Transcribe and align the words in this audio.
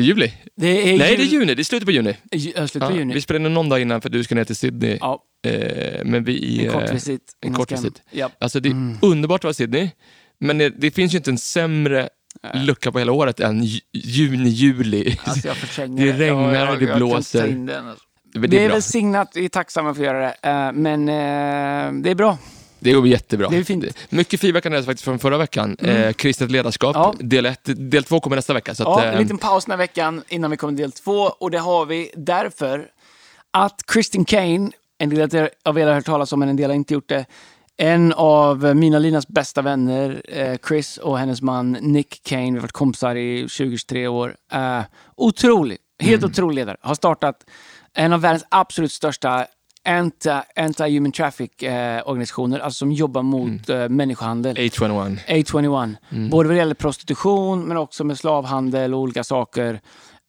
Det 0.00 0.04
är 0.04 0.06
juli. 0.06 0.32
Det 0.56 0.66
är 0.66 0.98
Nej, 0.98 1.10
jul- 1.10 1.18
det 1.18 1.22
är 1.22 1.26
juni. 1.40 1.54
Det 1.54 1.62
är 1.62 1.64
slutet 1.64 1.86
på 1.86 1.92
juni. 1.92 2.16
Ju- 2.32 2.52
Slutet 2.52 2.72
på 2.82 2.90
Ja, 2.92 2.96
juni. 2.96 3.14
vi 3.14 3.20
spelar 3.20 3.40
in 3.46 3.54
någon 3.54 3.68
dag 3.68 3.80
innan 3.80 4.00
för 4.00 4.08
du 4.08 4.24
ska 4.24 4.34
ner 4.34 4.44
till 4.44 4.56
Sydney. 4.56 4.98
Ja, 5.00 5.24
Eh, 5.46 6.04
men 6.04 6.24
vi... 6.24 6.66
en 6.66 6.72
kort 6.72 6.82
eh, 6.88 6.92
visit. 6.92 7.22
en 7.40 7.54
kort 7.54 7.72
visit. 7.72 8.02
Ja. 8.10 8.30
Alltså 8.40 8.60
det 8.60 8.68
är 8.68 8.96
underbart 9.02 9.40
att 9.40 9.44
vara 9.44 9.50
i 9.50 9.54
Sydney, 9.54 9.88
men 10.40 10.58
det, 10.58 10.68
det 10.68 10.90
finns 10.90 11.14
ju 11.14 11.16
inte 11.18 11.30
en 11.30 11.38
sämre 11.38 12.08
lucka 12.54 12.92
på 12.92 12.98
hela 12.98 13.12
året 13.12 13.40
än 13.40 13.64
ju- 13.64 13.80
juni, 13.92 14.48
juli. 14.48 15.16
Alltså 15.24 15.48
Det 15.48 16.12
regnar, 16.12 16.54
jag- 16.54 16.78
det 16.78 16.84
jag 16.84 16.96
blåser. 16.96 17.46
in 17.48 17.66
den, 17.66 17.88
alltså. 17.88 18.04
Men 18.34 18.42
Det 18.42 18.48
det 18.48 18.56
är 18.58 18.60
är 18.64 18.66
bra. 18.68 18.74
välsignat, 18.74 19.32
vi 19.34 19.44
är 19.44 19.48
tacksamma 19.48 19.94
för 19.94 20.02
att 20.02 20.06
göra 20.06 20.18
det. 20.20 20.48
Eh, 20.48 20.72
Men 20.72 21.08
eh, 21.08 22.02
det 22.02 22.10
är 22.10 22.14
bra. 22.14 22.38
Det 22.80 22.92
går 22.92 23.06
jättebra. 23.06 23.48
Det 23.48 23.56
är 23.56 23.64
fint. 23.64 23.82
Mm. 23.84 23.94
Mycket 24.08 24.40
feedback 24.40 24.62
kan 24.62 24.72
faktiskt 24.72 25.04
från 25.04 25.18
förra 25.18 25.38
veckan. 25.38 25.76
Eh, 25.78 26.12
kristet 26.12 26.50
ledarskap, 26.50 26.96
Ja. 26.96 27.14
del, 27.18 27.46
ett, 27.46 27.90
del 27.90 28.04
två 28.04 28.20
kommer 28.20 28.36
nästa 28.36 28.54
vecka. 28.54 28.74
Så 28.74 28.82
Ja, 28.82 28.98
att, 28.98 29.04
en 29.04 29.14
eh, 29.14 29.20
liten 29.20 29.38
paus 29.38 29.64
den 29.64 29.72
här 29.72 29.78
veckan 29.78 30.22
innan 30.28 30.50
vi 30.50 30.56
kommer 30.56 30.72
till 30.72 30.82
del 30.82 30.92
två. 30.92 31.12
Och 31.12 31.50
det 31.50 31.58
har 31.58 31.86
vi 31.86 32.10
därför 32.16 32.86
att 33.50 33.82
Kristin 33.86 34.24
Kane, 34.24 34.70
en 34.98 35.10
del 35.10 35.48
av 35.64 35.78
er 35.78 35.86
har 35.86 35.94
hört 35.94 36.04
talas 36.04 36.32
om, 36.32 36.40
men 36.40 36.48
en 36.48 36.56
del 36.56 36.70
har 36.70 36.74
inte 36.74 36.94
gjort 36.94 37.08
det. 37.08 37.26
En 37.76 38.12
av 38.12 38.76
mina 38.76 38.98
Linas 38.98 39.28
bästa 39.28 39.62
vänner, 39.62 40.22
eh, 40.28 40.56
Chris 40.68 40.96
och 40.96 41.18
hennes 41.18 41.42
man 41.42 41.72
Nick 41.72 42.22
Kane, 42.22 42.50
vi 42.50 42.50
har 42.50 42.60
varit 42.60 42.72
kompisar 42.72 43.14
i 43.14 43.46
20-23 43.46 44.06
år. 44.08 44.36
Uh, 44.54 44.82
otrolig, 45.16 45.78
helt 45.98 46.24
otrolig 46.24 46.54
ledare. 46.54 46.76
Har 46.80 46.94
startat 46.94 47.44
en 47.94 48.12
av 48.12 48.20
världens 48.20 48.44
absolut 48.48 48.92
största 48.92 49.46
anti- 49.88 50.42
anti-human 50.56 51.12
traffic-organisationer, 51.12 52.58
alltså 52.58 52.78
som 52.78 52.92
jobbar 52.92 53.22
mot 53.22 53.68
eh, 53.68 53.88
människohandel. 53.88 54.56
A21. 54.56 55.18
A21. 55.28 55.96
Både 56.30 56.48
vad 56.48 56.56
det 56.56 56.58
gäller 56.58 56.74
prostitution 56.74 57.62
men 57.64 57.76
också 57.76 58.04
med 58.04 58.18
slavhandel 58.18 58.94
och 58.94 59.00
olika 59.00 59.24
saker. 59.24 59.80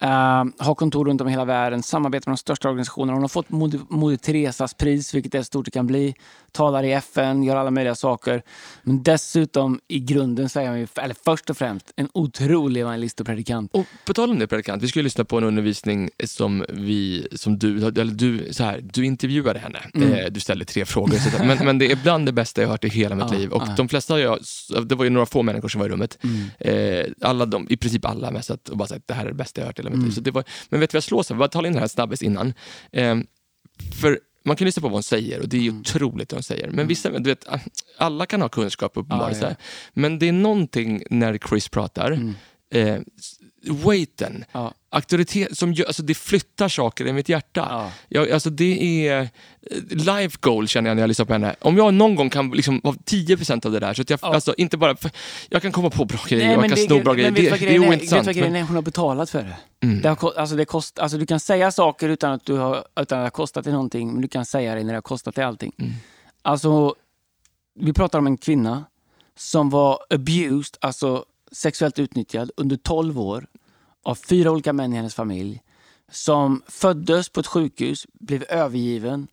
Uh, 0.04 0.44
har 0.58 0.76
kontor 0.76 1.06
runt 1.06 1.22
om 1.22 1.28
i 1.28 1.32
hela 1.32 1.46
världen, 1.46 1.84
samarbetar 1.84 2.30
med 2.30 2.34
de 2.34 2.38
största 2.38 2.70
organisationerna. 2.70 3.14
Hon 3.14 3.22
har 3.24 3.28
fått 3.28 3.50
Moder 3.90 4.18
Teresas 4.18 4.74
pris, 4.74 5.14
vilket 5.14 5.36
är 5.36 5.44
stort 5.44 5.66
det 5.66 5.72
kan 5.72 5.88
bli. 5.88 6.16
Talar 6.54 6.84
i 6.84 6.92
FN, 6.92 7.44
gör 7.44 7.56
alla 7.56 7.72
möjliga 7.72 7.96
saker. 7.96 8.42
Men 8.84 9.04
dessutom 9.04 9.80
i 9.88 10.00
grunden 10.00 10.50
så 10.50 10.60
är 10.60 10.68
hon 10.70 10.80
ju, 10.80 10.88
eller 11.02 11.16
först 11.26 11.50
och 11.50 11.58
främst, 11.58 11.94
en 11.96 12.10
otrolig 12.14 12.82
evangelist 12.82 13.20
och 13.20 13.26
predikant. 13.26 13.72
Och 13.74 13.86
på 14.06 14.14
tal 14.14 14.30
om 14.32 14.40
det 14.40 14.48
predikant, 14.48 14.84
vi 14.84 14.88
skulle 14.88 15.04
lyssna 15.04 15.26
på 15.26 15.38
en 15.38 15.44
undervisning 15.44 16.10
som 16.24 16.66
vi, 16.70 17.28
som 17.36 17.60
du, 17.60 17.88
eller 17.88 18.06
du, 18.14 18.54
så 18.54 18.64
här, 18.64 18.82
du 18.94 19.06
intervjuade 19.06 19.60
henne. 19.60 19.80
Mm. 19.94 20.14
Eh, 20.14 20.26
du 20.32 20.40
ställde 20.40 20.66
tre 20.66 20.86
frågor. 20.86 21.18
Så 21.18 21.44
men, 21.46 21.58
men 21.66 21.78
det 21.78 21.92
är 21.92 21.96
bland 22.04 22.26
det 22.26 22.32
bästa 22.32 22.62
jag 22.62 22.68
har 22.68 22.74
hört 22.74 22.84
i 22.84 22.90
hela 22.90 23.16
mitt 23.16 23.26
Ja, 23.32 23.38
liv. 23.38 23.52
Och 23.52 23.64
ja. 23.68 23.74
de 23.78 23.90
flesta 23.90 24.20
jag, 24.20 24.40
det 24.86 24.96
var 24.96 25.04
ju 25.04 25.10
några 25.10 25.26
få 25.26 25.44
människor 25.44 25.70
som 25.70 25.80
var 25.80 25.86
i 25.88 25.92
rummet. 25.92 26.18
Mm. 26.24 26.50
Eh, 26.60 27.06
alla 27.22 27.46
de, 27.46 27.68
I 27.70 27.78
princip 27.78 28.06
alla 28.06 28.32
messat 28.32 28.70
och 28.70 28.78
bara 28.78 28.88
sagt 28.88 29.08
det 29.08 29.14
här 29.14 29.24
är 29.26 29.30
det 29.30 29.34
bästa 29.36 29.62
jag 29.62 29.66
hört 29.68 29.80
i 29.80 29.82
hela 29.82 29.90
mitt 29.90 29.96
Mm. 29.96 30.06
liv. 30.08 30.16
Så 30.16 30.22
det 30.22 30.32
var, 30.32 30.44
men 30.70 30.80
vet 30.80 30.90
du 30.90 30.96
vad 30.96 30.98
jag 31.00 31.04
slås 31.04 31.32
av? 31.32 31.38
Bara 31.38 31.50
tala 31.50 31.68
in 31.68 31.74
det 31.74 31.80
här 31.80 31.88
snabbis 31.88 32.22
innan. 32.22 32.54
Eh, 32.92 33.16
för 34.02 34.20
man 34.44 34.56
kan 34.56 34.66
lyssna 34.66 34.82
på 34.82 34.88
vad 34.88 34.94
hon 34.96 35.04
säger 35.04 35.40
och 35.40 35.50
det 35.50 35.58
är 35.58 35.62
Mm. 35.62 35.80
otroligt 35.80 36.30
det 36.30 36.36
hon 36.36 36.44
säger. 36.44 36.68
Men 36.72 36.88
vissa, 36.88 37.10
du 37.10 37.30
vet, 37.30 37.46
alla 37.98 38.26
kan 38.26 38.42
ha 38.42 38.50
kunskap 38.50 38.92
uppenbarligen. 38.96 39.42
Ja, 39.42 39.50
ja. 39.50 39.56
Men 39.94 40.20
det 40.20 40.28
är 40.28 40.32
någonting 40.32 41.04
när 41.10 41.38
Chris 41.38 41.70
pratar, 41.70 42.12
Mm. 42.12 42.34
eh, 42.74 43.02
weighten, 43.64 44.46
Ja. 44.52 44.74
auktoritet, 44.90 45.58
som 45.58 45.74
gör, 45.74 45.86
alltså 45.86 46.04
det 46.04 46.14
flyttar 46.14 46.70
saker 46.70 47.08
i 47.08 47.14
mitt 47.14 47.30
hjärta. 47.30 47.68
Ja. 47.70 47.92
Jag, 48.10 48.32
alltså 48.32 48.50
det 48.50 49.08
är 49.08 49.22
eh, 49.22 49.28
life 49.90 50.38
goal 50.42 50.68
känner 50.68 50.90
jag 50.90 50.96
när 50.96 51.02
jag 51.04 51.08
lyssnar 51.08 51.26
på 51.26 51.34
henne. 51.34 51.56
Om 51.62 51.78
jag 51.78 51.94
någon 51.94 52.16
gång 52.16 52.30
kan 52.30 52.50
liksom 52.52 52.82
ha 52.84 52.92
10% 52.94 53.66
av 53.66 53.72
det 53.72 53.80
där, 53.80 53.94
så 53.94 54.02
att 54.02 54.10
jag, 54.10 54.20
Ja. 54.22 54.34
alltså, 54.34 54.54
inte 54.58 54.78
bara, 54.78 54.96
för, 54.96 55.12
jag 55.50 55.62
kan 55.62 55.72
komma 55.72 55.90
på 55.90 56.06
bra 56.06 56.20
grejer, 56.28 56.46
Nej, 56.46 56.54
jag 56.56 56.62
kan 56.64 56.70
det- 56.70 56.78
sno 56.78 57.04
bra 57.04 57.14
grejer, 57.14 57.32
det, 57.32 57.50
vad 57.50 57.60
det 57.60 57.66
är 57.66 57.68
grejen 57.68 57.82
Vet 57.82 57.90
du 57.90 57.96
ointressant. 57.96 58.26
vad 58.26 58.36
grejen 58.36 58.56
är? 58.56 58.62
Hon 58.64 58.76
har 58.76 58.82
betalat 58.84 59.30
för 59.30 59.44
det. 59.44 59.58
Mm. 59.88 60.02
Det, 60.02 60.10
har, 60.10 60.34
alltså 60.38 60.56
det 60.56 60.66
kost, 60.66 61.00
alltså 61.00 61.18
du 61.18 61.26
kan 61.26 61.40
säga 61.40 61.72
saker 61.72 62.10
utan 62.10 62.32
att, 62.32 62.46
du 62.46 62.54
har, 62.54 62.76
utan 62.78 62.86
att 62.96 63.10
det 63.10 63.16
har 63.16 63.30
kostat 63.30 63.64
dig 63.64 63.74
någonting, 63.74 64.12
men 64.14 64.22
du 64.22 64.28
kan 64.28 64.46
säga 64.46 64.76
det 64.76 64.84
när 64.84 64.94
det 64.94 64.98
har 64.98 65.02
kostat 65.02 65.36
dig 65.36 65.44
allting. 65.46 65.72
Mm. 65.80 65.92
Alltså, 66.42 66.96
vi 67.80 67.94
pratar 67.94 68.20
om 68.20 68.28
en 68.28 68.38
kvinna 68.38 68.86
som 69.38 69.70
var 69.70 70.00
abused, 70.10 70.78
alltså 70.80 71.26
sexuellt 71.52 72.00
utnyttjad, 72.00 72.52
under 72.58 72.78
12 72.78 73.20
år 73.20 73.48
av 74.04 74.16
fyra 74.16 74.52
olika 74.52 74.74
män 74.74 74.94
i 74.94 74.96
hennes 74.96 75.16
familj. 75.16 75.62
Som 76.12 76.64
föddes 76.68 77.30
på 77.30 77.40
ett 77.40 77.48
sjukhus, 77.48 78.08
blev 78.14 78.44
övergiven. 78.44 79.28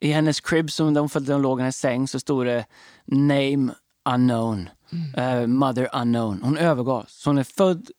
I 0.00 0.12
hennes 0.12 0.40
crib, 0.40 0.70
som 0.70 1.08
föddes, 1.08 1.26
där 1.26 1.34
hon 1.34 1.42
låg 1.42 1.58
i 1.58 1.62
hennes 1.62 1.78
säng, 1.78 2.08
så 2.08 2.20
stod 2.20 2.46
det 2.46 2.64
name 3.06 3.72
unknown. 4.14 4.68
Eh, 5.16 5.46
mother 5.46 5.88
unknown. 5.92 6.42
Hon 6.42 6.56
övergavs. 6.56 7.12
Så 7.12 7.30
hon 7.30 7.38
är 7.38 7.44
född, 7.44 7.90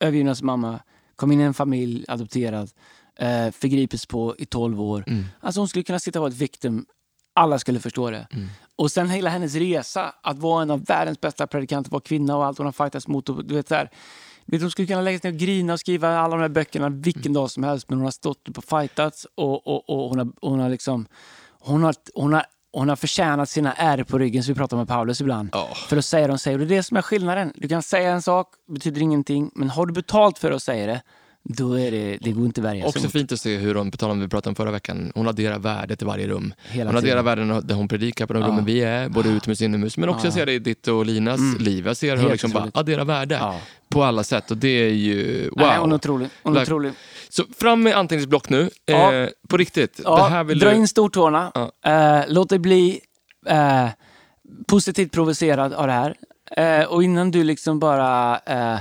övergiven 0.00 0.28
av 0.28 0.34
sin 0.34 0.46
mamma, 0.46 0.80
kom 1.16 1.32
in 1.32 1.40
i 1.40 1.44
en 1.44 1.54
familj, 1.54 2.04
adopterad, 2.08 2.70
uh, 3.22 3.50
förgripits 3.50 4.06
på 4.06 4.34
i 4.38 4.46
12 4.46 4.80
år. 4.80 5.04
Mm. 5.06 5.24
Alltså 5.40 5.60
hon 5.60 5.68
skulle 5.68 5.82
kunna 5.82 5.98
sitta 5.98 6.18
och 6.18 6.22
vara 6.22 6.32
ett 6.32 6.38
victim. 6.38 6.86
Alla 7.34 7.58
skulle 7.58 7.80
förstå 7.80 8.10
det. 8.10 8.26
Mm. 8.32 8.48
Och 8.76 8.90
sen 8.90 9.10
hela 9.10 9.30
hennes 9.30 9.54
resa, 9.54 10.14
att 10.22 10.38
vara 10.38 10.62
en 10.62 10.70
av 10.70 10.84
världens 10.84 11.20
bästa 11.20 11.46
predikanter, 11.46 11.90
vara 11.90 12.00
kvinna 12.00 12.36
och 12.36 12.44
allt 12.44 12.58
hon 12.58 12.66
har 12.66 12.72
fightats 12.72 13.08
mot. 13.08 13.28
Och, 13.28 13.44
du 13.44 13.54
vet, 13.54 13.68
så 13.68 13.74
här, 13.74 13.90
vet, 14.46 14.60
hon 14.60 14.70
skulle 14.70 14.88
kunna 14.88 15.00
lägga 15.00 15.18
sig 15.18 15.30
ner 15.30 15.36
och 15.36 15.40
grina 15.40 15.72
och 15.72 15.80
skriva 15.80 16.18
alla 16.18 16.36
de 16.36 16.42
här 16.42 16.48
böckerna 16.48 16.88
vilken 16.88 17.32
dag 17.32 17.50
som 17.50 17.64
helst, 17.64 17.88
men 17.88 17.98
hon 17.98 18.04
har 18.04 18.12
stått 18.12 18.48
upp 18.48 18.58
och 18.58 18.64
fightats 18.64 19.26
och, 19.34 19.66
och, 19.66 19.90
och 19.90 20.08
hon, 20.08 20.18
har, 20.18 20.28
hon 20.40 20.60
har 20.60 20.68
liksom... 20.68 21.06
Hon 21.66 21.82
har, 21.82 21.94
hon, 22.14 22.32
har, 22.32 22.44
hon 22.72 22.88
har 22.88 22.96
förtjänat 22.96 23.48
sina 23.48 23.72
ärr 23.72 24.04
på 24.04 24.18
ryggen, 24.18 24.42
som 24.42 24.54
vi 24.54 24.58
pratar 24.58 24.76
med 24.76 24.88
Paulus 24.88 25.20
ibland. 25.20 25.48
Ja. 25.52 25.68
För 25.88 25.96
att 25.96 26.04
säga 26.04 26.26
det 26.26 26.32
hon 26.32 26.38
säger. 26.38 26.60
Och 26.60 26.66
det 26.66 26.74
är 26.74 26.76
det 26.76 26.82
som 26.82 26.96
är 26.96 27.02
skillnaden. 27.02 27.52
Du 27.54 27.68
kan 27.68 27.82
säga 27.82 28.10
en 28.10 28.22
sak, 28.22 28.48
betyder 28.68 29.00
ingenting, 29.00 29.50
men 29.54 29.70
har 29.70 29.86
du 29.86 29.92
betalt 29.92 30.38
för 30.38 30.50
att 30.50 30.62
säga 30.62 30.86
det, 30.86 31.02
då 31.48 31.78
är 31.78 31.90
det, 31.90 32.18
det 32.20 32.32
går 32.32 32.44
inte 32.46 32.60
att 32.60 32.64
värja 32.64 32.86
Också 32.86 33.08
fint 33.08 33.32
att 33.32 33.40
se 33.40 33.56
hur 33.56 33.74
hon, 33.74 33.90
på 33.90 33.96
tal 33.96 34.10
om 34.10 34.20
vi 34.20 34.28
pratade 34.28 34.48
om 34.48 34.54
förra 34.54 34.70
veckan, 34.70 35.12
hon 35.14 35.28
adderar 35.28 35.58
värdet 35.58 36.02
i 36.02 36.04
varje 36.04 36.26
rum. 36.28 36.54
Hela 36.68 36.90
hon 36.90 36.98
adderar 36.98 37.22
värden 37.22 37.60
där 37.66 37.74
hon 37.74 37.88
predikar 37.88 38.26
på 38.26 38.32
de 38.32 38.42
Ja. 38.42 38.48
rummen 38.48 38.64
vi 38.64 38.80
är, 38.80 39.08
både 39.08 39.28
utomhus 39.28 39.60
och 39.60 39.64
inomhus. 39.64 39.96
Men 39.96 40.08
också 40.08 40.20
Ja. 40.20 40.26
jag 40.26 40.34
ser 40.34 40.46
det 40.46 40.52
i 40.52 40.58
ditt 40.58 40.88
och 40.88 41.06
Linas 41.06 41.40
liv. 41.58 41.86
Jag 41.86 41.96
ser 41.96 42.06
hur 42.10 42.16
hon 42.16 42.20
Helt 42.22 42.32
liksom 42.32 42.50
bara 42.50 42.70
adderar 42.74 43.04
värde 43.04 43.34
Ja. 43.34 43.60
på 43.88 44.04
alla 44.04 44.24
sätt 44.24 44.50
och 44.50 44.56
det 44.56 44.68
är 44.68 44.88
ju 44.90 45.48
wow. 45.48 45.58
Nej, 45.58 45.78
hon 45.78 45.92
är 45.92 45.96
otrolig. 45.96 46.28
Hon 46.42 46.56
är 46.56 46.62
otrolig. 46.62 46.92
Så 47.28 47.44
fram 47.60 47.82
med 47.82 47.96
anteckningsblock 47.96 48.48
nu. 48.48 48.70
Ja. 48.86 49.12
Eh, 49.14 49.28
på 49.48 49.56
riktigt. 49.56 50.00
Ja, 50.04 50.16
det 50.16 50.22
här 50.22 50.44
vill 50.44 50.58
dra 50.58 50.70
du... 50.70 50.76
in 50.76 50.88
stortårna. 50.88 51.52
Eh, 51.84 52.20
låt 52.28 52.48
dig 52.48 52.58
bli 52.58 53.00
eh, 53.46 53.88
positivt 54.66 55.12
provocerad 55.12 55.72
av 55.72 55.86
det 55.86 55.92
här. 55.92 56.14
Eh, 56.56 56.84
och 56.86 57.02
innan 57.04 57.30
du 57.30 57.44
liksom 57.44 57.78
bara 57.78 58.38
eh, 58.46 58.78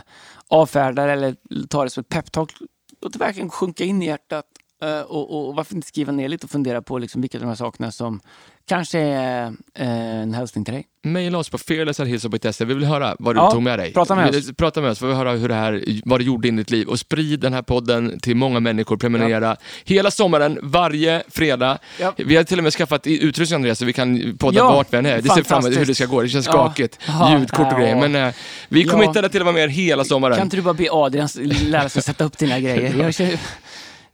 avfärdar 0.53 1.07
eller 1.07 1.35
tar 1.69 1.83
det 1.83 1.89
som 1.89 2.01
ett 2.01 2.09
peptalk, 2.09 2.53
låt 3.01 3.13
det 3.13 3.19
verkligen 3.19 3.49
sjunka 3.49 3.83
in 3.83 4.01
i 4.01 4.05
hjärtat. 4.05 4.45
Eh, 4.83 5.01
och, 5.01 5.47
och 5.47 5.55
varför 5.55 5.75
inte 5.75 5.87
skriva 5.87 6.11
ner 6.11 6.29
lite 6.29 6.45
och 6.45 6.51
fundera 6.51 6.81
på 6.81 6.97
liksom 6.97 7.21
vilka 7.21 7.37
av 7.37 7.41
de 7.41 7.47
här 7.47 7.55
sakerna 7.55 7.91
som 7.91 8.19
kanske 8.67 8.99
är 8.99 9.45
eh, 9.79 9.87
en 10.21 10.33
hälsning 10.33 10.65
till 10.65 10.73
dig. 10.73 10.85
Maila 11.05 11.37
oss 11.37 11.49
på 11.49 11.57
fearlesshillsop.se. 11.57 12.65
Vi 12.65 12.73
vill 12.73 12.83
höra 12.83 13.15
vad 13.19 13.35
du 13.35 13.39
Ja, 13.39 13.51
tog 13.51 13.61
med 13.63 13.79
dig. 13.79 13.93
prata 13.93 14.15
med 14.15 14.35
oss. 14.35 14.51
Prata 14.57 14.81
med 14.81 14.91
oss, 14.91 14.99
får 14.99 15.07
vi 15.07 15.13
höra 15.13 15.31
hur 15.31 15.47
det 15.49 15.55
här, 15.55 15.83
vad 16.05 16.19
det 16.19 16.23
gjorde 16.23 16.47
i 16.47 16.51
ditt 16.51 16.71
liv. 16.71 16.87
Och 16.87 16.99
sprid 16.99 17.39
den 17.39 17.53
här 17.53 17.61
podden 17.61 18.19
till 18.19 18.35
många 18.35 18.59
människor. 18.59 18.97
Prenumerera 18.97 19.55
hela 19.83 20.11
sommaren, 20.11 20.59
varje 20.61 21.23
fredag. 21.27 21.77
Ja. 21.99 22.13
Vi 22.17 22.35
har 22.35 22.43
till 22.43 22.57
och 22.57 22.63
med 22.63 22.73
skaffat 22.73 23.07
utrustning 23.07 23.55
Andreas, 23.55 23.79
så 23.79 23.85
vi 23.85 23.93
kan 23.93 24.37
podda 24.37 24.57
Ja, 24.57 24.71
vart 24.75 24.93
vi 24.93 24.97
än 24.97 25.05
är. 25.05 25.21
Det 25.21 25.29
ser 25.29 25.43
fram 25.43 25.65
emot 25.65 25.79
hur 25.79 25.85
det 25.85 25.95
ska 25.95 26.05
gå. 26.05 26.21
Det 26.21 26.29
känns 26.29 26.45
Ja. 26.45 26.51
skakigt. 26.51 26.99
Ja. 27.07 27.39
Ljudkort 27.39 27.59
och 27.59 27.73
Ja. 27.73 27.77
grejer. 27.79 27.95
Men 28.09 28.15
eh, 28.15 28.33
vi 28.69 28.81
Ja. 28.83 28.91
committade 28.91 29.29
till 29.29 29.41
att 29.41 29.45
vara 29.45 29.53
med 29.53 29.63
er 29.63 29.67
hela 29.67 30.03
sommaren. 30.05 30.35
Kan 30.37 30.45
inte 30.47 30.55
du 30.57 30.61
bara 30.61 30.73
be 30.73 30.87
Adrian 30.91 31.29
lära 31.67 31.89
sig 31.89 32.01
sätta 32.01 32.23
upp 32.23 32.37
dina 32.37 32.59
grejer? 32.59 33.37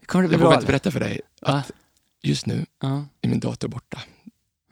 Kommer 0.10 0.24
det 0.24 0.28
bli 0.30 0.38
Jag 0.38 0.44
vågar 0.44 0.56
inte 0.58 0.68
berätta 0.68 0.92
för 0.92 1.00
dig 1.00 1.22
att 1.42 1.72
just 2.24 2.46
nu 2.46 2.66
Ja, 2.82 3.06
är 3.22 3.30
min 3.30 3.40
dator 3.40 3.68
borta. 3.68 4.00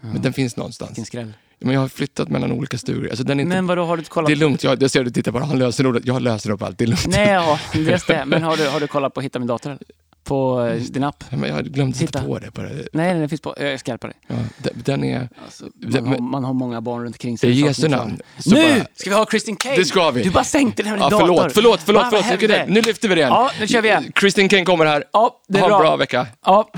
Men 0.02 0.22
den 0.22 0.34
finns 0.34 0.58
någonstans. 0.58 0.92
vilken 0.92 1.06
skräll. 1.06 1.34
Men 1.60 1.74
jag 1.74 1.82
har 1.82 1.88
flyttat 1.88 2.30
mellan 2.30 2.52
olika 2.52 2.78
stugor. 2.78 3.10
Alltså, 3.10 3.24
den 3.24 3.40
är 3.40 3.44
inte... 3.44 3.56
Men 3.56 3.68
vadå, 3.68 3.86
har 3.86 3.98
du 3.98 4.04
kollat? 4.04 4.28
Det 4.28 4.34
är 4.34 4.36
lugnt, 4.36 4.64
jag, 4.64 4.82
jag 4.82 4.92
ser 4.92 5.00
att 5.00 5.06
du 5.06 5.12
tittar 5.12 5.32
på 5.32 5.40
det. 5.40 5.46
Han 5.46 5.60
löser 5.60 5.84
nog 5.84 6.00
Jag 6.08 6.22
löser 6.22 6.50
upp 6.50 6.62
allt, 6.62 6.78
det 6.78 6.84
är 6.84 6.88
lugnt. 6.88 7.08
Nej, 7.08 7.28
ja, 7.30 7.60
just 7.74 8.08
det. 8.08 8.26
Men 8.26 8.44
har 8.44 8.58
du, 8.58 8.68
har 8.68 8.80
du 8.80 8.88
kollat 8.88 9.14
på 9.14 9.22
Hitta 9.22 9.40
min 9.40 9.48
dator? 9.48 9.70
eller? 9.70 9.82
På 10.28 10.66
eh, 10.66 10.76
din 10.82 11.04
app? 11.04 11.24
Men 11.30 11.50
jag 11.50 11.66
glömde 11.66 11.98
sätta 11.98 12.08
Titta. 12.20 12.24
på 12.28 12.40
det. 12.40 12.52
På 12.52 12.62
det. 12.62 12.88
Nej, 12.94 13.14
den 13.14 13.30
finns 13.30 13.42
på... 13.42 13.56
Jag 13.60 13.80
ska 13.80 13.92
hjälpa 13.92 14.08
dig. 14.08 14.16
Ja, 14.28 14.36
den- 14.58 14.74
den 14.86 15.04
är... 15.04 15.30
Alltså, 15.46 15.66
Det- 15.76 16.02
man, 16.02 16.14
har, 16.14 16.20
man 16.22 16.44
har 16.44 16.54
många 16.54 16.82
barn 16.82 17.04
runt 17.04 17.16
omkring 17.16 17.34
I 17.34 17.38
sig. 17.38 17.52
Jesu 17.62 17.82
Saker 17.82 17.96
namn. 17.98 18.20
Nu 18.46 18.56
bara- 18.56 18.86
ska 18.96 19.10
vi 19.10 19.16
ha 19.16 19.26
Kristin 19.26 19.56
Kane! 19.56 19.76
Det 19.76 19.86
ska 19.86 20.12
vi. 20.12 20.24
Du 20.24 20.30
bara 20.32 20.44
sänkte 20.44 20.84
den 20.84 20.92
här 20.92 20.98
Ja, 21.12 21.20
förlåt, 21.20 21.38
dator. 21.38 21.50
förlåt, 21.50 21.80
förlåt. 21.86 22.06
Förlåt. 22.10 22.26
hände? 22.26 22.66
Nu 22.68 22.82
lyfter 22.82 23.08
vi 23.10 23.16
det 23.16 23.22
igen. 23.22 23.32
Ja, 23.34 23.52
nu 23.60 23.68
kör 23.68 23.82
vi 23.82 23.88
igen. 23.88 24.12
Kristin 24.16 24.50
King 24.50 24.66
kommer 24.66 24.86
här. 24.86 25.04
Ja, 25.14 25.42
det 25.48 25.58
är 25.58 25.62
ha 25.62 25.68
bra. 25.68 25.78
en 25.78 25.82
bra 25.84 25.96
vecka. 25.96 26.28
Ja. 26.46 26.70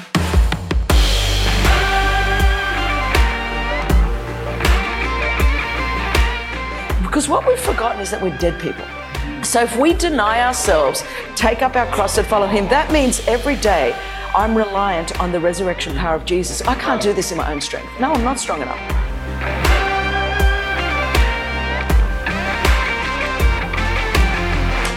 Because 7.03 7.27
what 7.29 7.43
we've 7.45 7.57
forgotten 7.57 8.01
is 8.01 8.09
that 8.11 8.21
we're 8.21 8.37
dead 8.39 8.53
people. 8.59 8.98
So 9.43 9.61
if 9.61 9.77
we 9.77 9.93
deny 9.93 10.43
ourselves, 10.43 11.03
take 11.35 11.61
up 11.61 11.75
our 11.75 11.87
cross 11.87 12.17
and 12.17 12.27
follow 12.27 12.47
Him, 12.47 12.67
that 12.67 12.91
means 12.91 13.25
every 13.27 13.55
day 13.55 13.95
I'm 14.35 14.55
reliant 14.55 15.19
on 15.19 15.31
the 15.31 15.39
resurrection 15.39 15.95
power 15.95 16.15
of 16.15 16.25
Jesus. 16.25 16.61
I 16.61 16.75
can't 16.75 17.01
do 17.01 17.13
this 17.13 17.31
in 17.31 17.37
my 17.37 17.51
own 17.51 17.61
strength. 17.61 17.89
No, 17.99 18.11
I'm 18.11 18.23
not 18.23 18.39
strong 18.39 18.61
enough. 18.61 18.79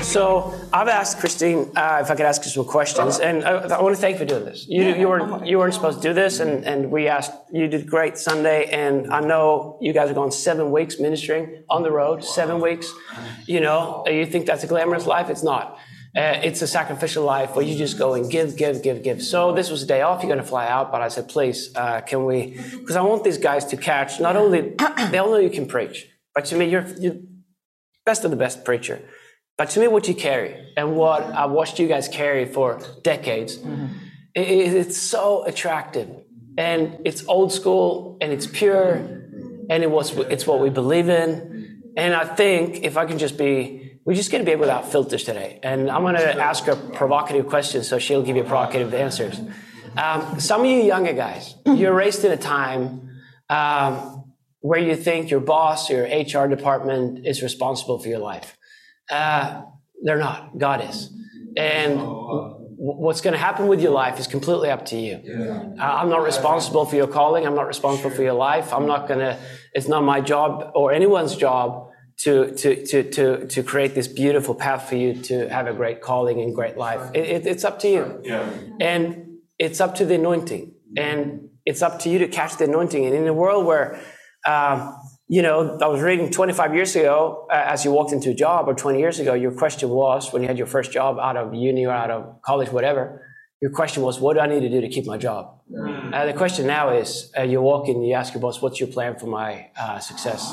So 0.04 0.62
I've 0.74 0.88
asked 0.88 1.19
Christine 1.19 1.70
uh, 1.76 1.98
if 2.00 2.10
I 2.10 2.14
could 2.14 2.24
ask 2.24 2.44
you 2.44 2.50
some 2.50 2.64
questions, 2.64 3.19
and 3.19 3.44
I, 3.44 3.76
I 3.76 3.82
want 3.82 3.94
to 3.94 4.00
thank 4.00 4.14
you 4.14 4.20
for 4.20 4.24
doing 4.24 4.44
this. 4.46 4.66
You, 4.66 4.94
you 4.94 5.08
weren't 5.08 5.46
you 5.46 5.58
weren't 5.58 5.74
supposed 5.74 6.00
to 6.00 6.08
do 6.08 6.14
this, 6.14 6.40
and, 6.40 6.64
and 6.64 6.90
we 6.90 7.08
asked 7.08 7.32
you 7.52 7.69
did 7.69 7.86
great 7.86 8.16
Sunday, 8.16 8.70
and 8.70 9.12
I 9.12 9.20
know 9.20 9.78
you 9.82 9.92
guys 9.92 10.10
are 10.10 10.14
going 10.14 10.30
seven 10.30 10.70
weeks 10.70 10.98
ministering 10.98 11.64
on 11.69 11.82
the 11.82 11.90
road, 11.90 12.24
seven 12.24 12.60
weeks. 12.60 12.90
You 13.46 13.60
know, 13.60 14.04
you 14.06 14.24
think 14.24 14.46
that's 14.46 14.64
a 14.64 14.66
glamorous 14.66 15.06
life? 15.06 15.28
It's 15.28 15.42
not. 15.42 15.78
Uh, 16.14 16.40
it's 16.42 16.60
a 16.60 16.66
sacrificial 16.66 17.25
life 17.25 17.54
where 17.56 17.64
you 17.64 17.75
just 17.76 17.96
go 17.98 18.12
and 18.12 18.30
give, 18.30 18.54
give, 18.56 18.82
give, 18.82 19.02
give. 19.02 19.22
So 19.22 19.52
this 19.52 19.70
was 19.70 19.82
a 19.82 19.86
day 19.86 20.02
off. 20.02 20.22
You're 20.22 20.28
going 20.28 20.44
to 20.44 20.46
fly 20.46 20.68
out, 20.68 20.92
but 20.92 21.00
I 21.00 21.08
said, 21.08 21.26
please, 21.28 21.75
uh, 21.75 22.02
can 22.02 22.26
we? 22.26 22.60
Because 22.70 22.96
I 22.96 23.00
want 23.00 23.25
these 23.25 23.38
guys 23.38 23.64
to 23.66 23.78
catch. 23.78 24.20
Not 24.20 24.36
only 24.36 24.75
they 25.10 25.18
all 25.18 25.30
know 25.30 25.38
you 25.38 25.48
can 25.48 25.64
preach, 25.66 26.06
but 26.34 26.44
to 26.46 26.56
me, 26.56 26.68
you're, 26.68 26.86
you're 26.98 27.16
best 28.04 28.25
of 28.25 28.30
the 28.30 28.36
best 28.36 28.62
preacher. 28.62 29.00
But 29.56 29.70
to 29.70 29.81
me, 29.81 29.88
what 29.88 30.08
you 30.08 30.14
carry 30.14 30.72
and 30.76 30.96
what 30.96 31.22
I 31.22 31.46
watched 31.46 31.78
you 31.78 31.87
guys 31.87 32.08
carry 32.08 32.46
for 32.46 32.81
decades, 33.02 33.58
mm-hmm. 33.58 33.87
it, 34.34 34.49
it's 34.75 34.96
so 34.96 35.44
attractive, 35.44 36.08
and 36.56 36.99
it's 37.04 37.26
old 37.26 37.52
school, 37.52 38.19
and 38.20 38.32
it's 38.32 38.46
pure, 38.46 38.94
and 39.70 39.82
it 39.82 39.90
was 39.90 40.16
it's 40.16 40.46
what 40.46 40.60
we 40.60 40.70
believe 40.70 41.08
in. 41.08 41.82
And 41.96 42.14
I 42.14 42.25
think 42.25 42.84
if 42.84 42.96
I 42.96 43.04
can 43.04 43.19
just 43.19 43.37
be 43.37 43.82
we're 44.04 44.14
just 44.14 44.32
going 44.32 44.44
to 44.44 44.50
be 44.50 44.56
without 44.56 44.90
filters 44.90 45.25
today. 45.25 45.60
And 45.62 45.90
I'm 45.90 46.02
going 46.02 46.16
to 46.16 46.43
ask 46.43 46.64
her 46.64 46.75
provocative 46.75 47.46
questions 47.46 47.88
so 47.88 47.99
she'll 47.99 48.22
give 48.22 48.37
you 48.37 48.43
provocative 48.43 48.93
answers. 48.94 49.40
Um, 49.96 50.40
some 50.40 50.62
of 50.62 50.66
you 50.66 50.78
younger 50.82 51.12
guys, 51.12 51.54
you're 51.66 51.94
raised 51.94 52.25
in 52.25 52.32
a 52.32 52.37
time 52.37 53.10
um, 53.49 54.25
where 54.60 54.81
you 54.81 54.96
think 54.96 55.31
your 55.31 55.40
boss, 55.40 55.88
your 55.88 56.04
HR 56.04 56.49
department 56.49 57.26
is 57.26 57.43
responsible 57.43 57.99
for 57.99 58.08
your 58.08 58.19
life. 58.19 58.56
Uh, 59.10 59.62
they're 60.02 60.19
not. 60.19 60.58
God 60.58 60.88
is. 60.88 61.10
And 61.56 62.00
what's 62.84 63.20
going 63.20 63.32
to 63.32 63.38
happen 63.38 63.69
with 63.69 63.81
your 63.81 63.93
life 63.93 64.19
is 64.19 64.26
completely 64.26 64.69
up 64.69 64.87
to 64.87 64.96
you. 64.96 65.20
Uh, 65.78 65.82
I'm 65.82 66.08
not 66.08 66.22
responsible 66.22 66.84
for 66.84 66.96
your 66.96 67.06
calling. 67.06 67.46
I'm 67.46 67.54
not 67.54 67.66
responsible 67.66 68.10
for 68.10 68.22
your 68.22 68.32
life. 68.32 68.72
I'm 68.72 68.87
not 68.87 69.06
going 69.06 69.20
to, 69.20 69.38
it's 69.72 69.87
not 69.87 70.02
my 70.02 70.20
job 70.20 70.72
or 70.75 70.93
anyone's 70.93 71.37
job 71.37 71.90
to, 72.20 72.52
to, 72.56 72.84
to, 72.87 73.10
to, 73.10 73.46
to 73.46 73.62
create 73.62 73.94
this 73.94 74.08
beautiful 74.08 74.54
path 74.54 74.88
for 74.88 74.96
you 74.96 75.14
to 75.22 75.49
have 75.49 75.66
a 75.66 75.72
great 75.72 76.00
calling 76.00 76.40
and 76.40 76.54
great 76.54 76.76
life. 76.76 77.10
It, 77.14 77.25
it, 77.25 77.46
it's 77.46 77.64
up 77.64 77.78
to 77.81 77.88
you. 77.88 78.20
Yeah. 78.25 78.50
And 78.81 79.38
it's 79.58 79.81
up 79.81 79.94
to 79.96 80.04
the 80.04 80.14
anointing. 80.16 80.75
And 80.96 81.50
it's 81.64 81.82
up 81.82 82.00
to 82.00 82.08
you 82.08 82.19
to 82.19 82.28
catch 82.28 82.56
the 82.56 82.64
anointing. 82.64 83.06
And 83.06 83.14
in 83.14 83.28
a 83.28 83.32
world 83.32 83.64
where, 83.64 84.00
um, 84.46 84.96
you 85.28 85.42
know, 85.42 85.78
I 85.80 85.86
was 85.86 86.02
reading 86.02 86.30
25 86.30 86.74
years 86.74 86.94
ago, 86.96 87.46
uh, 87.50 87.54
as 87.54 87.84
you 87.84 87.90
walked 87.90 88.12
into 88.12 88.30
a 88.30 88.34
job, 88.34 88.69
or 88.69 88.74
20 88.74 88.98
years 88.98 89.19
ago, 89.19 89.34
your 89.34 89.52
question 89.52 89.88
was 89.88 90.32
when 90.32 90.42
you 90.42 90.48
had 90.48 90.58
your 90.58 90.66
first 90.66 90.92
job 90.92 91.19
out 91.19 91.36
of 91.36 91.54
uni 91.54 91.86
or 91.86 91.92
out 91.92 92.10
of 92.10 92.42
college, 92.42 92.70
whatever, 92.70 93.22
your 93.62 93.70
question 93.70 94.02
was, 94.02 94.19
what 94.19 94.34
do 94.34 94.40
I 94.40 94.48
need 94.48 94.60
to 94.60 94.69
do 94.69 94.80
to 94.80 94.88
keep 94.88 95.06
my 95.06 95.16
job? 95.16 95.60
Mm. 95.72 96.12
Uh, 96.12 96.26
the 96.26 96.32
question 96.32 96.66
now 96.66 96.90
is, 96.90 97.32
uh, 97.38 97.42
you 97.42 97.62
walk 97.62 97.88
in, 97.88 98.02
you 98.02 98.14
ask 98.14 98.34
your 98.34 98.40
boss, 98.40 98.60
what's 98.60 98.80
your 98.80 98.88
plan 98.88 99.16
for 99.16 99.26
my 99.26 99.70
uh, 99.78 100.00
success? 100.00 100.52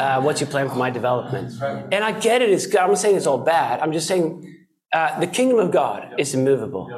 Uh, 0.00 0.20
what's 0.22 0.40
your 0.40 0.48
plan 0.48 0.70
for 0.70 0.76
my 0.76 0.88
development? 0.88 1.52
And 1.92 2.02
I 2.02 2.18
get 2.18 2.40
it, 2.40 2.48
it's, 2.48 2.74
I'm 2.74 2.88
not 2.88 2.98
saying 2.98 3.16
it's 3.16 3.26
all 3.26 3.44
bad. 3.44 3.80
I'm 3.80 3.92
just 3.92 4.08
saying 4.08 4.66
uh, 4.92 5.20
the 5.20 5.26
kingdom 5.26 5.58
of 5.58 5.70
God 5.70 6.14
is 6.18 6.34
immovable. 6.34 6.88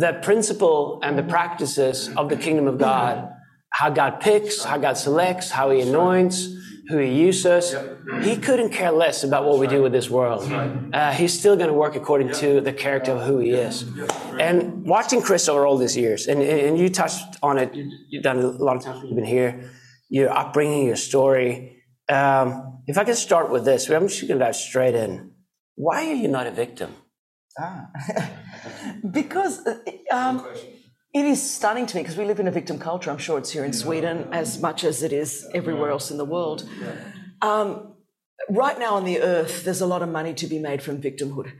The 0.00 0.18
principle 0.20 1.00
and 1.02 1.16
the 1.16 1.22
practices 1.22 2.10
of 2.16 2.28
the 2.28 2.36
kingdom 2.36 2.66
of 2.66 2.78
God, 2.78 3.32
how 3.72 3.90
God 3.90 4.20
picks, 4.20 4.64
how 4.64 4.78
God 4.78 4.96
selects, 4.96 5.50
how 5.50 5.70
he 5.70 5.80
anoints, 5.80 6.48
who 6.88 6.98
he 6.98 7.10
uses. 7.10 7.74
He 8.22 8.36
couldn't 8.36 8.70
care 8.70 8.90
less 8.90 9.24
about 9.24 9.44
what 9.44 9.58
we 9.58 9.66
do 9.66 9.82
with 9.82 9.92
this 9.92 10.10
world. 10.10 10.42
Uh, 10.92 11.12
he's 11.12 11.38
still 11.38 11.56
going 11.56 11.68
to 11.68 11.74
work 11.74 11.96
according 11.96 12.32
to 12.34 12.60
the 12.60 12.72
character 12.72 13.12
of 13.12 13.22
who 13.22 13.38
he 13.38 13.50
is. 13.50 13.84
And 14.38 14.84
watching 14.84 15.22
Chris 15.22 15.48
over 15.48 15.66
all 15.66 15.78
these 15.78 15.96
years, 15.96 16.26
and, 16.26 16.42
and 16.42 16.78
you 16.78 16.90
touched 16.90 17.36
on 17.42 17.58
it, 17.58 17.70
you've 18.10 18.22
done 18.22 18.38
a 18.38 18.46
lot 18.46 18.76
of 18.76 18.82
times 18.82 19.04
you've 19.04 19.16
been 19.16 19.24
here, 19.24 19.70
your 20.08 20.30
upbringing, 20.30 20.86
your 20.86 20.96
story. 20.96 21.82
Um, 22.08 22.82
if 22.86 22.98
I 22.98 23.04
can 23.04 23.14
start 23.14 23.50
with 23.50 23.64
this, 23.64 23.88
I'm 23.88 24.08
just 24.08 24.20
going 24.28 24.38
to 24.38 24.44
dive 24.44 24.56
straight 24.56 24.94
in. 24.94 25.32
Why 25.76 26.08
are 26.08 26.14
you 26.14 26.28
not 26.28 26.46
a 26.46 26.50
victim? 26.50 26.94
Ah. 27.58 27.86
because 29.10 29.66
uh, 29.66 29.78
um, 30.10 30.46
it 31.14 31.24
is 31.26 31.42
stunning 31.42 31.86
to 31.86 31.96
me 31.96 32.02
because 32.02 32.16
we 32.16 32.24
live 32.24 32.40
in 32.40 32.48
a 32.48 32.50
victim 32.50 32.78
culture. 32.78 33.10
I'm 33.10 33.18
sure 33.18 33.38
it's 33.38 33.50
here 33.50 33.64
in 33.64 33.72
Sweden 33.72 34.28
as 34.32 34.60
much 34.60 34.82
as 34.82 35.02
it 35.02 35.12
is 35.12 35.46
everywhere 35.54 35.90
else 35.90 36.10
in 36.10 36.16
the 36.16 36.24
world. 36.24 36.68
Um, 37.42 37.94
right 38.48 38.78
now 38.78 38.94
on 38.94 39.04
the 39.04 39.20
earth, 39.20 39.64
there's 39.64 39.80
a 39.80 39.86
lot 39.86 40.02
of 40.02 40.08
money 40.08 40.32
to 40.34 40.46
be 40.46 40.58
made 40.58 40.82
from 40.82 41.02
victimhood, 41.02 41.52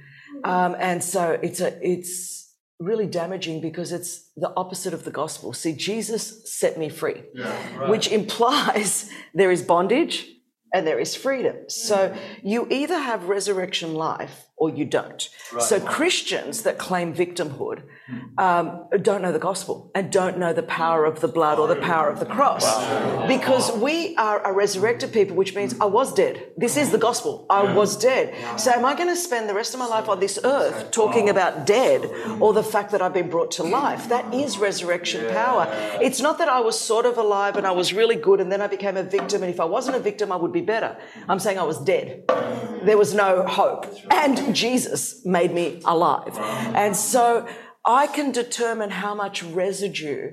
um, 0.44 0.74
and 0.78 1.04
so 1.04 1.38
it's 1.42 1.60
a 1.60 1.78
it's 1.86 2.42
really 2.80 3.06
damaging 3.06 3.60
because 3.60 3.92
it's 3.92 4.30
the 4.36 4.52
opposite 4.56 4.94
of 4.94 5.04
the 5.04 5.10
gospel. 5.10 5.52
See, 5.52 5.72
Jesus 5.72 6.50
set 6.50 6.78
me 6.78 6.88
free, 6.88 7.22
yeah, 7.34 7.78
right. 7.78 7.90
which 7.90 8.08
implies 8.08 9.10
there 9.34 9.50
is 9.50 9.62
bondage 9.62 10.28
and 10.72 10.86
there 10.86 10.98
is 10.98 11.14
freedom. 11.14 11.56
So 11.68 12.16
you 12.42 12.66
either 12.70 12.98
have 12.98 13.24
resurrection 13.24 13.94
life 13.94 14.46
or 14.62 14.70
you 14.70 14.84
don't. 14.84 15.28
Right. 15.52 15.60
So 15.60 15.80
Christians 15.80 16.62
that 16.62 16.78
claim 16.78 17.12
victimhood 17.12 17.82
um, 18.38 18.86
don't 19.02 19.20
know 19.20 19.32
the 19.32 19.40
gospel 19.40 19.90
and 19.92 20.12
don't 20.12 20.38
know 20.38 20.52
the 20.52 20.62
power 20.62 21.04
of 21.04 21.20
the 21.20 21.26
blood 21.26 21.58
or 21.58 21.66
the 21.66 21.82
power 21.92 22.08
of 22.08 22.20
the 22.20 22.26
cross. 22.26 22.64
Wow. 22.64 23.26
Because 23.26 23.72
we 23.72 24.14
are 24.16 24.40
a 24.46 24.52
resurrected 24.52 25.12
people, 25.12 25.34
which 25.34 25.56
means 25.56 25.74
I 25.80 25.86
was 25.86 26.14
dead. 26.14 26.52
This 26.56 26.76
is 26.76 26.92
the 26.92 26.98
gospel. 26.98 27.44
I 27.50 27.74
was 27.74 27.96
dead. 27.96 28.34
So 28.56 28.70
am 28.70 28.84
I 28.84 28.94
going 28.94 29.08
to 29.08 29.16
spend 29.16 29.48
the 29.48 29.54
rest 29.54 29.74
of 29.74 29.80
my 29.80 29.86
life 29.86 30.08
on 30.08 30.20
this 30.20 30.38
earth 30.44 30.92
talking 30.92 31.28
about 31.28 31.66
dead 31.66 32.04
or 32.40 32.52
the 32.52 32.62
fact 32.62 32.92
that 32.92 33.02
I've 33.02 33.14
been 33.14 33.28
brought 33.28 33.50
to 33.52 33.64
life? 33.64 34.08
That 34.10 34.32
is 34.32 34.58
resurrection 34.58 35.28
power. 35.32 35.66
It's 36.00 36.20
not 36.20 36.38
that 36.38 36.48
I 36.48 36.60
was 36.60 36.78
sort 36.78 37.04
of 37.04 37.18
alive 37.18 37.56
and 37.56 37.66
I 37.66 37.72
was 37.72 37.92
really 37.92 38.16
good 38.16 38.40
and 38.40 38.52
then 38.52 38.60
I 38.60 38.68
became 38.68 38.96
a 38.96 39.02
victim. 39.02 39.42
And 39.42 39.52
if 39.52 39.58
I 39.58 39.64
wasn't 39.64 39.96
a 39.96 40.00
victim, 40.00 40.30
I 40.30 40.36
would 40.36 40.52
be 40.52 40.60
better. 40.60 40.96
I'm 41.28 41.40
saying 41.40 41.58
I 41.58 41.64
was 41.64 41.78
dead. 41.78 42.24
There 42.84 42.98
was 42.98 43.12
no 43.12 43.44
hope. 43.46 43.86
And 44.10 44.51
Jesus 44.54 45.24
made 45.24 45.52
me 45.52 45.80
alive. 45.84 46.36
And 46.74 46.96
so 46.96 47.46
I 47.86 48.06
can 48.06 48.32
determine 48.32 48.90
how 48.90 49.14
much 49.14 49.42
residue 49.42 50.32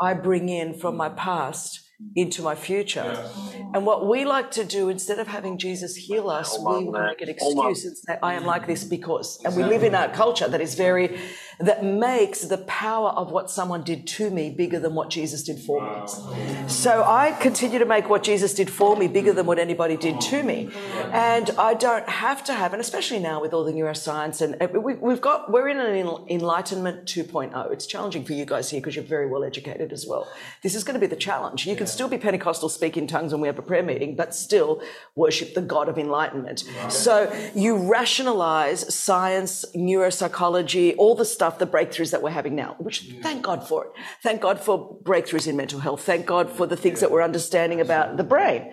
I 0.00 0.14
bring 0.14 0.48
in 0.48 0.74
from 0.74 0.96
my 0.96 1.08
past 1.08 1.80
into 2.14 2.42
my 2.42 2.54
future. 2.54 3.28
And 3.74 3.84
what 3.84 4.08
we 4.08 4.24
like 4.24 4.52
to 4.52 4.64
do, 4.64 4.88
instead 4.88 5.18
of 5.18 5.26
having 5.26 5.58
Jesus 5.58 5.96
heal 5.96 6.30
us, 6.30 6.56
we 6.58 6.88
make 6.88 7.20
an 7.20 7.28
excuse 7.28 7.84
and 7.84 7.96
say, 7.96 8.18
I 8.22 8.34
am 8.34 8.44
like 8.44 8.66
this 8.66 8.84
because. 8.84 9.40
And 9.44 9.56
we 9.56 9.64
live 9.64 9.82
in 9.82 9.94
a 9.94 10.08
culture 10.08 10.48
that 10.48 10.60
is 10.60 10.76
very, 10.76 11.18
that 11.60 11.84
makes 11.84 12.42
the 12.42 12.58
power 12.58 13.10
of 13.10 13.32
what 13.32 13.50
someone 13.50 13.82
did 13.82 14.06
to 14.06 14.30
me 14.30 14.48
bigger 14.48 14.78
than 14.78 14.94
what 14.94 15.10
Jesus 15.10 15.42
did 15.42 15.58
for 15.58 15.80
me. 15.80 16.68
So 16.68 17.02
I 17.02 17.32
continue 17.32 17.80
to 17.80 17.84
make 17.84 18.08
what 18.08 18.22
Jesus 18.22 18.54
did 18.54 18.70
for 18.70 18.96
me 18.96 19.08
bigger 19.08 19.32
than 19.32 19.44
what 19.46 19.58
anybody 19.58 19.96
did 19.96 20.20
to 20.20 20.42
me. 20.44 20.70
And 21.12 21.50
I 21.58 21.74
don't 21.74 22.08
have 22.08 22.44
to 22.44 22.54
have, 22.54 22.72
and 22.72 22.80
especially 22.80 23.18
now 23.18 23.40
with 23.40 23.52
all 23.52 23.64
the 23.64 23.72
neuroscience, 23.72 24.40
and 24.40 24.56
uh, 24.62 24.78
we've 24.78 25.20
got, 25.20 25.50
we're 25.50 25.68
in 25.68 25.80
an 25.80 26.26
enlightenment 26.28 27.06
2.0. 27.06 27.72
It's 27.72 27.86
challenging 27.86 28.24
for 28.24 28.34
you 28.34 28.44
guys 28.44 28.70
here 28.70 28.80
because 28.80 28.94
you're 28.94 29.04
very 29.04 29.26
well 29.26 29.42
educated 29.42 29.92
as 29.92 30.06
well. 30.06 30.28
This 30.62 30.76
is 30.76 30.84
going 30.84 30.94
to 30.94 31.00
be 31.00 31.08
the 31.08 31.16
challenge. 31.16 31.66
You 31.66 31.74
can 31.74 31.88
still 31.88 32.08
be 32.08 32.18
Pentecostal, 32.18 32.68
speak 32.68 32.96
in 32.96 33.08
tongues 33.08 33.32
when 33.32 33.40
we 33.40 33.48
have 33.48 33.58
a 33.58 33.62
prayer 33.62 33.82
meeting, 33.82 34.14
but 34.14 34.32
still 34.32 34.80
worship 35.16 35.54
the 35.54 35.62
God 35.62 35.88
of 35.88 35.98
enlightenment. 35.98 36.64
So 36.88 37.32
you 37.54 37.76
rationalize 37.76 38.94
science, 38.94 39.64
neuropsychology, 39.74 40.94
all 40.98 41.16
the 41.16 41.24
stuff, 41.24 41.47
the 41.56 41.66
breakthroughs 41.66 42.10
that 42.10 42.22
we're 42.22 42.30
having 42.30 42.54
now, 42.54 42.76
which 42.78 43.14
thank 43.22 43.42
God 43.42 43.66
for 43.66 43.86
it. 43.86 43.92
Thank 44.22 44.42
God 44.42 44.60
for 44.60 44.98
breakthroughs 45.02 45.46
in 45.46 45.56
mental 45.56 45.80
health. 45.80 46.02
Thank 46.02 46.26
God 46.26 46.50
for 46.50 46.66
the 46.66 46.76
things 46.76 47.00
that 47.00 47.10
we're 47.10 47.22
understanding 47.22 47.80
about 47.80 48.18
the 48.18 48.24
brain. 48.24 48.72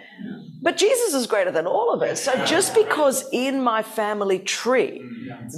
But 0.61 0.77
Jesus 0.77 1.13
is 1.13 1.27
greater 1.27 1.51
than 1.51 1.67
all 1.67 1.93
of 1.93 2.01
us. 2.01 2.23
So 2.23 2.43
just 2.45 2.73
because 2.73 3.23
in 3.31 3.61
my 3.61 3.83
family 3.83 4.39
tree 4.39 5.03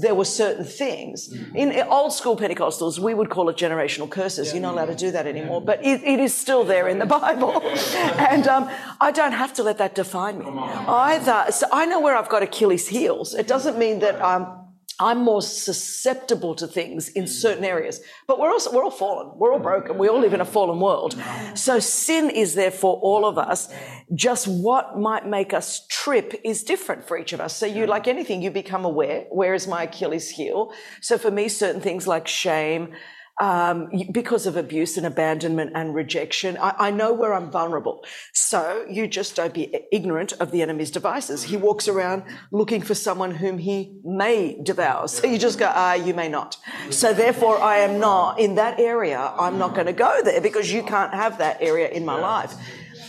there 0.02 0.14
were 0.14 0.26
certain 0.26 0.66
things, 0.66 1.34
in 1.56 1.72
old 1.88 2.12
school 2.12 2.36
Pentecostals, 2.36 3.00
we 3.00 3.14
would 3.14 3.30
call 3.30 3.48
it 3.50 3.56
generational 3.56 4.10
curses. 4.10 4.52
You're 4.52 4.62
not 4.62 4.74
allowed 4.74 4.88
to 4.88 4.96
do 4.96 5.12
that 5.12 5.26
anymore, 5.26 5.62
but 5.62 5.84
it, 5.84 6.04
it 6.04 6.20
is 6.20 6.34
still 6.34 6.64
there 6.64 6.88
in 6.88 7.00
the 7.00 7.06
Bible. 7.06 7.62
and 8.18 8.48
um, 8.48 8.70
I 9.00 9.12
don't 9.12 9.32
have 9.32 9.54
to 9.54 9.64
let 9.64 9.78
that 9.78 9.96
define 9.96 10.40
me 10.40 10.46
either. 10.46 11.52
So 11.52 11.68
I 11.72 11.86
know 11.86 12.02
where 12.02 12.16
I've 12.16 12.30
got 12.30 12.44
Achilles' 12.44 12.88
heels. 12.88 13.34
It 13.34 13.48
doesn't 13.48 13.78
mean 13.78 14.00
that 14.00 14.22
um, 14.22 14.67
I'm 15.00 15.20
more 15.20 15.42
susceptible 15.42 16.56
to 16.56 16.68
things 16.68 17.10
in 17.10 17.26
mm. 17.26 17.30
certain 17.30 17.64
areas. 17.64 18.02
But 18.28 18.40
we're 18.40 18.50
also, 18.50 18.74
we're 18.74 18.84
all 18.84 18.92
fallen. 18.92 19.38
We're 19.38 19.54
all 19.54 19.60
broken. 19.60 19.98
We 19.98 20.08
all 20.08 20.20
live 20.20 20.34
in 20.34 20.42
a 20.42 20.46
fallen 20.46 20.80
world. 20.80 21.16
So 21.54 21.80
sin 21.80 22.30
is 22.30 22.56
there 22.56 22.72
for 22.72 22.98
all 23.02 23.26
of 23.26 23.38
us. 23.38 23.70
Just 24.16 24.48
what 24.48 24.98
might 24.98 25.28
make 25.28 25.54
us 25.54 25.86
trip 25.88 26.34
is 26.44 26.64
different 26.64 27.08
for 27.08 27.18
each 27.18 27.34
of 27.34 27.40
us. 27.40 27.56
So 27.56 27.66
you, 27.66 27.86
like 27.86 28.08
anything, 28.08 28.42
you 28.42 28.50
become 28.50 28.86
aware. 28.86 29.26
Where 29.30 29.54
is 29.54 29.68
my 29.68 29.84
Achilles 29.84 30.30
heel? 30.30 30.74
So 31.02 31.18
for 31.18 31.30
me, 31.30 31.48
certain 31.48 31.82
things 31.82 32.08
like 32.08 32.28
shame, 32.28 32.94
um, 33.40 33.90
because 34.12 34.48
of 34.48 34.58
abuse 34.58 34.98
and 34.98 35.06
abandonment 35.06 35.72
and 35.76 35.94
rejection. 35.94 36.58
I, 36.58 36.74
I, 36.80 36.92
know 36.92 37.14
where 37.14 37.36
I'm 37.36 37.52
vulnerable. 37.52 38.04
So 38.34 38.86
you 38.90 39.08
just 39.08 39.36
don't 39.36 39.54
be 39.54 39.86
ignorant 39.92 40.34
of 40.34 40.52
the 40.52 40.64
enemy's 40.64 40.90
devices. 40.90 41.44
He 41.44 41.56
walks 41.56 41.88
around 41.88 42.24
looking 42.52 42.82
for 42.82 42.96
someone 42.96 43.36
whom 43.36 43.60
he 43.60 44.00
may 44.04 44.60
devour. 44.64 45.08
So 45.08 45.28
you 45.28 45.38
just 45.38 45.60
go, 45.60 45.72
ah, 45.72 45.94
you 45.94 46.14
may 46.14 46.30
not. 46.30 46.58
So 46.90 47.14
therefore, 47.14 47.60
I 47.60 47.78
am 47.78 48.00
not 48.00 48.40
in 48.40 48.56
that 48.56 48.80
area. 48.80 49.20
I'm 49.20 49.60
not 49.60 49.76
going 49.76 49.88
to 49.88 49.94
go 49.94 50.22
there 50.24 50.42
because 50.42 50.72
you 50.72 50.82
can't 50.82 51.14
have 51.14 51.38
that 51.38 51.62
area 51.62 51.90
in 51.90 52.06
my 52.06 52.20
life. 52.20 52.54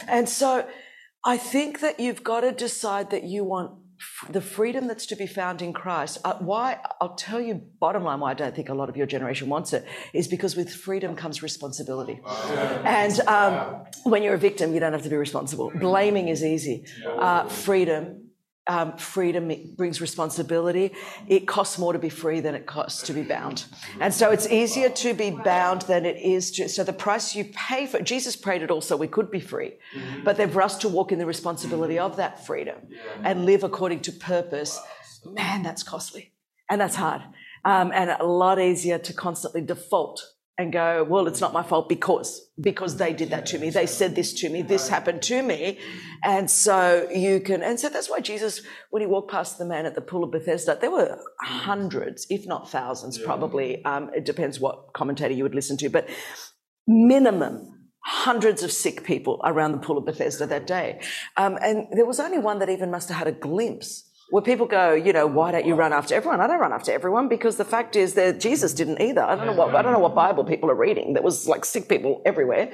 And 0.06 0.28
so 0.28 0.66
I 1.24 1.36
think 1.36 1.80
that 1.80 2.00
you've 2.00 2.22
got 2.22 2.40
to 2.40 2.52
decide 2.52 3.10
that 3.10 3.24
you 3.24 3.44
want 3.44 3.77
the 4.30 4.40
freedom 4.40 4.86
that's 4.86 5.06
to 5.06 5.16
be 5.16 5.26
found 5.26 5.62
in 5.62 5.72
Christ. 5.72 6.18
Uh, 6.24 6.34
why, 6.38 6.78
I'll 7.00 7.14
tell 7.14 7.40
you, 7.40 7.54
bottom 7.54 8.04
line, 8.04 8.20
why 8.20 8.30
I 8.30 8.34
don't 8.34 8.54
think 8.54 8.68
a 8.68 8.74
lot 8.74 8.88
of 8.88 8.96
your 8.96 9.06
generation 9.06 9.48
wants 9.48 9.72
it, 9.72 9.84
is 10.12 10.28
because 10.28 10.56
with 10.56 10.72
freedom 10.72 11.16
comes 11.16 11.42
responsibility. 11.42 12.20
And 12.24 13.18
um, 13.20 13.84
when 14.04 14.22
you're 14.22 14.34
a 14.34 14.38
victim, 14.38 14.74
you 14.74 14.80
don't 14.80 14.92
have 14.92 15.02
to 15.02 15.08
be 15.08 15.16
responsible. 15.16 15.70
Blaming 15.74 16.28
is 16.28 16.44
easy. 16.44 16.84
Uh, 17.06 17.48
freedom 17.48 18.27
um, 18.68 18.96
freedom 18.98 19.50
brings 19.76 20.00
responsibility. 20.00 20.92
It 21.26 21.46
costs 21.46 21.78
more 21.78 21.94
to 21.94 21.98
be 21.98 22.10
free 22.10 22.40
than 22.40 22.54
it 22.54 22.66
costs 22.66 23.02
to 23.04 23.14
be 23.14 23.22
bound. 23.22 23.64
And 23.98 24.12
so 24.12 24.30
it's 24.30 24.46
easier 24.46 24.90
to 24.90 25.14
be 25.14 25.30
bound 25.30 25.82
than 25.82 26.04
it 26.04 26.18
is 26.18 26.50
to. 26.52 26.68
So 26.68 26.84
the 26.84 26.92
price 26.92 27.34
you 27.34 27.46
pay 27.46 27.86
for, 27.86 28.00
Jesus 28.00 28.36
prayed 28.36 28.62
it 28.62 28.70
also, 28.70 28.96
we 28.96 29.08
could 29.08 29.30
be 29.30 29.40
free. 29.40 29.72
But 30.22 30.36
then 30.36 30.50
for 30.50 30.62
us 30.62 30.76
to 30.78 30.88
walk 30.88 31.12
in 31.12 31.18
the 31.18 31.26
responsibility 31.26 31.98
of 31.98 32.16
that 32.16 32.46
freedom 32.46 32.76
and 33.24 33.46
live 33.46 33.64
according 33.64 34.00
to 34.00 34.12
purpose, 34.12 34.78
man, 35.24 35.62
that's 35.62 35.82
costly. 35.82 36.32
And 36.70 36.80
that's 36.80 36.96
hard. 36.96 37.22
Um, 37.64 37.90
and 37.94 38.10
a 38.10 38.24
lot 38.24 38.60
easier 38.60 38.98
to 38.98 39.12
constantly 39.12 39.62
default 39.62 40.22
and 40.58 40.72
go, 40.72 41.06
well, 41.08 41.28
it's 41.28 41.40
not 41.40 41.52
my 41.52 41.62
fault 41.62 41.88
because, 41.88 42.50
because 42.60 42.96
they 42.96 43.12
did 43.12 43.30
that 43.30 43.46
to 43.46 43.58
me. 43.60 43.70
They 43.70 43.86
said 43.86 44.16
this 44.16 44.34
to 44.40 44.48
me. 44.48 44.60
This 44.60 44.88
happened 44.88 45.22
to 45.22 45.40
me. 45.40 45.78
And 46.24 46.50
so 46.50 47.08
you 47.14 47.38
can, 47.38 47.62
and 47.62 47.78
so 47.78 47.88
that's 47.88 48.10
why 48.10 48.18
Jesus, 48.18 48.62
when 48.90 49.00
he 49.00 49.06
walked 49.06 49.30
past 49.30 49.58
the 49.58 49.64
man 49.64 49.86
at 49.86 49.94
the 49.94 50.00
pool 50.00 50.24
of 50.24 50.32
Bethesda, 50.32 50.76
there 50.80 50.90
were 50.90 51.16
hundreds, 51.40 52.26
if 52.28 52.44
not 52.44 52.68
thousands, 52.68 53.18
probably. 53.18 53.84
Um, 53.84 54.10
it 54.12 54.24
depends 54.24 54.58
what 54.58 54.92
commentator 54.94 55.32
you 55.32 55.44
would 55.44 55.54
listen 55.54 55.76
to, 55.76 55.88
but 55.88 56.08
minimum 56.88 57.74
hundreds 58.04 58.62
of 58.64 58.72
sick 58.72 59.04
people 59.04 59.40
around 59.44 59.72
the 59.72 59.78
pool 59.78 59.98
of 59.98 60.06
Bethesda 60.06 60.46
that 60.46 60.66
day. 60.66 61.00
Um, 61.36 61.56
and 61.62 61.86
there 61.92 62.06
was 62.06 62.18
only 62.18 62.38
one 62.38 62.58
that 62.58 62.68
even 62.68 62.90
must 62.90 63.08
have 63.10 63.18
had 63.18 63.28
a 63.28 63.32
glimpse 63.32 64.07
where 64.30 64.42
people 64.42 64.66
go, 64.66 64.92
you 64.92 65.12
know, 65.12 65.26
why 65.26 65.50
don't 65.52 65.66
you 65.66 65.74
run 65.74 65.92
after 65.92 66.14
everyone? 66.14 66.40
I 66.40 66.46
don't 66.46 66.60
run 66.60 66.72
after 66.72 66.92
everyone 66.92 67.28
because 67.28 67.56
the 67.56 67.64
fact 67.64 67.96
is 67.96 68.14
that 68.14 68.40
Jesus 68.40 68.74
didn't 68.74 69.00
either. 69.00 69.22
I 69.22 69.34
don't 69.34 69.46
know 69.46 69.52
what 69.54 69.74
I 69.74 69.82
don't 69.82 69.92
know 69.92 69.98
what 69.98 70.14
Bible 70.14 70.44
people 70.44 70.70
are 70.70 70.74
reading. 70.74 71.14
There 71.14 71.22
was 71.22 71.48
like 71.48 71.64
sick 71.64 71.88
people 71.88 72.20
everywhere, 72.26 72.70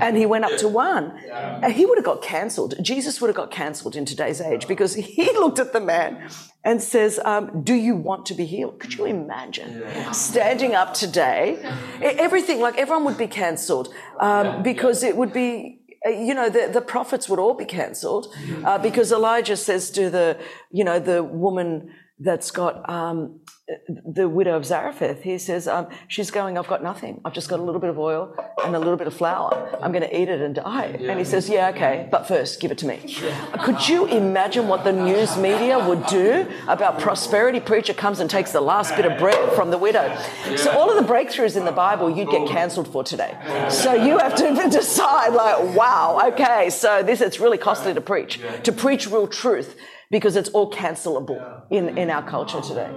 and 0.00 0.16
he 0.16 0.26
went 0.26 0.44
up 0.44 0.56
to 0.58 0.68
one. 0.68 1.18
And 1.60 1.72
he 1.72 1.86
would 1.86 1.98
have 1.98 2.04
got 2.04 2.22
cancelled. 2.22 2.74
Jesus 2.80 3.20
would 3.20 3.26
have 3.26 3.36
got 3.36 3.50
cancelled 3.50 3.96
in 3.96 4.04
today's 4.04 4.40
age 4.40 4.68
because 4.68 4.94
he 4.94 5.24
looked 5.32 5.58
at 5.58 5.72
the 5.72 5.80
man 5.80 6.18
and 6.62 6.80
says, 6.80 7.18
um, 7.24 7.62
"Do 7.64 7.74
you 7.74 7.96
want 7.96 8.26
to 8.26 8.34
be 8.34 8.44
healed?" 8.44 8.78
Could 8.78 8.96
you 8.96 9.06
imagine 9.06 9.82
standing 10.12 10.74
up 10.74 10.94
today? 10.94 11.58
Everything 12.00 12.60
like 12.60 12.78
everyone 12.78 13.04
would 13.06 13.18
be 13.18 13.26
cancelled 13.26 13.88
um, 14.20 14.62
because 14.62 15.02
it 15.02 15.16
would 15.16 15.32
be 15.32 15.80
you 16.08 16.34
know, 16.34 16.48
the, 16.48 16.70
the 16.72 16.80
prophets 16.80 17.28
would 17.28 17.38
all 17.38 17.54
be 17.54 17.64
cancelled 17.64 18.34
uh, 18.64 18.78
because 18.78 19.12
Elijah 19.12 19.56
says 19.56 19.90
to 19.90 20.10
the, 20.10 20.38
you 20.70 20.84
know, 20.84 20.98
the 20.98 21.22
woman 21.22 21.92
that's 22.18 22.50
got 22.50 22.88
um, 22.88 23.40
the 23.88 24.28
widow 24.28 24.56
of 24.56 24.64
Zarephath, 24.64 25.22
he 25.22 25.36
says, 25.38 25.68
um, 25.68 25.88
she's 26.08 26.30
going, 26.30 26.56
I've 26.56 26.66
got 26.66 26.82
nothing. 26.82 27.20
I've 27.24 27.34
just 27.34 27.48
got 27.48 27.60
a 27.60 27.62
little 27.62 27.80
bit 27.80 27.90
of 27.90 27.98
oil 27.98 28.34
and 28.64 28.74
a 28.74 28.78
little 28.78 28.96
bit 28.96 29.06
of 29.06 29.14
flour. 29.14 29.78
I'm 29.82 29.92
going 29.92 30.02
to 30.02 30.20
eat 30.20 30.28
it 30.28 30.40
and 30.40 30.54
die. 30.54 30.96
Yeah. 30.98 31.10
And 31.10 31.18
he 31.18 31.24
says, 31.24 31.48
yeah, 31.48 31.68
okay, 31.68 32.08
but 32.10 32.26
first 32.26 32.60
give 32.60 32.70
it 32.70 32.78
to 32.78 32.86
me. 32.86 33.00
Yeah. 33.04 33.56
Could 33.62 33.86
you 33.88 34.06
imagine 34.06 34.68
what 34.68 34.84
the 34.84 34.92
news 34.92 35.36
media 35.36 35.78
would 35.78 36.06
do 36.06 36.46
about 36.66 36.98
prosperity 36.98 37.60
preacher 37.60 37.92
comes 37.92 38.20
and 38.20 38.30
takes 38.30 38.52
the 38.52 38.60
last 38.60 38.96
bit 38.96 39.04
of 39.04 39.18
bread 39.18 39.52
from 39.52 39.70
the 39.70 39.78
widow? 39.78 40.04
Yeah. 40.04 40.56
So 40.56 40.70
all 40.70 40.90
of 40.90 41.04
the 41.04 41.12
breakthroughs 41.12 41.56
in 41.56 41.64
the 41.64 41.72
Bible 41.72 42.10
you'd 42.10 42.30
get 42.30 42.48
cancelled 42.48 42.90
for 42.90 43.04
today. 43.04 43.36
So 43.70 43.92
you 43.92 44.18
have 44.18 44.34
to 44.36 44.68
decide 44.70 45.34
like, 45.34 45.76
wow, 45.76 46.20
okay, 46.32 46.70
so 46.70 47.02
this, 47.02 47.20
it's 47.20 47.38
really 47.38 47.58
costly 47.58 47.92
to 47.92 48.00
preach, 48.00 48.40
to 48.62 48.72
preach 48.72 49.06
real 49.06 49.26
truth 49.26 49.76
because 50.10 50.36
it's 50.36 50.48
all 50.50 50.70
cancelable 50.70 51.62
in, 51.70 51.98
in 51.98 52.10
our 52.10 52.26
culture 52.26 52.60
today. 52.60 52.90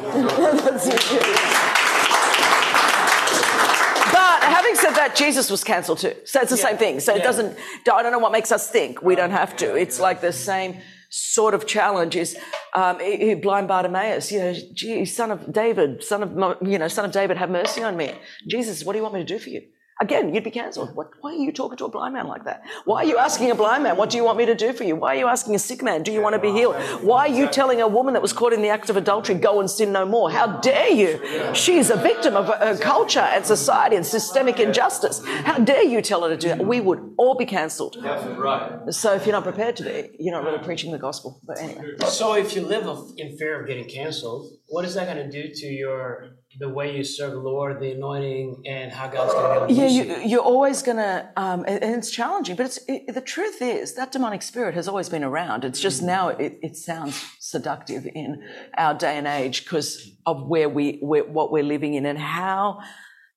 having 4.43 4.75
said 4.75 4.91
that, 4.91 5.13
Jesus 5.15 5.49
was 5.49 5.63
cancelled 5.63 5.99
too. 5.99 6.13
So 6.25 6.41
it's 6.41 6.51
the 6.51 6.57
yeah. 6.57 6.63
same 6.63 6.77
thing. 6.77 6.99
So 6.99 7.15
it 7.15 7.23
doesn't, 7.23 7.57
I 7.91 8.03
don't 8.03 8.11
know 8.11 8.19
what 8.19 8.33
makes 8.33 8.51
us 8.51 8.69
think 8.69 9.01
we 9.01 9.15
don't 9.15 9.31
have 9.31 9.55
to. 9.57 9.75
It's 9.75 9.99
like 9.99 10.19
the 10.19 10.33
same 10.33 10.81
sort 11.09 11.53
of 11.53 11.65
challenge 11.65 12.17
is 12.17 12.37
um, 12.73 12.97
blind 13.41 13.69
Bartimaeus, 13.69 14.31
you 14.33 14.39
know, 14.39 14.53
gee, 14.73 15.05
son 15.05 15.31
of 15.31 15.53
David, 15.53 16.03
son 16.03 16.23
of, 16.23 16.67
you 16.67 16.77
know, 16.77 16.89
son 16.89 17.05
of 17.05 17.11
David, 17.11 17.37
have 17.37 17.49
mercy 17.49 17.83
on 17.83 17.95
me. 17.95 18.11
Jesus, 18.47 18.83
what 18.83 18.93
do 18.93 18.99
you 18.99 19.03
want 19.03 19.15
me 19.15 19.21
to 19.21 19.25
do 19.25 19.39
for 19.39 19.49
you? 19.49 19.61
Again, 20.01 20.33
you'd 20.33 20.43
be 20.43 20.51
cancelled. 20.51 20.93
What, 20.93 21.11
why 21.21 21.31
are 21.31 21.37
you 21.37 21.53
talking 21.53 21.77
to 21.77 21.85
a 21.85 21.89
blind 21.89 22.13
man 22.13 22.27
like 22.27 22.43
that? 22.43 22.63
Why 22.83 23.03
are 23.03 23.05
you 23.05 23.17
asking 23.17 23.49
a 23.49 23.55
blind 23.55 23.83
man, 23.83 23.95
what 23.95 24.09
do 24.09 24.17
you 24.17 24.25
want 24.25 24.37
me 24.37 24.45
to 24.45 24.53
do 24.53 24.73
for 24.73 24.83
you? 24.83 24.97
Why 24.97 25.15
are 25.15 25.19
you 25.19 25.27
asking 25.27 25.55
a 25.55 25.59
sick 25.59 25.81
man, 25.81 26.03
do 26.03 26.11
you 26.11 26.21
want 26.21 26.33
to 26.33 26.39
be 26.39 26.51
healed? 26.51 26.75
Why 27.01 27.27
are 27.27 27.29
you 27.29 27.47
telling 27.47 27.79
a 27.79 27.87
woman 27.87 28.13
that 28.13 28.21
was 28.21 28.33
caught 28.33 28.51
in 28.51 28.61
the 28.61 28.67
act 28.67 28.89
of 28.89 28.97
adultery, 28.97 29.35
go 29.35 29.61
and 29.61 29.71
sin 29.71 29.93
no 29.93 30.05
more? 30.05 30.29
How 30.29 30.59
dare 30.59 30.89
you? 30.89 31.53
She 31.55 31.77
is 31.77 31.91
a 31.91 31.95
victim 31.95 32.35
of 32.35 32.49
a, 32.49 32.77
culture 32.77 33.21
and 33.21 33.45
society 33.45 33.95
and 33.95 34.05
systemic 34.05 34.59
injustice. 34.59 35.23
How 35.25 35.59
dare 35.59 35.83
you 35.83 36.01
tell 36.01 36.23
her 36.23 36.29
to 36.29 36.37
do 36.37 36.49
that? 36.49 36.65
We 36.65 36.81
would 36.81 37.13
all 37.17 37.35
be 37.35 37.45
cancelled. 37.45 37.95
Right. 38.03 38.93
So 38.93 39.13
if 39.13 39.25
you're 39.25 39.33
not 39.33 39.43
prepared 39.43 39.77
to 39.77 39.83
be, 39.83 40.09
you're 40.19 40.35
not 40.35 40.43
really 40.43 40.63
preaching 40.63 40.91
the 40.91 40.99
gospel. 40.99 41.39
But 41.47 41.59
anyway. 41.59 41.95
So 42.05 42.33
if 42.33 42.53
you 42.53 42.63
live 42.63 42.85
in 43.17 43.37
fear 43.37 43.61
of 43.61 43.67
getting 43.67 43.87
cancelled, 43.87 44.51
what 44.67 44.83
is 44.83 44.95
that 44.95 45.05
going 45.05 45.29
to 45.29 45.31
do 45.31 45.53
to 45.53 45.67
your 45.67 46.35
the 46.57 46.69
way 46.69 46.95
you 46.95 47.03
serve 47.03 47.33
the 47.33 47.39
Lord, 47.39 47.79
the 47.81 47.91
anointing, 47.91 48.63
and 48.65 48.91
how 48.91 49.07
God's 49.07 49.33
going 49.33 49.67
to 49.67 49.73
Yeah, 49.73 49.87
you, 49.87 50.27
you're 50.27 50.41
always 50.41 50.81
going 50.81 50.97
to, 50.97 51.29
um, 51.35 51.65
and, 51.67 51.95
it's 51.95 52.11
challenging. 52.11 52.55
But 52.55 52.67
it's 52.67 52.79
it, 52.87 53.13
the 53.13 53.21
truth 53.21 53.61
is 53.61 53.95
that 53.95 54.11
demonic 54.11 54.41
spirit 54.41 54.75
has 54.75 54.87
always 54.87 55.09
been 55.09 55.23
around. 55.23 55.65
It's 55.65 55.81
just 55.81 56.01
now 56.01 56.29
it, 56.29 56.57
it 56.61 56.77
sounds 56.77 57.21
seductive 57.39 58.05
in 58.05 58.43
our 58.77 58.93
day 58.93 59.17
and 59.17 59.27
age 59.27 59.63
because 59.63 60.11
of 60.25 60.47
where 60.47 60.69
we 60.69 60.99
where, 61.01 61.25
what 61.25 61.51
we're 61.51 61.63
living 61.63 61.95
in 61.95 62.05
and 62.05 62.17
how 62.19 62.79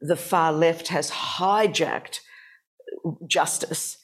the 0.00 0.16
far 0.16 0.52
left 0.52 0.88
has 0.88 1.10
hijacked 1.10 2.20
justice 3.26 3.98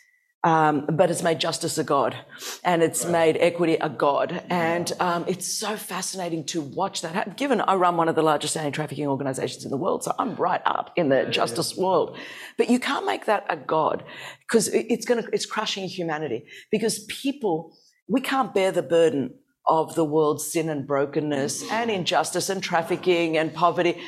um, 0.45 0.85
but 0.93 1.11
it's 1.11 1.23
made 1.23 1.41
justice 1.41 1.79
a 1.79 1.85
god 1.85 2.15
and 2.63 2.83
it's 2.83 3.07
made 3.07 3.39
equity 3.39 3.75
a 3.75 3.89
god. 3.89 4.45
And 4.51 4.93
um, 5.01 5.25
it's 5.27 5.47
so 5.47 5.75
fascinating 5.77 6.45
to 6.47 6.61
watch 6.61 7.01
that 7.01 7.15
happen. 7.15 7.33
Given 7.33 7.63
I 7.63 7.75
run 7.77 7.97
one 7.97 8.09
of 8.09 8.15
the 8.15 8.23
largest 8.23 8.55
anti 8.57 8.71
trafficking 8.71 9.07
organizations 9.07 9.65
in 9.65 9.71
the 9.71 9.79
world, 9.79 10.05
so 10.05 10.13
I'm 10.19 10.37
right 10.37 10.61
up 10.67 10.93
in 10.97 11.09
the 11.09 11.25
justice 11.25 11.75
world. 11.75 12.19
But 12.59 12.69
you 12.69 12.79
can't 12.79 13.07
make 13.07 13.25
that 13.25 13.47
a 13.49 13.57
god 13.57 14.05
because 14.47 14.69
it's 14.69 15.07
going 15.07 15.23
to, 15.23 15.29
it's 15.33 15.47
crushing 15.47 15.89
humanity 15.89 16.45
because 16.71 17.05
people, 17.05 17.75
we 18.07 18.21
can't 18.21 18.53
bear 18.53 18.71
the 18.71 18.83
burden 18.83 19.35
of 19.67 19.95
the 19.95 20.05
world's 20.05 20.53
sin 20.53 20.69
and 20.69 20.87
brokenness 20.87 21.71
and 21.71 21.91
injustice 21.91 22.51
and 22.51 22.63
trafficking 22.63 23.39
and 23.39 23.55
poverty. 23.55 23.99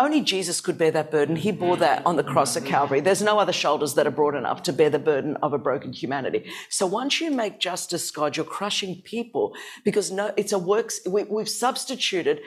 Only 0.00 0.22
Jesus 0.22 0.60
could 0.60 0.76
bear 0.76 0.90
that 0.90 1.12
burden. 1.12 1.36
He 1.36 1.52
bore 1.52 1.76
that 1.76 2.04
on 2.04 2.16
the 2.16 2.24
cross 2.24 2.56
at 2.56 2.64
Calvary. 2.64 3.00
There's 3.00 3.22
no 3.22 3.38
other 3.38 3.52
shoulders 3.52 3.94
that 3.94 4.08
are 4.08 4.10
broad 4.10 4.34
enough 4.34 4.62
to 4.64 4.72
bear 4.72 4.90
the 4.90 4.98
burden 4.98 5.36
of 5.36 5.52
a 5.52 5.58
broken 5.58 5.92
humanity. 5.92 6.50
So 6.68 6.84
once 6.84 7.20
you 7.20 7.30
make 7.30 7.60
justice 7.60 8.10
God, 8.10 8.36
you're 8.36 8.44
crushing 8.44 9.02
people 9.02 9.54
because 9.84 10.10
no, 10.10 10.32
it's 10.36 10.52
a 10.52 10.58
works. 10.58 11.00
We, 11.06 11.22
we've 11.24 11.48
substituted 11.48 12.40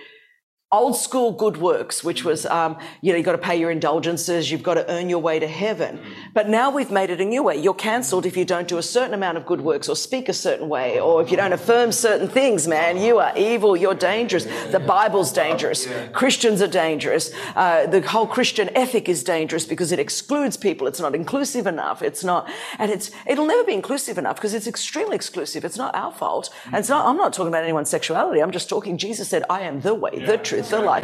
old 0.70 0.98
school 0.98 1.32
good 1.32 1.56
works, 1.56 2.04
which 2.04 2.26
was, 2.26 2.46
um, 2.48 2.78
you 3.00 3.14
know, 3.14 3.18
you've 3.18 3.26
got 3.26 3.32
to 3.32 3.38
pay 3.38 3.58
your 3.58 3.72
indulgences, 3.72 4.52
you've 4.52 4.64
got 4.64 4.74
to 4.74 4.92
earn 4.92 5.08
your 5.08 5.20
way 5.20 5.40
to 5.40 5.48
heaven. 5.48 5.98
But 6.34 6.50
now 6.50 6.70
we've 6.70 6.92
made 6.92 7.10
it 7.10 7.22
a 7.22 7.26
new 7.26 7.42
way. 7.42 7.56
You're 7.56 7.74
cancelled 7.74 8.26
if 8.26 8.36
you 8.36 8.44
don't 8.44 8.68
do 8.68 8.78
a 8.78 8.84
certain 8.84 9.14
amount 9.14 9.38
of 9.38 9.46
good 9.46 9.62
works 9.62 9.88
or 9.88 9.96
speak 9.96 10.28
a 10.28 10.34
certain 10.34 10.68
way, 10.68 11.00
or 11.00 11.22
if 11.22 11.32
you 11.32 11.38
don't 11.38 11.54
affirm 11.54 11.94
certain 11.94 12.28
things, 12.28 12.68
man. 12.68 12.98
You 12.98 13.20
are 13.20 13.32
evil, 13.38 13.78
you're 13.78 13.96
dangerous. 13.96 14.44
The 14.44 14.80
Bible's 14.80 15.32
dangerous. 15.32 15.88
Christians 16.12 16.62
are 16.62 16.68
dangerous. 16.68 17.32
Uh, 17.56 17.86
the 17.88 18.02
whole 18.02 18.28
Christian 18.28 18.70
ethic 18.76 19.08
is 19.08 19.24
dangerous 19.24 19.64
because 19.64 19.94
it 19.94 20.00
excludes 20.00 20.58
people. 20.58 20.86
It's 20.88 21.00
not 21.00 21.16
inclusive 21.16 21.66
enough. 21.66 22.02
It's 22.02 22.26
not, 22.26 22.50
and 22.78 22.92
it's, 22.92 23.10
it'll 23.26 23.46
never 23.46 23.64
be 23.64 23.74
inclusive 23.74 24.18
enough 24.18 24.36
because 24.36 24.54
it's 24.54 24.68
extremely 24.68 25.16
exclusive. 25.16 25.64
It's 25.64 25.78
not 25.78 25.96
our 25.96 26.12
fault. 26.12 26.50
And 26.66 26.76
it's 26.76 26.90
not, 26.90 27.06
I'm 27.06 27.16
not 27.16 27.32
talking 27.32 27.48
about 27.48 27.64
anyone's 27.64 27.90
sexuality. 27.90 28.42
I'm 28.42 28.52
just 28.52 28.68
talking, 28.68 28.98
Jesus 28.98 29.30
said, 29.30 29.46
I 29.50 29.62
am 29.62 29.80
the 29.80 29.96
way, 29.96 30.26
the 30.26 30.38
truth, 30.38 30.57
truth, 30.58 30.70
the 30.70 30.80
light. 30.80 31.04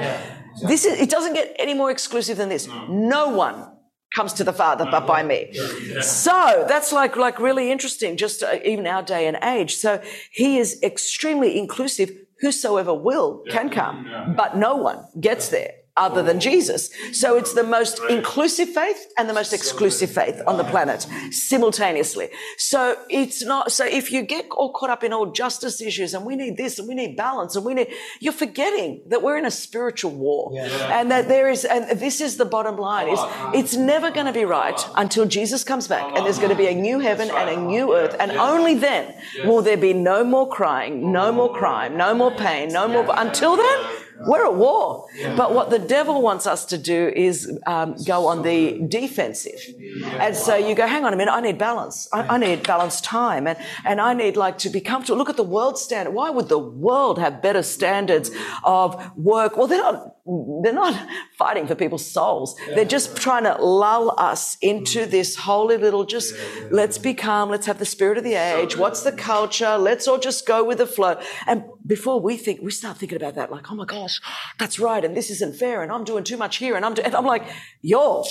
This 0.68 0.86
is, 0.86 1.00
it 1.00 1.10
doesn't 1.10 1.34
get 1.34 1.56
any 1.60 1.74
more 1.74 1.92
exclusive 1.92 2.38
than 2.38 2.50
this. 2.50 2.68
No 2.88 3.30
one 3.30 3.70
comes 4.16 4.34
to 4.34 4.44
the 4.44 4.54
Father 4.54 4.86
but 4.86 5.08
by 5.08 5.24
me. 5.24 5.54
So 6.02 6.66
that's 6.68 6.94
like, 6.94 7.16
like 7.16 7.40
really 7.40 7.72
interesting, 7.72 8.18
just 8.18 8.44
uh, 8.44 8.60
even 8.64 8.86
our 8.88 9.02
day 9.04 9.28
and 9.28 9.38
age. 9.44 9.76
So 9.76 10.02
he 10.32 10.58
is 10.58 10.82
extremely 10.84 11.58
inclusive. 11.58 12.12
Whosoever 12.42 12.94
will 12.94 13.46
can 13.50 13.70
come, 13.70 14.06
but 14.36 14.58
no 14.58 14.76
one 14.76 15.06
gets 15.20 15.50
there 15.50 15.72
other 15.96 16.24
than 16.24 16.40
Jesus. 16.40 16.90
So 17.12 17.38
it's 17.38 17.54
the 17.54 17.64
most 17.64 18.00
inclusive 18.10 18.70
faith 18.70 19.14
and 19.18 19.30
the 19.30 19.34
most 19.34 19.54
exclusive 19.54 20.10
faith 20.10 20.42
on 20.48 20.58
the 20.58 20.64
planet 20.64 21.06
simultaneously. 21.32 22.30
So 22.58 22.98
it's 23.10 23.44
not, 23.44 23.72
so 23.72 23.86
if 23.86 24.12
you 24.12 24.24
get 24.24 24.48
all 24.52 24.74
caught 24.74 24.90
up 24.90 25.04
in 25.04 25.14
all 25.14 25.32
justice 25.32 25.82
issues 25.82 26.16
and 26.16 26.26
we 26.26 26.36
need 26.36 26.58
this 26.58 26.80
and 26.80 26.88
we 26.88 26.96
need 26.96 27.16
balance 27.16 27.56
and 27.56 27.64
we 27.64 27.76
need, 27.76 27.90
you're 28.20 28.34
forgetting 28.34 29.04
that 29.08 29.22
we're 29.22 29.38
in 29.38 29.46
a 29.46 29.52
spiritual 29.52 30.12
war 30.12 30.52
and 30.58 31.12
that 31.12 31.28
there 31.28 31.50
is, 31.50 31.64
and 31.64 32.00
this 32.00 32.22
is 32.22 32.38
the 32.38 32.46
bottom 32.46 32.78
line 32.78 33.08
is 33.10 33.20
it's 33.54 33.76
never 33.76 34.10
going 34.10 34.26
to 34.26 34.34
be 34.34 34.46
right 34.46 34.80
until 34.96 35.26
Jesus 35.26 35.64
comes 35.64 35.88
back 35.88 36.06
and 36.16 36.26
there's 36.26 36.40
going 36.40 36.50
to 36.50 36.56
be 36.56 36.68
a 36.68 36.76
new 36.76 37.00
heaven 37.00 37.30
and 37.30 37.50
a 37.50 37.58
new 37.58 37.96
earth. 37.96 38.16
And 38.20 38.32
only 38.32 38.74
then 38.74 39.14
will 39.46 39.62
there 39.62 39.78
be 39.78 39.94
no 39.94 40.24
more 40.24 40.50
crying, 40.50 41.12
no 41.12 41.32
more 41.32 41.54
crime, 41.54 41.96
no 41.98 42.16
more 42.16 42.32
pain, 42.32 42.70
no 42.70 42.88
more, 42.88 43.06
until 43.16 43.56
then, 43.56 43.86
we're 44.22 44.46
at 44.46 44.56
war. 44.56 45.08
But 45.36 45.54
what 45.54 45.70
the 45.70 45.80
devil 45.80 46.22
wants 46.22 46.48
us 46.48 46.66
to 46.66 46.78
do 46.78 47.12
is 47.16 47.60
um, 47.66 47.96
go 48.06 48.28
on 48.28 48.44
the 48.44 48.82
defensive. 48.88 49.60
And 50.04 50.36
so 50.36 50.56
you 50.56 50.76
go, 50.76 50.88
hang 50.88 51.06
on 51.06 51.14
a 51.14 51.18
minute, 51.18 51.32
I 51.32 51.42
need 51.42 51.58
balance. 51.58 52.08
I, 52.14 52.36
I, 52.36 52.38
need 52.38 52.64
balanced 52.64 53.04
time. 53.04 53.48
And, 53.48 53.58
and 53.86 54.00
I 54.00 54.14
need 54.14 54.38
like 54.38 54.58
to 54.60 54.70
be 54.70 54.82
comfortable. 54.82 55.18
Look 55.18 55.30
at 55.30 55.38
the 55.38 55.44
world 55.44 55.78
standard. 55.78 56.12
Why 56.12 56.30
would 56.30 56.50
the 56.50 56.60
world 56.60 57.20
have 57.20 57.42
better 57.42 57.64
standards 57.64 58.32
of 58.64 59.16
work? 59.18 59.58
Well, 59.58 59.68
they're 59.68 59.82
not, 59.82 60.16
they're 60.64 60.74
not 60.74 61.10
fighting 61.38 61.68
for 61.68 61.76
people's 61.76 62.06
souls. 62.06 62.56
They're 62.68 62.86
just 62.86 63.16
trying 63.18 63.44
to 63.44 63.56
lull 63.62 64.16
us 64.18 64.58
into 64.62 65.06
this 65.06 65.36
holy 65.36 65.78
little 65.78 66.06
just, 66.06 66.36
let's 66.72 66.98
be 66.98 67.14
calm. 67.14 67.50
Let's 67.50 67.66
have 67.66 67.80
the 67.80 67.86
spirit 67.86 68.18
of 68.18 68.24
the 68.24 68.36
age. 68.36 68.78
What's 68.78 69.04
the 69.04 69.12
culture? 69.12 69.78
Let's 69.78 70.08
all 70.08 70.20
just 70.20 70.48
go 70.48 70.64
with 70.64 70.78
the 70.78 70.88
flow. 70.88 71.20
And 71.48 71.64
before 71.86 72.20
we 72.20 72.38
think, 72.38 72.62
we 72.62 72.72
start 72.72 72.98
thinking 72.98 73.16
about 73.16 73.36
that 73.36 73.52
like, 73.52 73.72
oh 73.72 73.76
my 73.76 73.86
gosh, 73.86 74.20
that's 74.58 74.80
right. 74.80 75.04
And 75.04 75.16
this 75.16 75.30
isn't 75.30 75.56
fair. 75.56 75.84
And 75.84 75.92
I'm 75.92 76.04
doing 76.04 76.24
too 76.24 76.38
much 76.38 76.58
here. 76.58 76.76
And 76.76 76.86
I'm, 76.86 76.94
do-. 76.94 77.02
and 77.02 77.16
I'm 77.16 77.26
like, 77.26 77.44
yo, 77.82 78.24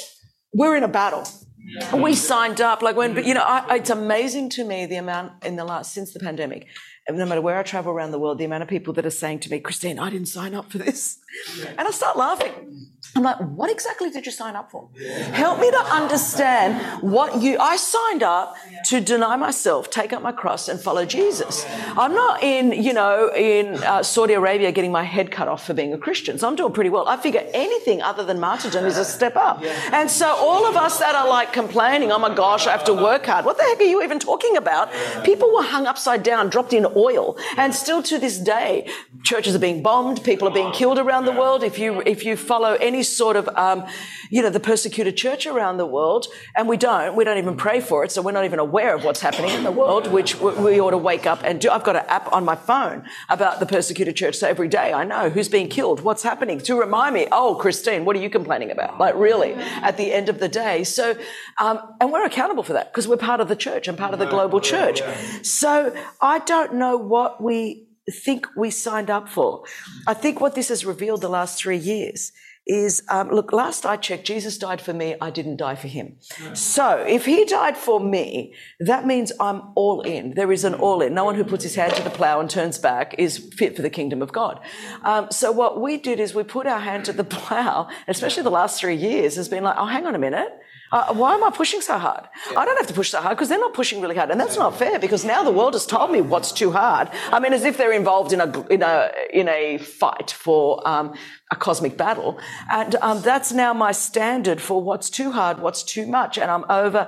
we're 0.52 0.76
in 0.76 0.82
a 0.82 0.88
battle. 0.88 1.26
Yeah. 1.64 1.94
We 1.96 2.14
signed 2.14 2.60
up 2.60 2.82
like 2.82 2.96
when, 2.96 3.14
but 3.14 3.24
you 3.24 3.34
know, 3.34 3.44
I, 3.44 3.76
it's 3.76 3.90
amazing 3.90 4.50
to 4.50 4.64
me 4.64 4.86
the 4.86 4.96
amount 4.96 5.44
in 5.44 5.56
the 5.56 5.64
last, 5.64 5.94
since 5.94 6.12
the 6.12 6.18
pandemic, 6.18 6.66
no 7.08 7.24
matter 7.24 7.40
where 7.40 7.56
I 7.56 7.62
travel 7.62 7.92
around 7.92 8.10
the 8.10 8.18
world, 8.18 8.38
the 8.38 8.44
amount 8.44 8.62
of 8.62 8.68
people 8.68 8.92
that 8.94 9.06
are 9.06 9.10
saying 9.10 9.40
to 9.40 9.50
me, 9.50 9.60
Christine, 9.60 9.98
I 9.98 10.10
didn't 10.10 10.28
sign 10.28 10.54
up 10.54 10.70
for 10.72 10.78
this. 10.78 11.18
And 11.78 11.88
I 11.88 11.90
start 11.90 12.16
laughing. 12.16 12.82
I'm 13.14 13.24
like, 13.24 13.36
what 13.38 13.70
exactly 13.70 14.10
did 14.10 14.24
you 14.24 14.32
sign 14.32 14.56
up 14.56 14.70
for? 14.70 14.88
Help 15.32 15.60
me 15.60 15.70
to 15.70 15.76
understand 15.76 17.02
what 17.02 17.42
you, 17.42 17.58
I 17.58 17.76
signed 17.76 18.22
up 18.22 18.56
to 18.86 19.00
deny 19.00 19.36
myself, 19.36 19.90
take 19.90 20.12
up 20.12 20.22
my 20.22 20.32
cross 20.32 20.68
and 20.68 20.80
follow 20.80 21.04
Jesus. 21.04 21.66
I'm 21.96 22.14
not 22.14 22.42
in, 22.42 22.72
you 22.72 22.94
know, 22.94 23.30
in 23.34 23.74
uh, 23.82 24.02
Saudi 24.02 24.32
Arabia 24.32 24.72
getting 24.72 24.92
my 24.92 25.02
head 25.02 25.30
cut 25.30 25.46
off 25.48 25.66
for 25.66 25.74
being 25.74 25.92
a 25.92 25.98
Christian. 25.98 26.38
So 26.38 26.48
I'm 26.48 26.56
doing 26.56 26.72
pretty 26.72 26.88
well. 26.90 27.06
I 27.06 27.18
figure 27.18 27.44
anything 27.52 28.00
other 28.00 28.24
than 28.24 28.40
martyrdom 28.40 28.86
is 28.86 28.96
a 28.96 29.04
step 29.04 29.36
up. 29.36 29.62
And 29.92 30.10
so 30.10 30.34
all 30.36 30.64
of 30.66 30.76
us 30.76 30.98
that 31.00 31.14
are 31.14 31.28
like 31.28 31.52
complaining, 31.52 32.12
oh 32.12 32.18
my 32.18 32.34
gosh, 32.34 32.66
I 32.66 32.70
have 32.70 32.84
to 32.84 32.94
work 32.94 33.26
hard. 33.26 33.44
What 33.44 33.58
the 33.58 33.64
heck 33.64 33.80
are 33.80 33.84
you 33.84 34.02
even 34.02 34.20
talking 34.20 34.56
about? 34.56 34.90
People 35.24 35.52
were 35.52 35.62
hung 35.64 35.86
upside 35.86 36.22
down, 36.22 36.48
dropped 36.48 36.72
in 36.72 36.86
oil. 36.96 37.36
And 37.58 37.74
still 37.74 38.02
to 38.04 38.18
this 38.18 38.38
day, 38.38 38.88
churches 39.22 39.54
are 39.54 39.58
being 39.58 39.82
bombed. 39.82 40.24
People 40.24 40.48
are 40.48 40.54
being 40.54 40.72
killed 40.72 40.98
around 40.98 41.21
the 41.24 41.32
world. 41.32 41.62
If 41.62 41.78
you, 41.78 42.02
if 42.02 42.24
you 42.24 42.36
follow 42.36 42.74
any 42.74 43.02
sort 43.02 43.36
of, 43.36 43.48
um, 43.56 43.86
you 44.30 44.42
know, 44.42 44.50
the 44.50 44.60
persecuted 44.60 45.16
church 45.16 45.46
around 45.46 45.76
the 45.76 45.86
world, 45.86 46.26
and 46.56 46.68
we 46.68 46.76
don't, 46.76 47.14
we 47.16 47.24
don't 47.24 47.38
even 47.38 47.56
pray 47.56 47.80
for 47.80 48.04
it, 48.04 48.12
so 48.12 48.22
we're 48.22 48.32
not 48.32 48.44
even 48.44 48.58
aware 48.58 48.94
of 48.94 49.04
what's 49.04 49.20
happening 49.20 49.50
in 49.50 49.64
the 49.64 49.70
world, 49.70 50.06
which 50.10 50.38
we 50.40 50.80
ought 50.80 50.90
to 50.90 50.98
wake 50.98 51.26
up 51.26 51.40
and 51.44 51.60
do. 51.60 51.70
I've 51.70 51.84
got 51.84 51.96
an 51.96 52.04
app 52.08 52.32
on 52.32 52.44
my 52.44 52.54
phone 52.54 53.04
about 53.28 53.60
the 53.60 53.66
persecuted 53.66 54.16
church, 54.16 54.36
so 54.36 54.48
every 54.48 54.68
day 54.68 54.92
I 54.92 55.04
know 55.04 55.30
who's 55.30 55.48
being 55.48 55.68
killed, 55.68 56.00
what's 56.00 56.22
happening, 56.22 56.58
to 56.60 56.78
remind 56.78 57.14
me, 57.14 57.28
oh, 57.30 57.54
Christine, 57.56 58.04
what 58.04 58.16
are 58.16 58.20
you 58.20 58.30
complaining 58.30 58.70
about? 58.70 58.98
Like, 58.98 59.14
really, 59.16 59.52
at 59.54 59.96
the 59.96 60.12
end 60.12 60.28
of 60.28 60.38
the 60.38 60.48
day. 60.48 60.84
So, 60.84 61.16
um, 61.58 61.78
and 62.00 62.12
we're 62.12 62.24
accountable 62.24 62.62
for 62.62 62.72
that 62.72 62.92
because 62.92 63.06
we're 63.06 63.16
part 63.16 63.40
of 63.40 63.48
the 63.48 63.56
church 63.56 63.88
and 63.88 63.98
part 63.98 64.12
of 64.12 64.18
the 64.18 64.26
global 64.26 64.60
church. 64.60 65.02
So 65.42 65.94
I 66.20 66.38
don't 66.40 66.74
know 66.74 66.96
what 66.96 67.42
we 67.42 67.86
think 68.10 68.46
we 68.56 68.70
signed 68.70 69.10
up 69.10 69.28
for. 69.28 69.64
I 70.06 70.14
think 70.14 70.40
what 70.40 70.54
this 70.54 70.68
has 70.68 70.84
revealed 70.84 71.20
the 71.20 71.28
last 71.28 71.58
three 71.58 71.76
years 71.76 72.32
is 72.66 73.02
um, 73.08 73.28
look, 73.30 73.52
last 73.52 73.84
I 73.84 73.96
checked, 73.96 74.24
Jesus 74.24 74.56
died 74.56 74.80
for 74.80 74.92
me, 74.92 75.16
I 75.20 75.30
didn't 75.30 75.56
die 75.56 75.74
for 75.74 75.88
him. 75.88 76.16
So 76.54 76.98
if 76.98 77.26
he 77.26 77.44
died 77.44 77.76
for 77.76 77.98
me, 77.98 78.54
that 78.78 79.04
means 79.04 79.32
I'm 79.40 79.72
all 79.74 80.02
in. 80.02 80.34
There 80.34 80.52
is 80.52 80.64
an 80.64 80.74
all 80.74 81.02
in. 81.02 81.12
No 81.12 81.24
one 81.24 81.34
who 81.34 81.44
puts 81.44 81.64
his 81.64 81.74
hand 81.74 81.94
to 81.94 82.02
the 82.02 82.10
plow 82.10 82.38
and 82.38 82.48
turns 82.48 82.78
back 82.78 83.16
is 83.18 83.38
fit 83.38 83.74
for 83.74 83.82
the 83.82 83.90
kingdom 83.90 84.22
of 84.22 84.32
God. 84.32 84.60
Um, 85.02 85.28
so 85.32 85.50
what 85.50 85.80
we 85.80 85.96
did 85.96 86.20
is 86.20 86.34
we 86.34 86.44
put 86.44 86.66
our 86.68 86.78
hand 86.78 87.04
to 87.06 87.12
the 87.12 87.24
plow, 87.42 87.88
especially 88.06 88.44
the 88.44 88.50
last 88.50 88.78
three 88.78 88.96
years, 88.96 89.34
has 89.34 89.48
been 89.48 89.64
like, 89.64 89.76
oh, 89.76 89.86
hang 89.86 90.06
on 90.06 90.14
a 90.14 90.20
minute. 90.20 90.52
Uh, 90.92 91.14
why 91.14 91.34
am 91.34 91.42
I 91.42 91.50
pushing 91.50 91.80
so 91.80 91.96
hard? 91.98 92.24
I 92.56 92.64
don't 92.66 92.76
have 92.76 92.86
to 92.86 92.94
push 92.94 93.10
so 93.10 93.20
hard 93.20 93.36
because 93.36 93.48
they're 93.48 93.58
not 93.58 93.74
pushing 93.74 94.00
really 94.02 94.14
hard. 94.14 94.30
And 94.30 94.38
that's 94.38 94.58
not 94.58 94.78
fair 94.78 94.98
because 94.98 95.24
now 95.24 95.42
the 95.42 95.50
world 95.50 95.72
has 95.72 95.86
told 95.86 96.12
me 96.12 96.20
what's 96.20 96.52
too 96.52 96.70
hard. 96.70 97.08
I 97.32 97.40
mean, 97.40 97.52
as 97.54 97.64
if 97.64 97.78
they're 97.78 97.92
involved 97.92 98.32
in 98.32 98.40
a, 98.40 98.66
in 98.68 98.82
a, 98.82 99.10
in 99.32 99.48
a 99.48 99.78
fight 99.78 100.30
for, 100.30 100.86
um, 100.86 101.14
a 101.52 101.56
cosmic 101.56 101.96
battle. 101.96 102.38
And 102.72 102.96
um, 102.96 103.20
that's 103.20 103.52
now 103.52 103.72
my 103.74 103.92
standard 103.92 104.60
for 104.60 104.82
what's 104.82 105.10
too 105.10 105.30
hard, 105.32 105.60
what's 105.60 105.82
too 105.82 106.06
much. 106.06 106.38
And 106.38 106.50
I'm 106.50 106.64
over 106.68 107.06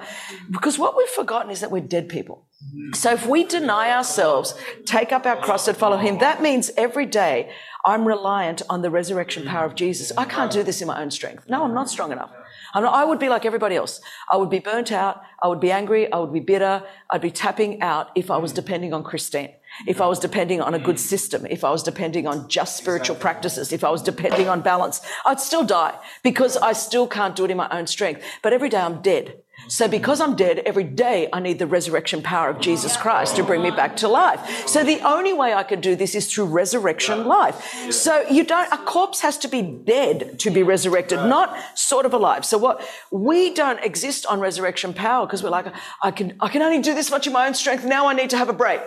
because 0.51 0.79
what 0.79 0.97
we've 0.97 1.09
forgotten 1.09 1.51
is 1.51 1.61
that 1.61 1.71
we're 1.71 1.81
dead 1.81 2.09
people. 2.09 2.47
So 2.93 3.13
if 3.13 3.27
we 3.27 3.45
deny 3.45 3.91
ourselves, 3.91 4.55
take 4.87 5.13
up 5.13 5.27
our 5.27 5.37
cross 5.37 5.69
and 5.69 5.77
follow 5.77 5.97
him, 5.97 6.19
that 6.19 6.41
means 6.43 6.71
every 6.77 7.07
day 7.07 7.51
I'm 7.87 8.07
reliant 8.07 8.63
on 8.71 8.83
the 8.83 8.91
resurrection 8.91 9.45
power 9.45 9.67
of 9.67 9.75
Jesus. 9.75 10.13
I 10.17 10.25
can't 10.25 10.51
do 10.51 10.63
this 10.63 10.81
in 10.81 10.89
my 10.89 11.01
own 11.03 11.11
strength. 11.11 11.45
No, 11.49 11.65
I'm 11.65 11.75
not 11.75 11.91
strong 11.91 12.13
enough. 12.13 12.31
I 12.75 13.05
would 13.05 13.19
be 13.21 13.29
like 13.29 13.45
everybody 13.45 13.77
else. 13.77 14.01
I 14.31 14.37
would 14.37 14.51
be 14.51 14.59
burnt 14.59 14.91
out. 14.91 15.23
I 15.43 15.49
would 15.49 15.61
be 15.61 15.71
angry. 15.71 16.13
I 16.13 16.19
would 16.19 16.33
be 16.33 16.41
bitter. 16.41 16.83
I'd 17.11 17.21
be 17.21 17.31
tapping 17.31 17.81
out 17.81 18.11
if 18.17 18.31
I 18.31 18.37
was 18.37 18.53
mm. 18.53 18.57
depending 18.57 18.93
on 18.93 19.05
Christine. 19.05 19.51
If 19.87 20.01
I 20.01 20.07
was 20.07 20.19
depending 20.19 20.61
on 20.61 20.75
a 20.75 20.79
good 20.79 20.97
mm. 20.97 21.01
system, 21.01 21.47
if 21.47 21.63
I 21.63 21.71
was 21.71 21.83
depending 21.83 22.27
on 22.27 22.49
just 22.49 22.77
spiritual 22.77 23.17
practices, 23.17 23.73
if 23.73 23.85
I 23.85 23.91
was 23.91 24.03
depending 24.03 24.49
on 24.49 24.61
balance, 24.61 25.01
I'd 25.25 25.41
still 25.41 25.65
die 25.65 25.97
because 26.23 26.57
I 26.57 26.73
still 26.73 27.07
can't 27.07 27.37
do 27.37 27.45
it 27.45 27.51
in 27.51 27.57
my 27.57 27.69
own 27.71 27.87
strength. 27.87 28.23
But 28.43 28.53
every 28.53 28.69
day 28.69 28.79
I'm 28.79 29.03
dead. 29.03 29.44
So 29.69 29.89
because 29.89 30.21
I'm 30.21 30.37
dead, 30.37 30.59
every 30.61 30.85
day 30.85 31.29
I 31.33 31.41
need 31.41 31.59
the 31.59 31.67
resurrection 31.67 32.23
power 32.23 32.51
of 32.51 32.61
Jesus 32.61 32.97
Christ 32.97 33.37
to 33.37 33.43
bring 33.43 33.63
me 33.63 33.71
back 33.71 33.97
to 33.99 34.09
life. 34.09 34.69
So 34.69 34.85
the 34.85 35.01
only 35.01 35.33
way 35.33 35.55
I 35.55 35.63
can 35.63 35.81
do 35.81 35.97
this 35.97 36.15
is 36.15 36.33
through 36.33 36.47
resurrection 36.47 37.27
life. 37.27 37.93
So 37.93 38.27
you 38.29 38.45
don't, 38.45 38.71
a 38.73 38.79
corpse 38.79 39.21
has 39.21 39.39
to 39.39 39.49
be 39.49 39.63
dead 39.63 40.39
to 40.41 40.51
be 40.51 40.63
resurrected, 40.63 41.19
not 41.19 41.57
sort 41.79 42.07
of 42.07 42.13
alive. 42.13 42.45
So 42.45 42.59
what, 42.59 42.87
we 43.11 43.55
don't 43.55 43.83
exist 43.83 44.27
on 44.27 44.41
resurrection 44.41 44.93
power 44.93 45.27
because 45.27 45.43
we're 45.43 45.51
like, 45.51 45.67
I 46.03 46.11
can, 46.11 46.37
I 46.41 46.49
can 46.49 46.63
only 46.63 46.81
do 46.81 46.95
this 46.95 47.11
much 47.11 47.27
in 47.27 47.33
my 47.33 47.47
own 47.47 47.55
strength. 47.55 47.85
Now 47.85 48.07
I 48.07 48.15
need 48.15 48.31
to 48.31 48.37
have 48.37 48.49
a 48.49 48.55
break. 48.55 48.81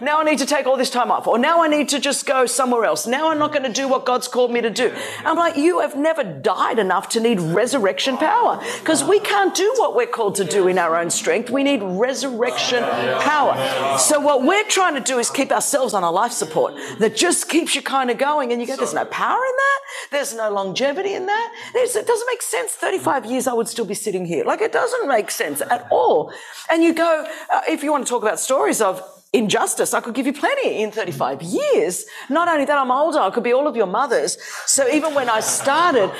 Now 0.00 0.20
I 0.20 0.24
need 0.24 0.38
to 0.38 0.46
take 0.46 0.66
all 0.66 0.76
this 0.76 0.90
time 0.90 1.10
off, 1.10 1.26
or 1.26 1.38
now 1.38 1.62
I 1.62 1.68
need 1.68 1.88
to 1.90 2.00
just 2.00 2.26
go 2.26 2.46
somewhere 2.46 2.84
else. 2.84 3.06
Now 3.06 3.30
I'm 3.30 3.38
not 3.38 3.52
going 3.52 3.64
to 3.64 3.72
do 3.72 3.88
what 3.88 4.06
God's 4.06 4.28
called 4.28 4.50
me 4.50 4.60
to 4.60 4.70
do. 4.70 4.94
I'm 5.24 5.36
like, 5.36 5.56
you 5.56 5.80
have 5.80 5.96
never 5.96 6.22
died 6.22 6.78
enough 6.78 7.08
to 7.10 7.20
need 7.20 7.40
resurrection 7.40 8.16
power 8.16 8.62
because 8.78 9.02
we 9.02 9.20
can't 9.20 9.54
do 9.54 9.74
what 9.78 9.96
we're 9.96 10.06
called 10.06 10.36
to 10.36 10.44
do 10.44 10.68
in 10.68 10.78
our 10.78 10.96
own 10.96 11.10
strength. 11.10 11.50
We 11.50 11.62
need 11.62 11.82
resurrection 11.82 12.82
power. 13.20 13.98
So 13.98 14.20
what 14.20 14.44
we're 14.44 14.64
trying 14.64 14.94
to 14.94 15.00
do 15.00 15.18
is 15.18 15.30
keep 15.30 15.50
ourselves 15.50 15.94
on 15.94 16.02
a 16.02 16.10
life 16.10 16.32
support 16.32 16.74
that 16.98 17.16
just 17.16 17.48
keeps 17.48 17.74
you 17.74 17.82
kind 17.82 18.10
of 18.10 18.18
going. 18.18 18.52
And 18.52 18.60
you 18.60 18.66
go, 18.66 18.76
there's 18.76 18.94
no 18.94 19.06
power 19.06 19.42
in 19.42 19.56
that. 19.56 19.80
There's 20.12 20.34
no 20.34 20.50
longevity 20.50 21.14
in 21.14 21.26
that. 21.26 21.54
There's, 21.72 21.96
it 21.96 22.06
doesn't 22.06 22.28
make 22.30 22.42
sense. 22.42 22.72
35 22.72 23.26
years, 23.26 23.46
I 23.46 23.54
would 23.54 23.68
still 23.68 23.84
be 23.84 23.94
sitting 23.94 24.24
here. 24.24 24.44
Like 24.44 24.60
it 24.60 24.72
doesn't 24.72 25.08
make 25.08 25.30
sense 25.30 25.60
at 25.60 25.88
all. 25.90 26.32
And 26.70 26.82
you 26.82 26.94
go, 26.94 27.26
uh, 27.52 27.60
if 27.68 27.82
you 27.82 27.90
want 27.90 28.06
to 28.06 28.10
talk 28.10 28.22
about 28.22 28.38
stories 28.38 28.80
of, 28.80 29.02
injustice. 29.32 29.94
I 29.94 30.00
could 30.00 30.14
give 30.14 30.26
you 30.26 30.32
plenty 30.32 30.82
in 30.82 30.90
35 30.90 31.42
years. 31.42 32.04
Not 32.28 32.48
only 32.48 32.64
that, 32.64 32.76
I'm 32.76 32.90
older. 32.90 33.20
I 33.20 33.30
could 33.30 33.44
be 33.44 33.52
all 33.52 33.66
of 33.66 33.76
your 33.76 33.86
mothers. 33.86 34.38
So 34.66 34.88
even 34.88 35.14
when 35.14 35.28
I 35.28 35.40
started 35.40 36.10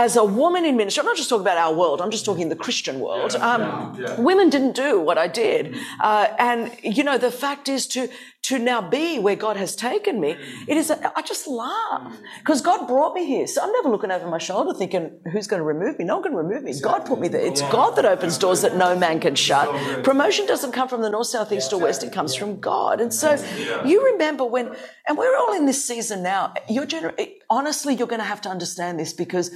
as 0.00 0.16
a 0.16 0.24
woman 0.24 0.64
in 0.64 0.78
ministry, 0.78 1.02
I'm 1.02 1.06
not 1.06 1.18
just 1.18 1.28
talking 1.28 1.42
about 1.42 1.58
our 1.58 1.74
world. 1.74 2.00
I'm 2.00 2.10
just 2.10 2.24
talking 2.24 2.48
the 2.48 2.56
Christian 2.56 3.00
world. 3.00 3.36
Um, 3.36 4.02
women 4.16 4.48
didn't 4.48 4.74
do 4.74 4.98
what 4.98 5.18
I 5.18 5.28
did. 5.28 5.76
Uh, 6.00 6.26
and, 6.38 6.74
you 6.82 7.04
know, 7.04 7.18
the 7.18 7.30
fact 7.30 7.68
is 7.68 7.86
to, 7.88 8.08
to 8.44 8.58
now 8.58 8.80
be 8.80 9.18
where 9.18 9.36
God 9.36 9.58
has 9.58 9.76
taken 9.76 10.18
me, 10.18 10.36
it 10.66 10.78
is, 10.78 10.88
a, 10.88 11.12
I 11.14 11.20
just 11.20 11.46
laugh 11.46 12.16
because 12.38 12.62
God 12.62 12.88
brought 12.88 13.12
me 13.12 13.26
here. 13.26 13.46
So 13.46 13.62
I'm 13.62 13.72
never 13.72 13.90
looking 13.90 14.10
over 14.10 14.26
my 14.26 14.38
shoulder 14.38 14.72
thinking, 14.72 15.20
who's 15.30 15.46
going 15.46 15.60
to 15.60 15.64
remove 15.64 15.98
me? 15.98 16.06
No 16.06 16.14
one 16.14 16.22
can 16.22 16.34
remove 16.34 16.62
me. 16.62 16.72
God 16.80 17.04
put 17.04 17.20
me 17.20 17.28
there. 17.28 17.42
It's 17.42 17.60
God 17.60 17.90
that 17.96 18.06
opens 18.06 18.38
doors 18.38 18.62
that 18.62 18.76
no 18.76 18.96
man 18.96 19.20
can 19.20 19.34
shut. 19.34 19.68
Promotion 20.02 20.46
doesn't 20.46 20.72
come 20.72 20.88
from 20.88 21.02
the 21.02 21.10
north, 21.10 21.26
south, 21.26 21.52
east, 21.52 21.74
or 21.74 21.78
west. 21.78 22.02
It 22.02 22.12
comes 22.14 22.34
from 22.34 22.58
God. 22.58 23.02
And 23.02 23.12
so 23.12 23.36
you 23.84 24.02
remember 24.12 24.46
when, 24.46 24.74
and 25.06 25.18
we're 25.18 25.36
all 25.36 25.52
in 25.52 25.66
this 25.66 25.84
season 25.84 26.22
now. 26.22 26.54
You're 26.70 26.86
gener- 26.86 27.32
honestly, 27.50 27.94
you're 27.94 28.08
going 28.08 28.20
to 28.20 28.26
have 28.26 28.40
to 28.42 28.48
understand 28.48 28.98
this 28.98 29.12
because 29.12 29.50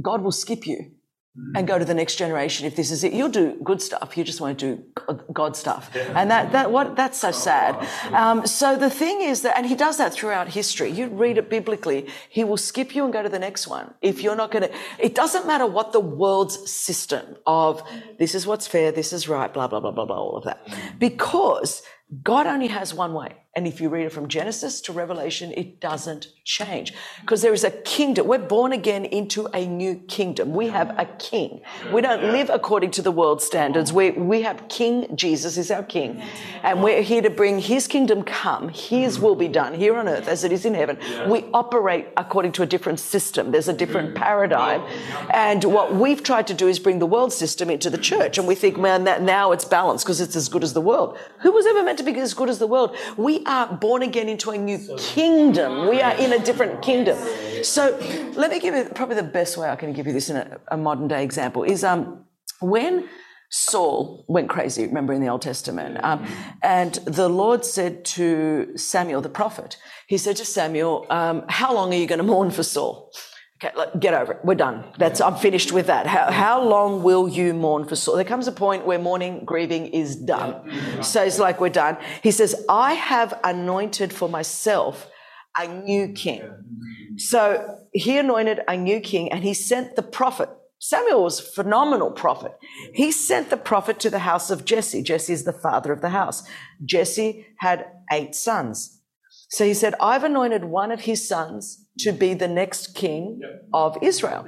God 0.00 0.22
will 0.22 0.32
skip 0.32 0.66
you 0.66 0.92
and 1.54 1.66
go 1.66 1.78
to 1.78 1.84
the 1.84 1.94
next 1.94 2.16
generation 2.16 2.66
if 2.66 2.74
this 2.74 2.90
is 2.90 3.04
it. 3.04 3.12
You'll 3.12 3.28
do 3.28 3.56
good 3.62 3.80
stuff. 3.80 4.16
You 4.16 4.24
just 4.24 4.40
won't 4.40 4.58
do 4.58 4.82
God 5.32 5.56
stuff. 5.56 5.94
And 5.94 6.28
that, 6.30 6.50
that, 6.52 6.72
what, 6.72 6.96
that's 6.96 7.18
so 7.18 7.30
sad. 7.30 7.88
Um, 8.12 8.46
so 8.46 8.76
the 8.76 8.90
thing 8.90 9.20
is 9.20 9.42
that, 9.42 9.56
and 9.56 9.64
he 9.64 9.76
does 9.76 9.96
that 9.98 10.12
throughout 10.12 10.48
history. 10.48 10.90
You 10.90 11.06
read 11.06 11.38
it 11.38 11.48
biblically. 11.48 12.08
He 12.28 12.42
will 12.42 12.56
skip 12.56 12.96
you 12.96 13.04
and 13.04 13.12
go 13.12 13.22
to 13.22 13.28
the 13.28 13.38
next 13.38 13.68
one. 13.68 13.94
If 14.02 14.22
you're 14.22 14.36
not 14.36 14.50
going 14.50 14.68
to, 14.68 14.74
it 14.98 15.14
doesn't 15.14 15.46
matter 15.46 15.66
what 15.66 15.92
the 15.92 16.00
world's 16.00 16.68
system 16.70 17.36
of 17.46 17.82
this 18.18 18.34
is 18.34 18.44
what's 18.44 18.66
fair, 18.66 18.90
this 18.90 19.12
is 19.12 19.28
right, 19.28 19.52
blah, 19.54 19.68
blah, 19.68 19.80
blah, 19.80 19.92
blah, 19.92 20.06
blah, 20.06 20.16
all 20.16 20.36
of 20.36 20.44
that. 20.44 20.66
Because 20.98 21.82
God 22.22 22.46
only 22.48 22.66
has 22.66 22.92
one 22.92 23.14
way. 23.14 23.36
And 23.60 23.66
if 23.66 23.78
you 23.78 23.90
read 23.90 24.06
it 24.06 24.10
from 24.10 24.26
Genesis 24.26 24.80
to 24.80 24.92
Revelation, 24.94 25.52
it 25.54 25.80
doesn't 25.80 26.28
change 26.44 26.94
because 27.20 27.42
there 27.42 27.52
is 27.52 27.62
a 27.62 27.70
kingdom. 27.70 28.26
We're 28.26 28.38
born 28.38 28.72
again 28.72 29.04
into 29.04 29.48
a 29.52 29.66
new 29.66 29.96
kingdom. 29.96 30.54
We 30.54 30.68
have 30.68 30.98
a 30.98 31.04
king. 31.18 31.60
We 31.92 32.00
don't 32.00 32.22
live 32.32 32.48
according 32.48 32.92
to 32.92 33.02
the 33.02 33.12
world 33.12 33.42
standards. 33.42 33.92
We, 33.92 34.12
we 34.12 34.40
have 34.40 34.66
King 34.68 35.14
Jesus 35.14 35.58
is 35.58 35.70
our 35.70 35.82
king. 35.82 36.22
And 36.62 36.82
we're 36.82 37.02
here 37.02 37.20
to 37.20 37.28
bring 37.28 37.58
his 37.58 37.86
kingdom 37.86 38.22
come. 38.22 38.70
His 38.70 39.20
will 39.20 39.34
be 39.34 39.48
done 39.48 39.74
here 39.74 39.94
on 39.94 40.08
earth 40.08 40.26
as 40.26 40.42
it 40.42 40.52
is 40.52 40.64
in 40.64 40.72
heaven. 40.72 40.96
We 41.28 41.44
operate 41.52 42.08
according 42.16 42.52
to 42.52 42.62
a 42.62 42.66
different 42.66 42.98
system. 42.98 43.50
There's 43.50 43.68
a 43.68 43.74
different 43.74 44.14
mm. 44.14 44.16
paradigm. 44.16 44.80
And 45.34 45.62
what 45.64 45.94
we've 45.94 46.22
tried 46.22 46.46
to 46.46 46.54
do 46.54 46.66
is 46.66 46.78
bring 46.78 46.98
the 46.98 47.04
world 47.04 47.34
system 47.34 47.68
into 47.68 47.90
the 47.90 47.98
church. 47.98 48.38
And 48.38 48.48
we 48.48 48.54
think, 48.54 48.78
man, 48.78 49.04
that 49.04 49.20
now 49.20 49.52
it's 49.52 49.66
balanced 49.66 50.06
because 50.06 50.22
it's 50.22 50.34
as 50.34 50.48
good 50.48 50.64
as 50.64 50.72
the 50.72 50.80
world. 50.80 51.18
Who 51.40 51.52
was 51.52 51.66
ever 51.66 51.82
meant 51.82 51.98
to 51.98 52.04
be 52.04 52.18
as 52.18 52.32
good 52.32 52.48
as 52.48 52.58
the 52.58 52.66
world? 52.66 52.96
We 53.18 53.44
are 53.50 53.66
born 53.66 54.02
again 54.02 54.28
into 54.28 54.50
a 54.50 54.56
new 54.56 54.78
kingdom. 54.96 55.88
We 55.88 56.00
are 56.00 56.14
in 56.14 56.32
a 56.32 56.38
different 56.38 56.82
kingdom. 56.82 57.18
So 57.64 57.98
let 58.36 58.50
me 58.52 58.60
give 58.60 58.74
you 58.76 58.84
probably 58.94 59.16
the 59.16 59.24
best 59.24 59.56
way 59.58 59.68
I 59.68 59.74
can 59.74 59.92
give 59.92 60.06
you 60.06 60.12
this 60.12 60.30
in 60.30 60.36
a, 60.36 60.60
a 60.68 60.76
modern 60.76 61.08
day 61.08 61.24
example 61.24 61.64
is 61.64 61.82
um, 61.82 62.24
when 62.60 63.08
Saul 63.50 64.24
went 64.28 64.48
crazy, 64.48 64.86
remember 64.86 65.12
in 65.12 65.20
the 65.20 65.28
Old 65.28 65.42
Testament, 65.42 65.98
um, 66.04 66.24
and 66.62 66.94
the 67.04 67.28
Lord 67.28 67.64
said 67.64 68.04
to 68.16 68.76
Samuel 68.76 69.20
the 69.20 69.28
prophet, 69.28 69.76
He 70.06 70.16
said 70.16 70.36
to 70.36 70.44
Samuel, 70.44 71.06
um, 71.10 71.44
How 71.48 71.74
long 71.74 71.92
are 71.92 71.96
you 71.96 72.06
going 72.06 72.18
to 72.18 72.24
mourn 72.24 72.52
for 72.52 72.62
Saul? 72.62 73.10
Okay, 73.62 73.74
get 73.98 74.14
over 74.14 74.32
it. 74.32 74.38
We're 74.42 74.54
done. 74.54 74.84
That's 74.96 75.20
I'm 75.20 75.36
finished 75.36 75.70
with 75.70 75.86
that. 75.88 76.06
How, 76.06 76.30
how 76.30 76.62
long 76.62 77.02
will 77.02 77.28
you 77.28 77.52
mourn 77.52 77.86
for 77.86 77.94
Saul? 77.94 78.16
There 78.16 78.24
comes 78.24 78.48
a 78.48 78.52
point 78.52 78.86
where 78.86 78.98
mourning, 78.98 79.44
grieving 79.44 79.88
is 79.88 80.16
done. 80.16 81.02
So 81.02 81.22
it's 81.22 81.38
like 81.38 81.60
we're 81.60 81.68
done. 81.68 81.98
He 82.22 82.30
says, 82.30 82.64
I 82.70 82.94
have 82.94 83.38
anointed 83.44 84.14
for 84.14 84.30
myself 84.30 85.10
a 85.58 85.68
new 85.68 86.12
king. 86.12 86.42
So 87.18 87.78
he 87.92 88.16
anointed 88.16 88.60
a 88.66 88.78
new 88.78 88.98
king 89.00 89.30
and 89.30 89.44
he 89.44 89.52
sent 89.52 89.94
the 89.94 90.02
prophet. 90.02 90.48
Samuel 90.78 91.24
was 91.24 91.40
a 91.40 91.42
phenomenal 91.42 92.10
prophet. 92.10 92.52
He 92.94 93.12
sent 93.12 93.50
the 93.50 93.58
prophet 93.58 94.00
to 94.00 94.08
the 94.08 94.20
house 94.20 94.50
of 94.50 94.64
Jesse. 94.64 95.02
Jesse 95.02 95.34
is 95.34 95.44
the 95.44 95.52
father 95.52 95.92
of 95.92 96.00
the 96.00 96.08
house. 96.08 96.42
Jesse 96.82 97.46
had 97.58 97.84
eight 98.10 98.34
sons. 98.34 99.02
So 99.50 99.66
he 99.66 99.74
said, 99.74 99.94
I've 100.00 100.24
anointed 100.24 100.64
one 100.64 100.90
of 100.90 101.02
his 101.02 101.28
sons 101.28 101.84
to 101.98 102.12
be 102.12 102.34
the 102.34 102.48
next 102.48 102.94
king 102.94 103.40
of 103.72 103.98
Israel. 104.02 104.46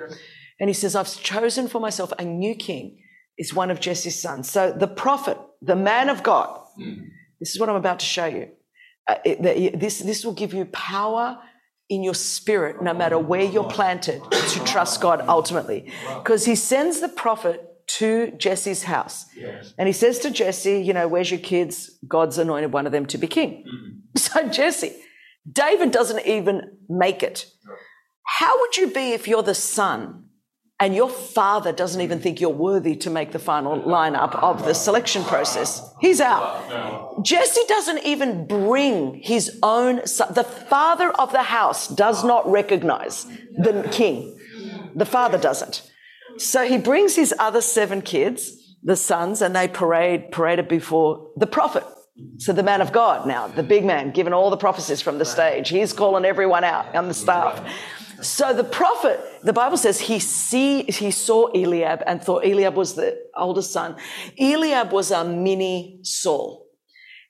And 0.61 0.69
he 0.69 0.75
says, 0.75 0.95
I've 0.95 1.21
chosen 1.23 1.69
for 1.69 1.81
myself 1.81 2.13
a 2.19 2.25
new 2.25 2.55
king. 2.55 2.99
Is 3.39 3.55
one 3.55 3.71
of 3.71 3.81
Jesse's 3.81 4.21
sons. 4.21 4.51
So 4.51 4.71
the 4.71 4.87
prophet, 4.87 5.39
the 5.63 5.75
man 5.75 6.11
of 6.11 6.23
God, 6.23 6.61
this 7.41 7.55
is 7.55 7.59
what 7.59 7.71
I'm 7.71 7.77
about 7.77 7.99
to 8.01 8.07
show 8.07 8.27
you. 8.27 8.51
Uh, 9.09 9.15
it, 9.25 9.81
this, 9.81 10.01
this 10.01 10.23
will 10.25 10.35
give 10.35 10.53
you 10.53 10.67
power 10.67 11.39
in 11.89 12.03
your 12.03 12.15
spirit, 12.15 12.83
no 12.83 12.93
matter 12.95 13.19
where 13.19 13.43
you're 13.43 13.69
planted, 13.69 14.23
to 14.31 14.65
trust 14.65 15.01
God 15.01 15.23
ultimately. 15.29 15.91
Because 16.19 16.45
he 16.45 16.55
sends 16.55 17.01
the 17.01 17.09
prophet 17.09 17.67
to 17.99 18.33
Jesse's 18.39 18.85
house. 18.85 19.27
And 19.79 19.89
he 19.89 19.93
says 19.93 20.19
to 20.21 20.31
Jesse, 20.31 20.81
You 20.81 20.93
know, 20.93 21.09
where's 21.09 21.31
your 21.31 21.41
kids? 21.41 21.99
God's 22.07 22.39
anointed 22.39 22.73
one 22.73 22.87
of 22.87 22.93
them 22.93 23.07
to 23.07 23.19
be 23.19 23.27
king. 23.27 23.65
So 24.15 24.47
Jesse, 24.49 24.93
David 25.51 25.91
doesn't 25.91 26.27
even 26.27 26.79
make 26.89 27.23
it. 27.23 27.47
How 28.27 28.59
would 28.61 28.77
you 28.77 28.91
be 28.91 29.13
if 29.13 29.27
you're 29.27 29.43
the 29.43 29.55
son 29.55 30.27
and 30.79 30.95
your 30.95 31.11
father 31.11 31.73
doesn't 31.73 32.01
even 32.01 32.21
think 32.21 32.41
you're 32.41 32.51
worthy 32.51 32.97
to 32.97 33.11
make 33.11 33.33
the 33.33 33.39
final 33.39 33.81
lineup 33.83 34.35
of 34.37 34.65
the 34.65 34.75
selection 34.75 35.25
process? 35.25 35.83
He's 36.01 36.21
out. 36.21 37.25
Jesse 37.25 37.65
doesn't 37.69 38.05
even 38.05 38.47
bring 38.47 39.21
his 39.23 39.59
own 39.63 40.07
son. 40.07 40.33
The 40.35 40.45
father 40.45 41.11
of 41.11 41.33
the 41.33 41.43
house 41.43 41.89
does 41.89 42.25
not 42.25 42.51
recognize 42.51 43.27
the 43.59 43.89
king. 43.93 44.39
The 44.95 45.07
father 45.07 45.39
doesn't. 45.39 45.91
So 46.39 46.67
he 46.67 46.79
brings 46.79 47.17
his 47.17 47.35
other 47.39 47.61
seven 47.61 48.03
kids, 48.03 48.77
the 48.83 48.97
sons, 48.97 49.43
and 49.43 49.55
they 49.55 49.69
parade 49.69 50.31
paraded 50.33 50.69
before 50.69 51.31
the 51.37 51.47
prophet. 51.47 51.85
So 52.39 52.53
the 52.53 52.63
man 52.63 52.83
of 52.83 52.93
God 52.93 53.27
now, 53.27 53.49
the 53.49 53.63
big 53.63 53.85
man, 53.85 54.11
given 54.11 54.33
all 54.33 54.51
the 54.51 54.57
prophecies 54.57 55.01
from 55.01 55.19
the 55.19 55.25
stage, 55.25 55.71
he's 55.71 55.93
calling 55.93 56.25
everyone 56.25 56.65
out 56.65 56.95
on 56.95 57.09
the 57.09 57.15
staff. 57.15 57.67
So 58.21 58.53
the 58.53 58.65
prophet, 58.65 59.19
the 59.43 59.53
Bible 59.53 59.77
says 59.77 59.99
he 59.99 60.19
see 60.19 60.83
he 60.85 61.11
saw 61.11 61.49
Eliab 61.55 62.03
and 62.07 62.23
thought 62.23 62.45
Eliab 62.45 62.75
was 62.75 62.95
the 62.95 63.19
oldest 63.37 63.73
son. 63.73 63.97
Eliab 64.39 64.93
was 64.93 65.11
a 65.11 65.25
mini 65.25 66.01
Saul. 66.03 66.67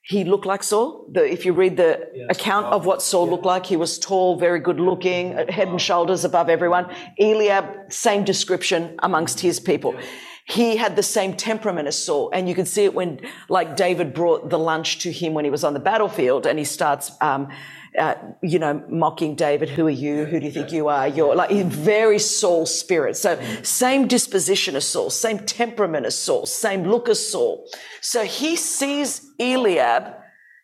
He 0.05 0.25
looked 0.25 0.45
like 0.45 0.63
Saul. 0.63 1.07
The, 1.11 1.23
if 1.23 1.45
you 1.45 1.53
read 1.53 1.77
the 1.77 2.09
yes. 2.13 2.27
account 2.29 2.65
of 2.67 2.85
what 2.85 3.01
Saul 3.01 3.25
yeah. 3.25 3.31
looked 3.31 3.45
like, 3.45 3.65
he 3.65 3.77
was 3.77 3.97
tall, 3.97 4.37
very 4.37 4.59
good 4.59 4.81
looking, 4.81 5.31
head 5.47 5.69
and 5.69 5.81
shoulders 5.81 6.25
above 6.25 6.49
everyone. 6.49 6.93
Eliab, 7.17 7.91
same 7.91 8.25
description 8.25 8.97
amongst 9.01 9.39
his 9.39 9.61
people. 9.61 9.93
Yeah 9.95 10.05
he 10.45 10.75
had 10.75 10.95
the 10.95 11.03
same 11.03 11.35
temperament 11.35 11.87
as 11.87 12.03
Saul. 12.03 12.29
And 12.33 12.49
you 12.49 12.55
can 12.55 12.65
see 12.65 12.83
it 12.83 12.93
when, 12.93 13.21
like, 13.49 13.75
David 13.75 14.13
brought 14.13 14.49
the 14.49 14.59
lunch 14.59 14.99
to 14.99 15.11
him 15.11 15.33
when 15.33 15.45
he 15.45 15.51
was 15.51 15.63
on 15.63 15.73
the 15.73 15.79
battlefield 15.79 16.45
and 16.45 16.59
he 16.59 16.65
starts, 16.65 17.11
um, 17.21 17.49
uh, 17.97 18.15
you 18.41 18.59
know, 18.59 18.83
mocking 18.89 19.35
David. 19.35 19.69
Who 19.69 19.87
are 19.87 19.91
you? 19.91 20.25
Who 20.25 20.39
do 20.39 20.45
you 20.45 20.51
think 20.51 20.71
you 20.71 20.89
are? 20.89 21.07
You're 21.07 21.35
like 21.35 21.51
very 21.51 22.19
Saul 22.19 22.65
spirit. 22.65 23.15
So 23.15 23.39
same 23.61 24.07
disposition 24.07 24.75
as 24.75 24.85
Saul, 24.87 25.09
same 25.09 25.39
temperament 25.39 26.05
as 26.05 26.17
Saul, 26.17 26.45
same 26.45 26.83
look 26.83 27.07
as 27.07 27.25
Saul. 27.25 27.65
So 28.01 28.25
he 28.25 28.55
sees 28.55 29.31
Eliab, 29.39 30.15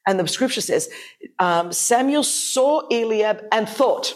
and 0.07 0.19
the 0.19 0.27
scripture 0.27 0.61
says 0.61 0.89
um, 1.37 1.71
Samuel 1.71 2.23
saw 2.23 2.81
Eliab 2.91 3.45
and 3.51 3.69
thought 3.69 4.15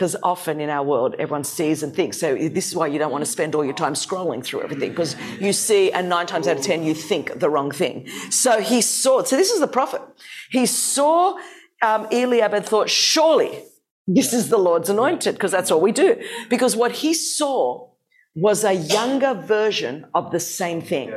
because 0.00 0.16
often 0.22 0.62
in 0.62 0.70
our 0.70 0.82
world 0.82 1.14
everyone 1.18 1.44
sees 1.44 1.82
and 1.82 1.94
thinks 1.94 2.18
so 2.18 2.34
this 2.34 2.68
is 2.68 2.74
why 2.74 2.86
you 2.86 2.98
don't 2.98 3.12
want 3.12 3.22
to 3.22 3.30
spend 3.30 3.54
all 3.54 3.62
your 3.62 3.74
time 3.74 3.92
scrolling 3.92 4.42
through 4.42 4.62
everything 4.62 4.88
because 4.88 5.14
you 5.38 5.52
see 5.52 5.92
and 5.92 6.08
nine 6.08 6.26
times 6.26 6.48
out 6.48 6.56
of 6.56 6.62
ten 6.62 6.82
you 6.82 6.94
think 6.94 7.38
the 7.38 7.50
wrong 7.50 7.70
thing. 7.70 8.08
So 8.30 8.62
he 8.62 8.80
saw 8.80 9.22
so 9.22 9.36
this 9.36 9.50
is 9.50 9.60
the 9.60 9.68
prophet. 9.68 10.00
He 10.50 10.64
saw 10.64 11.36
um, 11.82 12.06
eliab 12.10 12.54
and 12.54 12.64
thought 12.64 12.88
surely 12.88 13.62
this 14.06 14.32
is 14.32 14.48
the 14.48 14.56
lord's 14.56 14.88
anointed 14.88 15.34
because 15.34 15.52
that's 15.52 15.70
all 15.70 15.82
we 15.82 15.92
do. 15.92 16.16
Because 16.48 16.74
what 16.76 16.92
he 16.92 17.12
saw 17.12 17.90
was 18.34 18.64
a 18.64 18.72
younger 18.72 19.34
version 19.34 20.06
of 20.14 20.32
the 20.32 20.40
same 20.40 20.80
thing. 20.80 21.12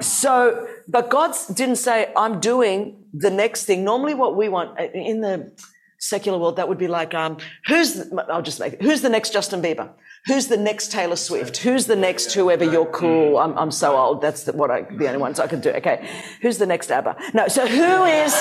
So 0.00 0.68
but 0.86 1.10
god 1.10 1.34
didn't 1.52 1.80
say 1.88 2.12
i'm 2.16 2.38
doing 2.38 2.78
the 3.12 3.30
next 3.30 3.64
thing. 3.64 3.82
Normally 3.82 4.14
what 4.14 4.36
we 4.36 4.48
want 4.48 4.78
in 4.94 5.20
the 5.20 5.50
secular 6.00 6.38
world, 6.38 6.56
that 6.56 6.68
would 6.68 6.78
be 6.78 6.88
like, 6.88 7.14
um, 7.14 7.36
who's, 7.66 7.94
the, 7.94 8.26
I'll 8.28 8.42
just 8.42 8.58
make 8.58 8.72
it, 8.72 8.82
who's 8.82 9.02
the 9.02 9.08
next 9.08 9.32
Justin 9.32 9.62
Bieber? 9.62 9.90
Who's 10.26 10.48
the 10.48 10.56
next 10.56 10.90
Taylor 10.92 11.16
Swift? 11.16 11.58
Who's 11.58 11.86
the 11.86 11.96
next 11.96 12.34
whoever 12.34 12.64
you're 12.64 12.90
cool? 12.90 13.38
I'm, 13.38 13.56
I'm 13.56 13.70
so 13.70 13.96
old. 13.96 14.20
That's 14.20 14.42
the, 14.44 14.52
what 14.52 14.70
I, 14.70 14.82
the 14.82 15.06
only 15.06 15.18
ones 15.18 15.40
I 15.40 15.46
can 15.46 15.60
do. 15.60 15.70
Okay. 15.70 16.06
Who's 16.42 16.58
the 16.58 16.66
next 16.66 16.90
ABBA? 16.90 17.16
No. 17.32 17.48
So 17.48 17.66
who 17.66 18.04
is, 18.04 18.34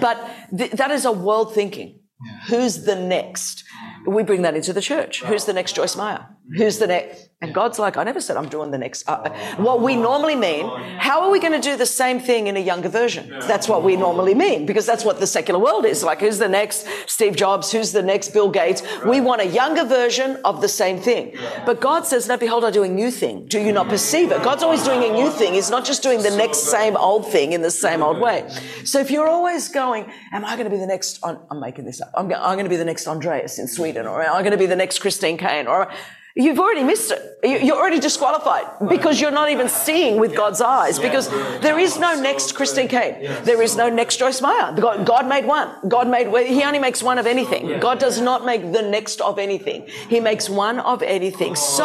but 0.00 0.18
th- 0.54 0.72
that 0.72 0.90
is 0.90 1.04
a 1.04 1.12
world 1.12 1.54
thinking. 1.54 2.00
Who's 2.48 2.84
the 2.84 2.96
next? 2.96 3.64
We 4.06 4.22
bring 4.22 4.42
that 4.42 4.54
into 4.54 4.72
the 4.72 4.80
church. 4.80 5.22
Who's 5.22 5.44
the 5.44 5.52
next 5.52 5.74
Joyce 5.74 5.96
Meyer? 5.96 6.26
Who's 6.56 6.78
the 6.78 6.86
next? 6.86 7.28
And 7.40 7.52
God's 7.52 7.78
like, 7.78 7.96
I 7.96 8.04
never 8.04 8.20
said 8.20 8.36
I'm 8.36 8.48
doing 8.48 8.70
the 8.70 8.78
next. 8.78 9.08
Uh, 9.08 9.30
what 9.56 9.80
we 9.80 9.96
normally 9.96 10.36
mean, 10.36 10.68
how 10.98 11.22
are 11.22 11.30
we 11.30 11.40
going 11.40 11.52
to 11.52 11.60
do 11.60 11.76
the 11.76 11.86
same 11.86 12.20
thing 12.20 12.46
in 12.46 12.56
a 12.56 12.60
younger 12.60 12.88
version? 12.88 13.30
That's 13.48 13.68
what 13.68 13.82
we 13.82 13.96
normally 13.96 14.34
mean 14.34 14.64
because 14.64 14.86
that's 14.86 15.04
what 15.04 15.18
the 15.18 15.26
secular 15.26 15.58
world 15.58 15.84
is. 15.84 16.04
Like, 16.04 16.20
who's 16.20 16.38
the 16.38 16.48
next 16.48 16.86
Steve 17.06 17.34
Jobs? 17.34 17.72
Who's 17.72 17.90
the 17.90 18.02
next 18.02 18.30
Bill 18.30 18.48
Gates? 18.48 18.82
We 19.04 19.20
want 19.20 19.40
a 19.40 19.46
younger 19.46 19.84
version 19.84 20.40
of 20.44 20.60
the 20.60 20.68
same 20.68 21.00
thing. 21.00 21.36
But 21.66 21.80
God 21.80 22.06
says, 22.06 22.28
no, 22.28 22.36
behold, 22.36 22.64
I 22.64 22.70
do 22.70 22.84
a 22.84 22.88
new 22.88 23.10
thing. 23.10 23.46
Do 23.46 23.60
you 23.60 23.72
not 23.72 23.88
perceive 23.88 24.30
it? 24.30 24.42
God's 24.42 24.62
always 24.62 24.84
doing 24.84 25.02
a 25.02 25.12
new 25.12 25.30
thing. 25.30 25.54
He's 25.54 25.70
not 25.70 25.84
just 25.84 26.02
doing 26.02 26.22
the 26.22 26.36
next 26.36 26.58
same 26.70 26.96
old 26.96 27.30
thing 27.30 27.52
in 27.52 27.62
the 27.62 27.70
same 27.70 28.02
old 28.02 28.20
way. 28.20 28.48
So 28.84 29.00
if 29.00 29.10
you're 29.10 29.28
always 29.28 29.68
going, 29.68 30.12
am 30.32 30.44
I 30.44 30.54
going 30.54 30.64
to 30.66 30.70
be 30.70 30.78
the 30.78 30.86
next, 30.86 31.18
I'm 31.24 31.60
making 31.60 31.86
this 31.86 32.00
up. 32.00 32.12
I'm 32.16 32.28
going 32.28 32.64
to 32.64 32.70
be 32.70 32.76
the 32.76 32.84
next 32.84 33.08
Andreas 33.08 33.58
in 33.58 33.66
Sweden 33.66 33.91
or 33.98 34.22
I'm 34.22 34.42
going 34.42 34.52
to 34.52 34.58
be 34.58 34.66
the 34.66 34.76
next 34.76 34.98
Christine 35.00 35.36
Caine, 35.38 35.66
or 35.66 35.88
You've 36.34 36.58
already 36.58 36.82
missed 36.82 37.10
it. 37.12 37.20
You- 37.42 37.58
You're 37.58 37.76
already 37.76 38.00
disqualified 38.00 38.88
because 38.88 39.20
you're 39.20 39.30
not 39.40 39.50
even 39.50 39.68
seeing 39.68 40.18
with 40.18 40.34
God's 40.34 40.62
eyes. 40.62 40.98
Because 40.98 41.28
there 41.60 41.78
is 41.78 41.98
no 41.98 42.14
next 42.28 42.54
Christine 42.54 42.88
Caine. 42.88 43.16
There 43.44 43.60
is 43.60 43.76
no 43.76 43.90
next 43.90 44.16
Joyce 44.16 44.40
Meyer. 44.40 44.72
God, 44.80 45.04
God 45.04 45.28
made 45.28 45.44
one. 45.44 45.68
God 45.86 46.08
made, 46.08 46.28
He 46.46 46.64
only 46.64 46.78
makes 46.78 47.02
one 47.02 47.18
of 47.18 47.26
anything. 47.26 47.78
God 47.80 47.98
does 47.98 48.18
not 48.18 48.46
make 48.46 48.62
the 48.72 48.80
next 48.80 49.20
of 49.20 49.38
anything. 49.38 49.86
He 50.08 50.20
makes 50.20 50.48
one 50.48 50.80
of 50.80 51.02
anything. 51.02 51.54
So 51.54 51.84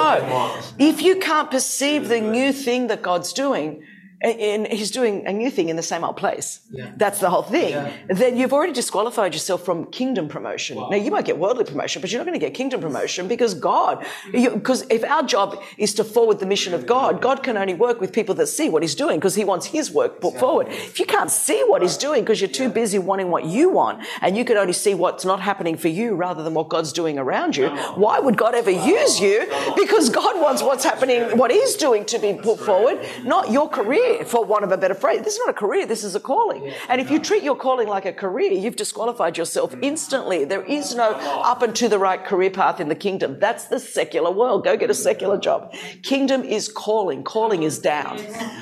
if 0.79 1.01
you 1.01 1.17
can't 1.17 1.51
perceive 1.51 2.07
the 2.07 2.21
new 2.21 2.53
thing 2.53 2.87
that 2.87 3.01
God's 3.01 3.33
doing, 3.33 3.83
and 4.19 4.67
he's 4.67 4.89
doing 4.89 5.27
a 5.27 5.33
new 5.33 5.51
thing 5.51 5.69
in 5.69 5.75
the 5.75 5.83
same 5.83 6.03
old 6.03 6.17
place. 6.17 6.61
That's 6.95 7.19
the 7.19 7.29
whole 7.29 7.43
thing. 7.43 7.73
Then 8.07 8.35
you've 8.37 8.53
already 8.53 8.73
disqualified 8.73 9.33
yourself 9.33 9.63
from 9.63 9.85
kingdom 9.91 10.27
promotion. 10.27 10.77
Now 10.77 10.95
you 10.95 11.11
might 11.11 11.25
get 11.25 11.37
worldly 11.37 11.65
promotion, 11.65 12.01
but 12.01 12.11
you're 12.11 12.19
not 12.19 12.25
going 12.25 12.39
to 12.39 12.43
get 12.45 12.53
kingdom 12.55 12.81
promotion 12.81 13.27
because 13.27 13.53
God, 13.53 14.05
because 14.31 14.85
if 14.89 15.03
our 15.03 15.23
job 15.23 15.61
is 15.77 15.93
to 15.95 16.03
forward 16.03 16.39
the 16.39 16.45
mission 16.47 16.73
of 16.73 16.85
God, 16.87 17.21
God 17.21 17.43
can 17.43 17.57
only 17.57 17.75
work 17.75 18.01
with 18.01 18.11
people 18.11 18.33
that 18.35 18.47
see 18.47 18.69
what 18.69 18.81
he's 18.81 18.95
doing 18.95 19.19
because 19.19 19.35
he 19.35 19.43
wants 19.43 19.67
his 19.67 19.91
work 19.91 20.19
put 20.19 20.39
forward. 20.39 20.67
If 20.69 20.99
you 20.99 21.05
can't 21.05 21.29
see 21.29 21.63
what 21.67 21.81
he's 21.83 21.97
doing 21.97 22.23
because 22.23 22.41
you're 22.41 22.49
too 22.49 22.69
busy 22.69 22.97
wanting 22.97 23.29
what 23.29 23.45
you 23.45 23.69
want 23.69 24.03
and 24.21 24.35
you 24.35 24.43
can 24.45 24.57
only 24.57 24.73
see 24.73 24.95
what's 24.95 25.25
not 25.25 25.41
happening 25.41 25.77
for 25.77 25.89
you 25.89 26.15
rather 26.15 26.41
than 26.43 26.55
what 26.55 26.69
God's 26.69 26.91
doing 26.91 27.19
around 27.19 27.55
you, 27.55 27.69
why 27.95 28.19
would 28.19 28.37
God 28.37 28.55
ever 28.55 28.71
use 28.71 29.19
you? 29.19 29.47
Because 29.75 30.09
God 30.09 30.41
wants 30.41 30.63
what's 30.63 30.83
happening, 30.83 31.37
what 31.37 31.51
he's 31.51 31.75
doing 31.75 32.03
to 32.05 32.17
be 32.17 32.33
put 32.33 32.59
forward, 32.59 32.99
not 33.23 33.51
your 33.51 33.69
career, 33.69 34.06
for 34.25 34.43
want 34.45 34.63
of 34.63 34.71
a 34.71 34.77
better 34.77 34.93
phrase. 34.95 35.21
This 35.23 35.33
is 35.33 35.39
not 35.39 35.49
a 35.49 35.53
career, 35.53 35.85
this 35.85 36.03
is 36.03 36.15
a 36.15 36.19
calling. 36.19 36.71
And 36.89 36.99
if 37.01 37.09
you 37.11 37.19
treat 37.19 37.43
your 37.43 37.55
calling 37.55 37.87
like 37.87 38.05
a 38.05 38.13
career, 38.13 38.51
you've 38.51 38.75
disqualified 38.75 39.37
yourself 39.37 39.75
instantly. 39.81 40.45
There 40.45 40.63
is 40.63 40.95
no 40.95 41.11
up 41.11 41.61
and 41.61 41.75
to 41.75 41.89
the 41.89 41.99
right 41.99 42.23
career 42.23 42.49
path 42.51 42.79
in 42.79 42.89
the 42.89 42.95
kingdom. 42.95 43.39
That's 43.39 43.65
the 43.65 43.79
secular 43.79 44.31
world. 44.31 44.63
Go 44.63 44.77
get 44.77 44.89
a 44.89 44.93
secular 44.93 45.37
job. 45.39 45.73
Kingdom 46.03 46.43
is 46.43 46.69
calling. 46.69 47.23
Calling 47.23 47.63
is 47.63 47.79
down. 47.79 48.19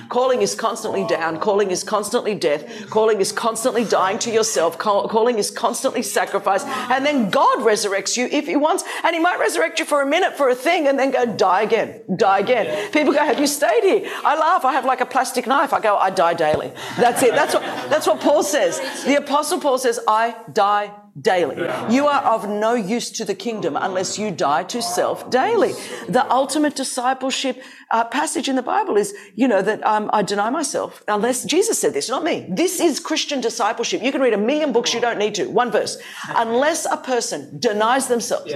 Calling 0.09 0.41
is 0.41 0.55
constantly 0.55 1.05
down. 1.05 1.39
Calling 1.39 1.71
is 1.71 1.83
constantly 1.83 2.35
death. 2.35 2.89
Calling 2.89 3.19
is 3.19 3.31
constantly 3.31 3.83
dying 3.85 4.19
to 4.19 4.31
yourself. 4.31 4.77
Call- 4.77 5.07
Calling 5.09 5.37
is 5.37 5.51
constantly 5.51 6.01
sacrifice. 6.01 6.63
And 6.63 7.05
then 7.05 7.29
God 7.29 7.59
resurrects 7.59 8.15
you 8.17 8.25
if 8.31 8.45
He 8.47 8.55
wants. 8.55 8.83
And 9.03 9.13
He 9.13 9.19
might 9.21 9.39
resurrect 9.39 9.79
you 9.79 9.85
for 9.85 10.01
a 10.01 10.05
minute 10.05 10.37
for 10.37 10.49
a 10.49 10.55
thing 10.55 10.87
and 10.87 10.97
then 10.97 11.11
go 11.11 11.25
die 11.25 11.63
again, 11.63 12.01
die 12.15 12.39
again. 12.39 12.91
People 12.91 13.11
go, 13.13 13.19
Have 13.19 13.39
you 13.39 13.47
stayed 13.47 13.83
here? 13.83 14.09
I 14.23 14.37
laugh. 14.39 14.63
I 14.63 14.71
have 14.71 14.85
like 14.85 15.01
a 15.01 15.05
plastic 15.05 15.34
knife. 15.43 15.73
I 15.73 15.79
go, 15.81 15.97
I 15.97 16.09
die 16.09 16.33
daily. 16.33 16.71
That's 16.97 17.21
it. 17.21 17.31
That's 17.31 17.53
what, 17.53 17.63
that's 17.89 18.07
what 18.07 18.21
Paul 18.21 18.43
says. 18.43 18.79
The 19.05 19.17
Apostle 19.17 19.59
Paul 19.59 19.77
says, 19.77 19.99
I 20.07 20.35
die 20.51 20.93
daily. 21.19 21.55
You 21.93 22.07
are 22.07 22.21
of 22.23 22.49
no 22.49 22.73
use 22.73 23.09
to 23.11 23.25
the 23.25 23.35
kingdom 23.35 23.77
unless 23.79 24.19
you 24.19 24.31
die 24.31 24.63
to 24.65 24.81
self 24.81 25.29
daily. 25.29 25.73
The 26.09 26.29
ultimate 26.29 26.75
discipleship 26.75 27.61
uh, 27.91 28.03
passage 28.05 28.49
in 28.49 28.55
the 28.55 28.61
Bible 28.61 28.97
is, 28.97 29.13
you 29.35 29.47
know, 29.47 29.61
that 29.61 29.85
um, 29.85 30.09
I 30.13 30.21
deny 30.21 30.49
myself. 30.49 31.03
Unless 31.07 31.45
Jesus 31.45 31.79
said 31.79 31.93
this, 31.93 32.09
not 32.09 32.23
me. 32.23 32.45
This 32.49 32.79
is 32.79 32.99
Christian 32.99 33.41
discipleship. 33.41 34.01
You 34.01 34.11
can 34.11 34.21
read 34.21 34.33
a 34.33 34.37
million 34.37 34.71
books, 34.71 34.93
you 34.93 35.01
don't 35.01 35.19
need 35.19 35.35
to. 35.35 35.45
One 35.47 35.71
verse. 35.71 35.97
Unless 36.29 36.85
a 36.85 36.97
person 36.97 37.59
denies 37.59 38.07
themselves, 38.07 38.53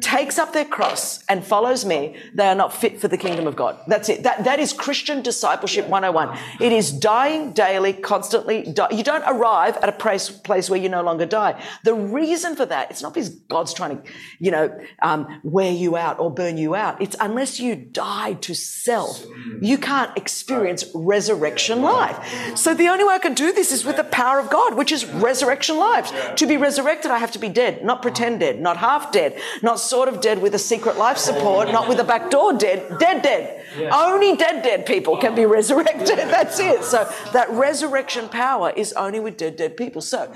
takes 0.00 0.38
up 0.38 0.52
their 0.52 0.64
cross, 0.64 1.22
and 1.28 1.44
follows 1.44 1.84
me, 1.84 2.16
they 2.34 2.46
are 2.46 2.54
not 2.54 2.72
fit 2.72 3.00
for 3.00 3.08
the 3.08 3.16
kingdom 3.16 3.46
of 3.46 3.56
God. 3.56 3.78
That's 3.86 4.08
it. 4.08 4.22
That, 4.22 4.44
that 4.44 4.58
is 4.58 4.72
Christian 4.72 5.22
discipleship 5.22 5.86
101. 5.88 6.38
It 6.60 6.72
is 6.72 6.92
dying 6.92 7.52
daily, 7.52 7.92
constantly. 7.92 8.62
Die. 8.62 8.88
You 8.90 9.04
don't 9.04 9.24
arrive 9.26 9.76
at 9.78 9.88
a 9.88 9.92
place, 9.92 10.28
place 10.28 10.68
where 10.68 10.80
you 10.80 10.88
no 10.88 11.02
longer 11.02 11.26
die. 11.26 11.62
The 11.84 11.94
reason 11.94 12.56
for 12.56 12.66
that, 12.66 12.90
it's 12.90 13.02
not 13.02 13.14
because 13.14 13.30
God's 13.30 13.72
trying 13.72 14.02
to, 14.02 14.12
you 14.38 14.50
know, 14.50 14.78
um, 15.02 15.40
wear 15.42 15.72
you 15.72 15.96
out 15.96 16.18
or 16.18 16.30
burn 16.30 16.58
you 16.58 16.74
out. 16.74 17.00
It's 17.00 17.16
unless 17.20 17.60
you 17.60 17.74
die 17.76 18.34
to 18.34 18.54
self, 18.72 19.24
you 19.60 19.78
can't 19.78 20.16
experience 20.16 20.84
resurrection 20.94 21.82
life. 21.82 22.56
So 22.56 22.74
the 22.74 22.88
only 22.88 23.04
way 23.04 23.14
I 23.14 23.18
can 23.18 23.34
do 23.34 23.52
this 23.52 23.70
is 23.72 23.84
with 23.84 23.96
the 23.96 24.04
power 24.04 24.38
of 24.38 24.50
God, 24.50 24.74
which 24.74 24.92
is 24.92 25.04
resurrection 25.04 25.76
life. 25.76 26.36
To 26.36 26.46
be 26.46 26.56
resurrected, 26.56 27.10
I 27.10 27.18
have 27.18 27.32
to 27.32 27.38
be 27.38 27.48
dead, 27.48 27.84
not 27.84 28.02
pretend 28.02 28.40
dead, 28.40 28.60
not 28.60 28.76
half 28.76 29.12
dead, 29.12 29.38
not 29.62 29.78
sort 29.78 30.08
of 30.08 30.20
dead 30.20 30.40
with 30.40 30.54
a 30.54 30.58
secret 30.58 30.96
life 30.96 31.18
support, 31.18 31.70
not 31.70 31.88
with 31.88 32.00
a 32.00 32.04
back 32.04 32.30
door 32.30 32.52
dead, 32.52 32.98
dead, 32.98 33.22
dead. 33.22 33.64
Only 33.92 34.36
dead, 34.36 34.62
dead 34.62 34.86
people 34.86 35.16
can 35.16 35.34
be 35.34 35.46
resurrected. 35.46 36.08
That's 36.18 36.58
it. 36.58 36.84
So 36.84 37.10
that 37.32 37.50
resurrection 37.50 38.28
power 38.28 38.70
is 38.70 38.92
only 38.94 39.20
with 39.20 39.36
dead, 39.36 39.56
dead 39.56 39.76
people. 39.76 40.02
So 40.02 40.32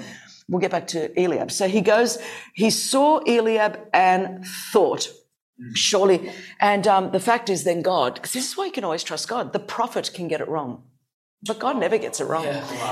we'll 0.49 0.61
get 0.61 0.70
back 0.70 0.87
to 0.88 1.18
Eliab. 1.20 1.51
So 1.51 1.68
he 1.68 1.81
goes, 1.81 2.18
he 2.55 2.70
saw 2.70 3.20
Eliab 3.27 3.79
and 3.92 4.44
thought, 4.72 5.09
surely. 5.75 6.31
And 6.61 6.87
um, 6.87 7.12
the 7.12 7.21
fact 7.21 7.49
is, 7.49 7.64
then 7.64 7.83
God, 7.83 8.14
because 8.14 8.33
this 8.33 8.49
is 8.49 8.57
why 8.57 8.66
you 8.66 8.73
can 8.73 8.85
always 8.85 9.03
trust 9.03 9.29
God, 9.29 9.53
the 9.53 9.59
prophet 9.59 10.11
can 10.12 10.29
get 10.29 10.40
it 10.40 10.49
wrong. 10.49 10.83
But 11.47 11.59
God 11.59 11.79
never 11.79 11.99
gets 11.99 12.21
it 12.21 12.25
wrong. 12.25 12.47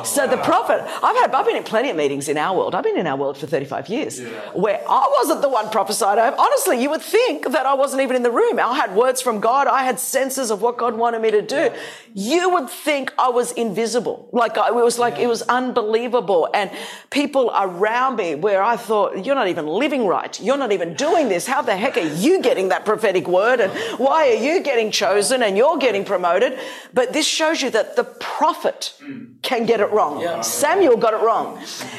So 0.05 0.27
the 0.27 0.37
prophet, 0.39 0.81
I've 1.03 1.17
had, 1.17 1.35
I've 1.35 1.47
been 1.47 1.57
in 1.57 1.65
plenty 1.65 1.91
of 1.91 1.97
meetings 1.97 2.29
in 2.29 2.37
our 2.37 2.57
world. 2.57 2.75
I've 2.75 2.85
been 2.85 2.99
in 2.99 3.07
our 3.07 3.17
world 3.17 3.37
for 3.37 3.47
35 3.47 3.89
years 3.89 4.21
where 4.55 4.83
I 4.89 5.13
wasn't 5.19 5.43
the 5.43 5.49
one 5.49 5.71
prophesied 5.71 6.19
over. 6.19 6.37
Honestly, 6.39 6.81
you 6.81 6.91
would 6.91 7.03
think 7.03 7.51
that 7.51 7.67
I 7.67 7.75
wasn't 7.75 8.03
even 8.03 8.17
in 8.17 8.23
the 8.23 8.31
room. 8.31 8.59
I 8.59 8.75
had 8.75 8.95
words 8.95 9.21
from 9.21 9.41
God. 9.41 9.67
I 9.67 9.83
had 9.85 9.99
senses 9.99 10.51
of 10.51 10.63
what 10.63 10.77
God 10.77 10.95
wanted 10.97 11.21
me 11.23 11.31
to 11.31 11.43
do. 11.43 11.71
You 12.15 12.51
would 12.51 12.71
think 12.71 13.13
I 13.19 13.29
was 13.29 13.53
invisible. 13.53 14.29
Like 14.33 14.57
I, 14.57 14.69
it 14.69 14.75
was 14.75 14.99
like, 14.99 15.19
it 15.19 15.27
was 15.27 15.43
unbelievable. 15.43 16.49
And 16.55 16.71
people 17.11 17.51
around 17.55 18.17
me 18.17 18.35
where 18.35 18.63
I 18.63 18.77
thought, 18.77 19.25
you're 19.25 19.35
not 19.35 19.49
even 19.49 19.67
living 19.67 20.07
right. 20.07 20.41
You're 20.41 20.57
not 20.57 20.73
even 20.73 20.95
doing 20.95 21.29
this. 21.29 21.47
How 21.47 21.63
the 21.63 21.77
heck 21.77 21.97
are 21.97 22.01
you 22.01 22.41
getting 22.41 22.69
that 22.69 22.85
prophetic 22.85 23.27
word? 23.27 23.61
And 23.61 23.73
why 23.99 24.29
are 24.31 24.35
you 24.35 24.63
getting 24.63 24.91
chosen 24.91 25.43
and 25.43 25.57
you're 25.57 25.79
getting 25.79 26.05
promoted? 26.05 26.59
But 26.93 27.13
this 27.13 27.27
shows 27.27 27.63
you 27.63 27.71
that 27.71 27.97
the 27.97 28.05
prophet 28.45 28.93
hmm. 29.01 29.25
can 29.41 29.65
get 29.65 29.81
it 29.81 29.91
wrong. 29.91 30.43
Samuel 30.43 30.99
got 30.99 31.15
it 31.15 31.23
wrong. 31.25 31.47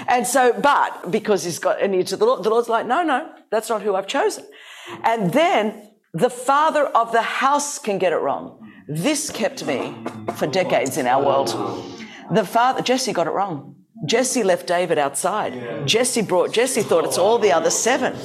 And 0.07 0.27
so, 0.27 0.53
but 0.53 1.09
because 1.09 1.43
he's 1.43 1.57
got 1.57 1.81
an 1.81 1.95
ear 1.95 2.03
to 2.03 2.17
the 2.17 2.25
Lord, 2.25 2.43
the 2.43 2.51
Lord's 2.51 2.69
like, 2.69 2.85
no, 2.85 3.01
no, 3.03 3.31
that's 3.49 3.67
not 3.67 3.81
who 3.81 3.95
I've 3.95 4.05
chosen. 4.05 4.45
And 5.03 5.33
then 5.33 5.89
the 6.13 6.29
father 6.29 6.85
of 6.85 7.11
the 7.11 7.23
house 7.23 7.79
can 7.79 7.97
get 7.97 8.13
it 8.13 8.17
wrong. 8.17 8.43
This 8.87 9.31
kept 9.31 9.65
me 9.65 9.95
for 10.35 10.45
decades 10.45 10.97
in 10.97 11.07
our 11.07 11.23
world. 11.25 11.49
The 12.31 12.45
father, 12.45 12.83
Jesse 12.83 13.11
got 13.11 13.25
it 13.25 13.31
wrong. 13.31 13.77
Jesse 14.05 14.43
left 14.43 14.67
David 14.67 14.99
outside. 14.99 15.87
Jesse 15.87 16.21
brought, 16.21 16.53
Jesse 16.53 16.83
thought 16.83 17.05
it's 17.05 17.17
all 17.17 17.39
the 17.39 17.53
other 17.53 17.71
seven. 17.71 18.15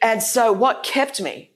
And 0.00 0.22
so 0.22 0.50
what 0.50 0.82
kept 0.82 1.20
me 1.20 1.52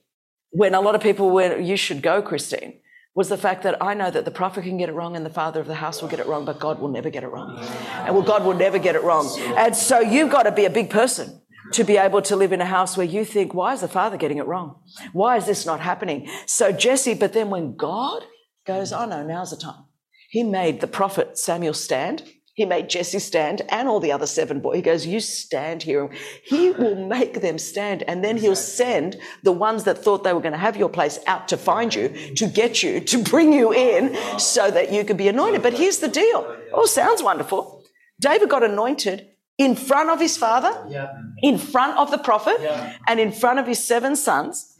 when 0.51 0.75
a 0.75 0.81
lot 0.81 0.93
of 0.93 1.01
people 1.01 1.31
went, 1.31 1.63
you 1.63 1.77
should 1.77 2.03
go, 2.03 2.21
Christine, 2.21 2.79
was 3.15 3.29
the 3.29 3.37
fact 3.37 3.63
that 3.63 3.81
I 3.81 3.93
know 3.93 4.11
that 4.11 4.25
the 4.25 4.31
prophet 4.31 4.65
can 4.65 4.77
get 4.77 4.89
it 4.89 4.91
wrong 4.91 5.15
and 5.15 5.25
the 5.25 5.29
father 5.29 5.61
of 5.61 5.67
the 5.67 5.75
house 5.75 6.01
will 6.01 6.09
get 6.09 6.19
it 6.19 6.27
wrong, 6.27 6.43
but 6.43 6.59
God 6.59 6.79
will 6.79 6.89
never 6.89 7.09
get 7.09 7.23
it 7.23 7.29
wrong. 7.29 7.57
And 8.05 8.13
well, 8.13 8.23
God 8.23 8.45
will 8.45 8.53
never 8.53 8.77
get 8.77 8.95
it 8.95 9.03
wrong. 9.03 9.33
And 9.55 9.73
so 9.73 10.01
you've 10.01 10.29
got 10.29 10.43
to 10.43 10.51
be 10.51 10.65
a 10.65 10.69
big 10.69 10.89
person 10.89 11.41
to 11.71 11.83
be 11.85 11.97
able 11.97 12.21
to 12.23 12.35
live 12.35 12.51
in 12.51 12.59
a 12.61 12.65
house 12.65 12.97
where 12.97 13.05
you 13.05 13.23
think, 13.23 13.53
why 13.53 13.73
is 13.73 13.81
the 13.81 13.87
father 13.87 14.17
getting 14.17 14.37
it 14.37 14.45
wrong? 14.45 14.81
Why 15.13 15.37
is 15.37 15.45
this 15.45 15.65
not 15.65 15.79
happening? 15.79 16.29
So 16.45 16.71
Jesse, 16.71 17.13
but 17.13 17.31
then 17.31 17.49
when 17.49 17.75
God 17.77 18.23
goes, 18.67 18.91
oh 18.91 19.05
no, 19.05 19.23
now's 19.25 19.51
the 19.51 19.57
time. 19.57 19.85
He 20.29 20.43
made 20.43 20.81
the 20.81 20.87
prophet 20.87 21.37
Samuel 21.37 21.73
stand. 21.73 22.23
He 22.55 22.63
made 22.63 22.89
Jesse 22.89 23.19
stand 23.19 23.61
and 23.67 23.89
all 23.89 23.99
the 23.99 24.13
other 24.13 24.25
seven 24.25 24.61
boys. 24.61 24.77
He 24.77 24.81
goes, 24.81 25.05
you 25.05 25.19
stand 25.19 25.83
here. 25.83 26.09
He 26.43 26.71
will 26.71 26.95
make 26.95 27.41
them 27.41 27.57
stand. 27.57 28.03
And 28.03 28.23
then 28.23 28.37
he'll 28.37 28.55
send 28.55 29.17
the 29.43 29.51
ones 29.51 29.83
that 29.83 29.97
thought 29.97 30.23
they 30.23 30.31
were 30.31 30.39
going 30.39 30.53
to 30.53 30.57
have 30.57 30.77
your 30.77 30.89
place 30.89 31.19
out 31.27 31.49
to 31.49 31.57
find 31.57 31.93
you, 31.93 32.09
to 32.35 32.47
get 32.47 32.81
you, 32.81 33.01
to 33.01 33.17
bring 33.21 33.51
you 33.51 33.73
in 33.73 34.15
so 34.39 34.71
that 34.71 34.91
you 34.93 35.03
could 35.03 35.17
be 35.17 35.27
anointed. 35.27 35.61
But 35.63 35.73
here's 35.73 35.99
the 35.99 36.07
deal. 36.07 36.55
Oh, 36.71 36.85
sounds 36.85 37.21
wonderful. 37.21 37.83
David 38.21 38.49
got 38.49 38.63
anointed 38.63 39.27
in 39.57 39.75
front 39.75 40.09
of 40.09 40.19
his 40.21 40.37
father, 40.37 40.71
in 41.41 41.57
front 41.57 41.97
of 41.97 42.09
the 42.11 42.17
prophet, 42.17 42.57
and 43.07 43.19
in 43.19 43.31
front 43.33 43.59
of 43.59 43.67
his 43.67 43.83
seven 43.83 44.15
sons. 44.15 44.75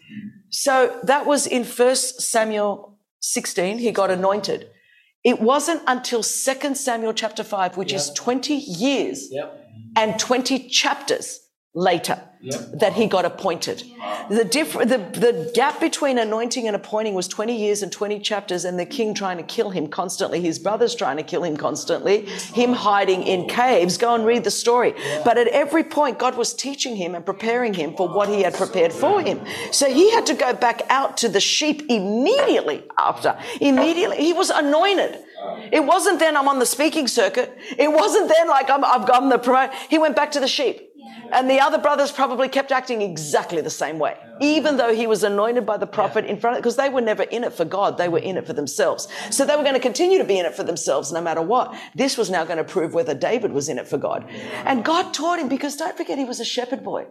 So 0.49 0.97
that 1.03 1.25
was 1.25 1.45
in 1.45 1.65
First 1.65 2.21
Samuel 2.21 2.97
16. 3.19 3.79
He 3.79 3.91
got 3.91 4.11
anointed. 4.11 4.69
It 5.25 5.41
wasn't 5.41 5.81
until 5.87 6.21
2 6.21 6.75
Samuel 6.75 7.11
chapter 7.13 7.43
5, 7.43 7.77
which 7.77 7.91
is 7.91 8.11
20 8.11 8.53
years 8.53 9.33
and 9.95 10.19
20 10.19 10.69
chapters 10.69 11.44
later 11.75 12.21
that 12.73 12.93
he 12.93 13.07
got 13.07 13.25
appointed. 13.25 13.83
The, 14.29 14.45
diff- 14.45 14.73
the, 14.73 14.97
the 15.13 15.51
gap 15.53 15.79
between 15.79 16.17
anointing 16.17 16.67
and 16.67 16.75
appointing 16.75 17.13
was 17.13 17.27
20 17.27 17.57
years 17.57 17.81
and 17.81 17.91
20 17.91 18.19
chapters, 18.19 18.65
and 18.65 18.79
the 18.79 18.85
king 18.85 19.13
trying 19.13 19.37
to 19.37 19.43
kill 19.43 19.71
him 19.71 19.87
constantly, 19.87 20.41
his 20.41 20.59
brothers 20.59 20.95
trying 20.95 21.17
to 21.17 21.23
kill 21.23 21.43
him 21.43 21.57
constantly, 21.57 22.25
him 22.53 22.73
hiding 22.73 23.23
in 23.23 23.47
caves. 23.47 23.97
Go 23.97 24.15
and 24.15 24.25
read 24.25 24.43
the 24.43 24.51
story. 24.51 24.93
But 25.23 25.37
at 25.37 25.47
every 25.47 25.83
point, 25.83 26.19
God 26.19 26.37
was 26.37 26.53
teaching 26.53 26.95
him 26.95 27.15
and 27.15 27.25
preparing 27.25 27.73
him 27.73 27.95
for 27.95 28.07
what 28.07 28.29
he 28.29 28.43
had 28.43 28.53
prepared 28.53 28.93
for 28.93 29.21
him. 29.21 29.41
So 29.71 29.91
he 29.91 30.11
had 30.11 30.25
to 30.27 30.33
go 30.35 30.53
back 30.53 30.83
out 30.89 31.17
to 31.17 31.29
the 31.29 31.41
sheep 31.41 31.83
immediately 31.89 32.83
after. 32.97 33.37
Immediately. 33.59 34.17
He 34.17 34.33
was 34.33 34.49
anointed. 34.49 35.19
It 35.71 35.83
wasn't 35.83 36.19
then 36.19 36.37
I'm 36.37 36.47
on 36.47 36.59
the 36.59 36.65
speaking 36.65 37.07
circuit. 37.07 37.55
It 37.77 37.91
wasn't 37.91 38.29
then 38.29 38.47
like 38.47 38.69
I'm, 38.69 38.83
I've 38.85 39.07
gone 39.07 39.29
the 39.29 39.37
promote. 39.37 39.73
He 39.89 39.97
went 39.97 40.15
back 40.15 40.31
to 40.31 40.39
the 40.39 40.47
sheep. 40.47 40.91
And 41.35 41.49
the 41.49 41.59
other 41.59 41.77
brothers 41.77 42.11
probably 42.11 42.47
kept 42.47 42.71
acting 42.71 43.01
exactly 43.01 43.61
the 43.61 43.69
same 43.69 43.99
way, 43.99 44.15
even 44.39 44.77
though 44.77 44.93
he 44.95 45.05
was 45.05 45.21
anointed 45.23 45.65
by 45.65 45.77
the 45.77 45.85
prophet 45.85 46.23
in 46.25 46.39
front 46.39 46.55
of, 46.55 46.63
because 46.63 46.77
they 46.77 46.87
were 46.87 47.01
never 47.01 47.23
in 47.23 47.43
it 47.43 47.53
for 47.53 47.65
God. 47.65 47.97
They 47.97 48.07
were 48.07 48.19
in 48.19 48.37
it 48.37 48.47
for 48.47 48.53
themselves. 48.53 49.09
So 49.31 49.45
they 49.45 49.55
were 49.57 49.63
going 49.63 49.75
to 49.75 49.87
continue 49.91 50.17
to 50.17 50.23
be 50.23 50.39
in 50.39 50.45
it 50.45 50.55
for 50.55 50.63
themselves 50.63 51.11
no 51.11 51.21
matter 51.21 51.41
what. 51.41 51.75
This 51.93 52.17
was 52.17 52.29
now 52.29 52.45
going 52.45 52.57
to 52.57 52.63
prove 52.63 52.93
whether 52.93 53.13
David 53.13 53.51
was 53.51 53.67
in 53.67 53.77
it 53.77 53.87
for 53.87 53.97
God. 53.97 54.25
And 54.63 54.85
God 54.85 55.13
taught 55.13 55.39
him 55.39 55.49
because 55.49 55.75
don't 55.75 55.97
forget 55.97 56.17
he 56.17 56.25
was 56.25 56.39
a 56.39 56.45
shepherd 56.45 56.83
boy. 56.83 57.07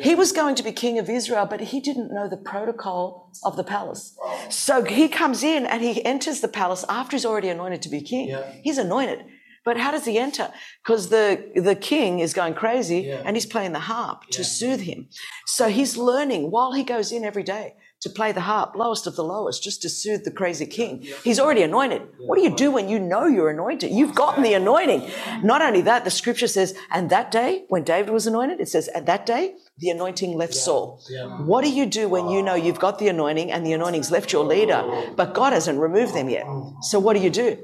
He 0.00 0.14
was 0.14 0.30
going 0.30 0.54
to 0.54 0.62
be 0.62 0.70
king 0.72 0.98
of 1.00 1.10
Israel, 1.10 1.46
but 1.46 1.60
he 1.60 1.80
didn't 1.80 2.14
know 2.14 2.28
the 2.28 2.36
protocol 2.36 3.32
of 3.42 3.56
the 3.56 3.64
palace. 3.64 4.16
So 4.50 4.84
he 4.84 5.08
comes 5.08 5.42
in 5.42 5.66
and 5.66 5.82
he 5.82 6.04
enters 6.04 6.40
the 6.40 6.48
palace 6.48 6.84
after 6.88 7.16
he's 7.16 7.26
already 7.26 7.48
anointed 7.48 7.82
to 7.82 7.88
be 7.88 8.00
king. 8.00 8.28
He's 8.62 8.78
anointed. 8.78 9.24
But 9.64 9.78
how 9.78 9.90
does 9.90 10.04
he 10.04 10.18
enter? 10.18 10.52
Because 10.82 11.08
the, 11.08 11.50
the 11.54 11.74
king 11.74 12.20
is 12.20 12.34
going 12.34 12.54
crazy 12.54 13.10
and 13.10 13.36
he's 13.36 13.46
playing 13.46 13.72
the 13.72 13.80
harp 13.80 14.26
to 14.32 14.44
soothe 14.44 14.80
him. 14.80 15.08
So 15.46 15.68
he's 15.68 15.96
learning 15.96 16.50
while 16.50 16.72
he 16.72 16.84
goes 16.84 17.12
in 17.12 17.24
every 17.24 17.42
day 17.42 17.74
to 18.00 18.10
play 18.10 18.32
the 18.32 18.42
harp, 18.42 18.76
lowest 18.76 19.06
of 19.06 19.16
the 19.16 19.24
lowest, 19.24 19.62
just 19.62 19.80
to 19.80 19.88
soothe 19.88 20.24
the 20.24 20.30
crazy 20.30 20.66
king. 20.66 21.02
He's 21.22 21.40
already 21.40 21.62
anointed. 21.62 22.02
What 22.18 22.36
do 22.36 22.42
you 22.42 22.54
do 22.54 22.70
when 22.70 22.86
you 22.90 22.98
know 22.98 23.24
you're 23.24 23.48
anointed? 23.48 23.90
You've 23.90 24.14
gotten 24.14 24.42
the 24.42 24.52
anointing. 24.52 25.10
Not 25.42 25.62
only 25.62 25.80
that, 25.82 26.04
the 26.04 26.10
scripture 26.10 26.46
says, 26.46 26.76
and 26.90 27.08
that 27.08 27.30
day, 27.30 27.64
when 27.68 27.82
David 27.82 28.12
was 28.12 28.26
anointed, 28.26 28.60
it 28.60 28.68
says, 28.68 28.88
at 28.88 29.06
that 29.06 29.24
day, 29.24 29.54
the 29.78 29.88
anointing 29.88 30.36
left 30.36 30.52
Saul. 30.52 31.00
What 31.46 31.64
do 31.64 31.70
you 31.72 31.86
do 31.86 32.06
when 32.10 32.28
you 32.28 32.42
know 32.42 32.54
you've 32.54 32.78
got 32.78 32.98
the 32.98 33.08
anointing 33.08 33.50
and 33.50 33.64
the 33.64 33.72
anointing's 33.72 34.10
left 34.10 34.34
your 34.34 34.44
leader, 34.44 34.84
but 35.16 35.32
God 35.32 35.54
hasn't 35.54 35.78
removed 35.80 36.12
them 36.14 36.28
yet? 36.28 36.44
Oh. 36.46 36.76
So 36.82 36.98
what 36.98 37.14
do 37.16 37.22
you 37.22 37.30
do? 37.30 37.56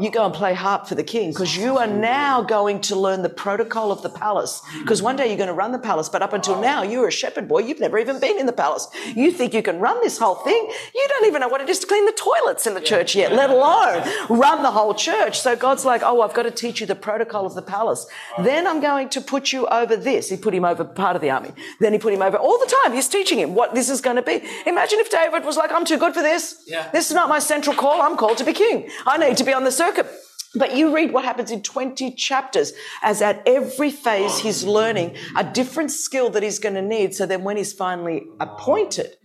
You 0.00 0.10
go 0.10 0.24
and 0.24 0.34
play 0.34 0.54
harp 0.54 0.86
for 0.86 0.94
the 0.94 1.02
king 1.02 1.30
because 1.30 1.56
you 1.56 1.78
are 1.78 1.86
now 1.86 2.42
going 2.42 2.80
to 2.82 2.96
learn 2.96 3.22
the 3.22 3.28
protocol 3.28 3.90
of 3.90 4.02
the 4.02 4.08
palace. 4.08 4.62
Because 4.80 5.02
one 5.02 5.16
day 5.16 5.28
you're 5.28 5.36
going 5.36 5.48
to 5.48 5.54
run 5.54 5.72
the 5.72 5.78
palace, 5.78 6.08
but 6.08 6.22
up 6.22 6.32
until 6.32 6.60
now, 6.60 6.82
you're 6.82 7.08
a 7.08 7.12
shepherd 7.12 7.48
boy. 7.48 7.60
You've 7.60 7.80
never 7.80 7.98
even 7.98 8.20
been 8.20 8.38
in 8.38 8.46
the 8.46 8.52
palace. 8.52 8.88
You 9.14 9.30
think 9.30 9.54
you 9.54 9.62
can 9.62 9.78
run 9.80 10.00
this 10.00 10.18
whole 10.18 10.36
thing. 10.36 10.70
You 10.94 11.06
don't 11.08 11.26
even 11.26 11.40
know 11.40 11.48
what 11.48 11.60
it 11.60 11.68
is 11.68 11.78
to 11.80 11.86
clean 11.86 12.06
the 12.06 12.12
toilets 12.12 12.66
in 12.66 12.74
the 12.74 12.80
church 12.80 13.14
yet, 13.14 13.32
let 13.32 13.50
alone 13.50 14.08
run 14.28 14.62
the 14.62 14.70
whole 14.70 14.94
church. 14.94 15.40
So 15.40 15.56
God's 15.56 15.84
like, 15.84 16.02
oh, 16.04 16.22
I've 16.22 16.34
got 16.34 16.44
to 16.44 16.50
teach 16.50 16.80
you 16.80 16.86
the 16.86 16.94
protocol 16.94 17.46
of 17.46 17.54
the 17.54 17.62
palace. 17.62 18.06
Then 18.42 18.66
I'm 18.66 18.80
going 18.80 19.08
to 19.10 19.20
put 19.20 19.52
you 19.52 19.66
over 19.66 19.96
this. 19.96 20.28
He 20.30 20.36
put 20.36 20.54
him 20.54 20.64
over 20.64 20.84
part 20.84 21.16
of 21.16 21.22
the 21.22 21.30
army. 21.30 21.50
Then 21.80 21.92
he 21.92 21.98
put 21.98 22.12
him 22.12 22.22
over 22.22 22.36
all 22.36 22.58
the 22.58 22.72
time. 22.84 22.92
He's 22.92 23.08
teaching 23.08 23.38
him 23.38 23.54
what 23.54 23.74
this 23.74 23.88
is 23.88 24.00
going 24.00 24.16
to 24.16 24.22
be. 24.22 24.42
Imagine 24.66 25.00
if 25.00 25.10
David 25.10 25.44
was 25.44 25.56
like, 25.56 25.72
I'm 25.72 25.84
too 25.84 25.98
good 25.98 26.14
for 26.14 26.22
this. 26.22 26.64
This 26.92 27.08
is 27.10 27.14
not 27.14 27.28
my 27.28 27.38
central 27.38 27.74
call. 27.74 28.00
I'm 28.00 28.16
called 28.16 28.38
to 28.38 28.44
be 28.44 28.52
king. 28.52 28.88
I 29.06 29.18
need 29.18 29.36
to 29.38 29.44
be 29.44 29.52
on 29.52 29.64
the 29.64 29.72
circuit. 29.88 30.14
But 30.54 30.74
you 30.74 30.94
read 30.94 31.12
what 31.12 31.24
happens 31.24 31.50
in 31.50 31.62
20 31.62 32.12
chapters 32.12 32.72
as 33.02 33.20
at 33.20 33.42
every 33.46 33.90
phase 33.90 34.38
he's 34.38 34.64
learning 34.64 35.14
a 35.36 35.44
different 35.44 35.90
skill 35.90 36.30
that 36.30 36.42
he's 36.42 36.58
going 36.58 36.74
to 36.74 36.82
need. 36.82 37.14
So 37.14 37.26
then 37.26 37.44
when 37.44 37.58
he's 37.58 37.74
finally 37.74 38.24
appointed, 38.40 39.16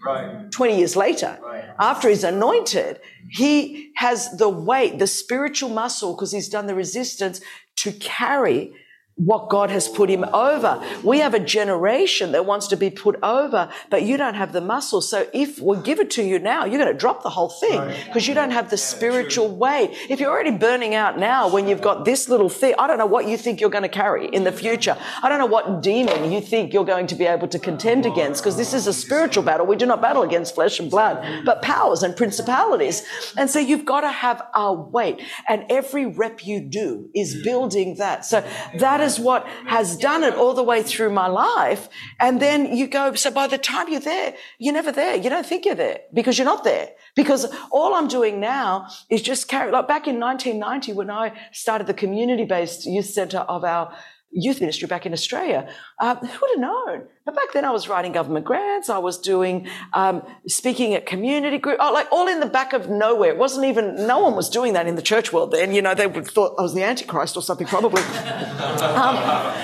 20 0.52 0.78
years 0.78 0.98
later, 0.98 1.40
after 1.80 2.10
he's 2.10 2.26
anointed, 2.26 3.00
he 3.30 3.92
has 3.96 4.36
the 4.38 4.50
weight, 4.50 5.00
the 5.00 5.08
spiritual 5.08 5.70
muscle, 5.70 6.14
because 6.14 6.34
he's 6.34 6.50
done 6.50 6.68
the 6.68 6.76
resistance 6.76 7.40
to 7.78 7.94
carry 7.94 8.74
what 9.16 9.50
God 9.50 9.70
has 9.70 9.88
put 9.88 10.10
him 10.10 10.24
over. 10.34 10.84
We 11.04 11.20
have 11.20 11.34
a 11.34 11.40
generation 11.40 12.32
that 12.32 12.46
wants 12.46 12.68
to 12.68 12.78
be 12.78 12.90
put 12.90 13.20
over, 13.22 13.70
but 13.92 14.04
you 14.04 14.18
don't 14.18 14.34
have 14.34 14.54
the 14.54 14.62
muscle. 14.62 15.02
So 15.02 15.28
if 15.34 15.60
we 15.60 15.78
give 15.78 16.00
it 16.00 16.10
to 16.12 16.24
you 16.24 16.40
now, 16.40 16.66
you're 16.66 16.80
going 16.80 16.92
to 16.92 16.98
drop 16.98 17.22
the 17.22 17.30
whole 17.30 17.50
thing 17.50 17.94
because 18.06 18.28
you 18.28 18.34
don't 18.34 18.50
have 18.52 18.72
the 18.72 18.78
spiritual 18.78 19.56
weight. 19.56 19.92
If 20.10 20.20
you're 20.20 20.32
already 20.32 20.52
burning 20.52 20.96
out 20.96 21.20
now 21.20 21.48
when 21.48 21.68
you've 21.68 21.82
got 21.82 22.06
this 22.06 22.28
little 22.28 22.50
thing, 22.50 22.74
I 22.80 22.88
don't 22.88 22.98
know 22.98 23.06
what 23.06 23.28
you 23.28 23.38
think 23.38 23.62
you're 23.62 23.70
going 23.70 23.84
to 23.84 23.90
carry 23.90 24.28
in 24.28 24.44
the 24.44 24.52
future. 24.52 24.98
I 25.22 25.30
don't 25.30 25.40
know 25.40 25.46
what 25.46 25.84
demon 25.84 26.32
you 26.32 26.42
think 26.42 26.74
you're 26.74 26.84
going 26.84 27.08
to 27.08 27.16
be 27.16 27.26
able 27.26 27.48
to 27.50 27.60
contend 27.60 28.08
against 28.08 28.42
because 28.42 28.58
this 28.58 28.74
is 28.74 28.88
a 28.88 28.94
spiritual 28.94 29.44
battle. 29.44 29.68
We 29.68 29.76
do 29.76 29.86
not 29.86 30.02
battle 30.02 30.24
against 30.24 30.56
flesh 30.56 30.80
and 30.80 30.90
blood, 30.90 31.44
but 31.46 31.62
powers 31.62 32.02
and 32.02 32.16
principalities. 32.16 33.04
And 33.38 33.48
so 33.48 33.60
you've 33.60 33.86
got 33.86 34.02
to 34.02 34.12
have 34.12 34.42
a 34.56 34.74
weight 34.74 35.22
and 35.48 35.66
every 35.70 36.08
rep 36.08 36.46
you 36.46 36.62
do 36.62 37.10
is 37.14 37.44
building 37.44 37.96
that. 37.98 38.26
So 38.26 38.44
that 38.80 39.03
is 39.04 39.20
what 39.20 39.46
has 39.68 39.98
done 39.98 40.24
it 40.24 40.34
all 40.34 40.54
the 40.54 40.64
way 40.64 40.84
through 40.84 41.12
my 41.12 41.28
life. 41.28 41.90
And 42.20 42.42
then 42.42 42.76
you 42.76 42.88
go, 42.88 43.14
so 43.16 43.32
by 43.32 43.48
the 43.48 43.58
time 43.58 43.90
you're 43.90 44.00
there, 44.00 44.36
you're 44.60 44.74
never 44.74 44.92
there. 44.92 45.16
You 45.16 45.30
don't 45.30 45.46
think 45.46 45.66
you're 45.66 45.76
there 45.76 46.00
because 46.14 46.38
you're 46.38 46.46
not 46.46 46.64
there. 46.64 46.90
Because 47.16 47.46
all 47.72 47.94
I'm 47.94 48.08
doing 48.08 48.40
now 48.40 48.88
is 49.10 49.22
just 49.22 49.48
carry, 49.48 49.72
like 49.72 49.88
back 49.88 50.08
in 50.08 50.20
1990 50.20 50.94
when 50.94 51.10
I 51.10 51.34
started 51.52 51.88
the 51.88 51.94
community 51.94 52.46
based 52.46 52.86
youth 52.86 53.06
center 53.06 53.40
of 53.40 53.64
our 53.64 53.96
youth 54.34 54.60
ministry 54.60 54.88
back 54.88 55.06
in 55.06 55.14
Australia. 55.14 55.70
Uh, 56.00 56.16
who 56.16 56.28
would 56.28 56.52
have 56.52 56.60
known? 56.60 57.08
But 57.26 57.36
back 57.36 57.54
then 57.54 57.64
I 57.64 57.72
was 57.72 57.88
writing 57.88 58.12
government 58.12 58.46
grants. 58.46 58.90
I 58.90 58.98
was 58.98 59.18
doing, 59.18 59.70
um, 59.94 60.24
speaking 60.46 60.94
at 60.94 61.06
community 61.06 61.58
group, 61.58 61.78
oh, 61.80 61.94
like 61.94 62.12
all 62.12 62.28
in 62.28 62.42
the 62.42 62.46
back 62.46 62.74
of 62.74 62.90
nowhere. 62.90 63.30
It 63.30 63.38
wasn't 63.38 63.66
even, 63.66 63.96
no 64.08 64.20
one 64.20 64.36
was 64.36 64.50
doing 64.50 64.74
that 64.74 64.88
in 64.88 64.96
the 64.96 65.02
church 65.02 65.32
world 65.32 65.52
then. 65.52 65.74
You 65.74 65.82
know, 65.82 65.96
they 65.96 66.06
would 66.06 66.28
thought 66.28 66.56
I 66.60 66.64
was 66.64 66.74
the 66.74 66.84
Antichrist 66.84 67.38
or 67.38 67.42
something 67.42 67.66
probably. 67.66 68.02
um, 68.02 69.16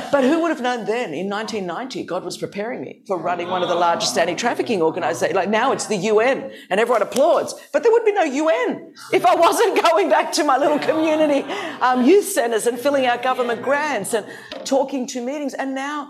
but 0.09 0.23
who 0.23 0.41
would 0.41 0.51
have 0.51 0.61
known 0.61 0.85
then 0.85 1.13
in 1.13 1.29
1990 1.29 2.05
God 2.05 2.23
was 2.23 2.37
preparing 2.37 2.81
me 2.81 3.01
for 3.05 3.17
running 3.17 3.49
one 3.49 3.61
of 3.61 3.67
the 3.67 3.75
largest 3.75 4.17
anti-trafficking 4.17 4.81
organizations. 4.81 5.35
Like 5.35 5.49
now 5.49 5.73
it's 5.73 5.87
the 5.87 5.97
UN 5.97 6.51
and 6.69 6.79
everyone 6.79 7.01
applauds, 7.01 7.53
but 7.73 7.83
there 7.83 7.91
would 7.91 8.05
be 8.05 8.13
no 8.13 8.23
UN 8.23 8.93
if 9.11 9.25
I 9.25 9.35
wasn't 9.35 9.83
going 9.91 10.09
back 10.09 10.31
to 10.33 10.45
my 10.45 10.57
little 10.57 10.79
community 10.79 11.41
um, 11.81 12.05
youth 12.05 12.25
centers 12.25 12.67
and 12.67 12.79
filling 12.79 13.05
out 13.05 13.21
government 13.21 13.61
grants 13.63 14.13
and 14.13 14.25
talking 14.63 15.05
to 15.07 15.21
meetings. 15.21 15.53
And 15.53 15.75
now 15.75 16.09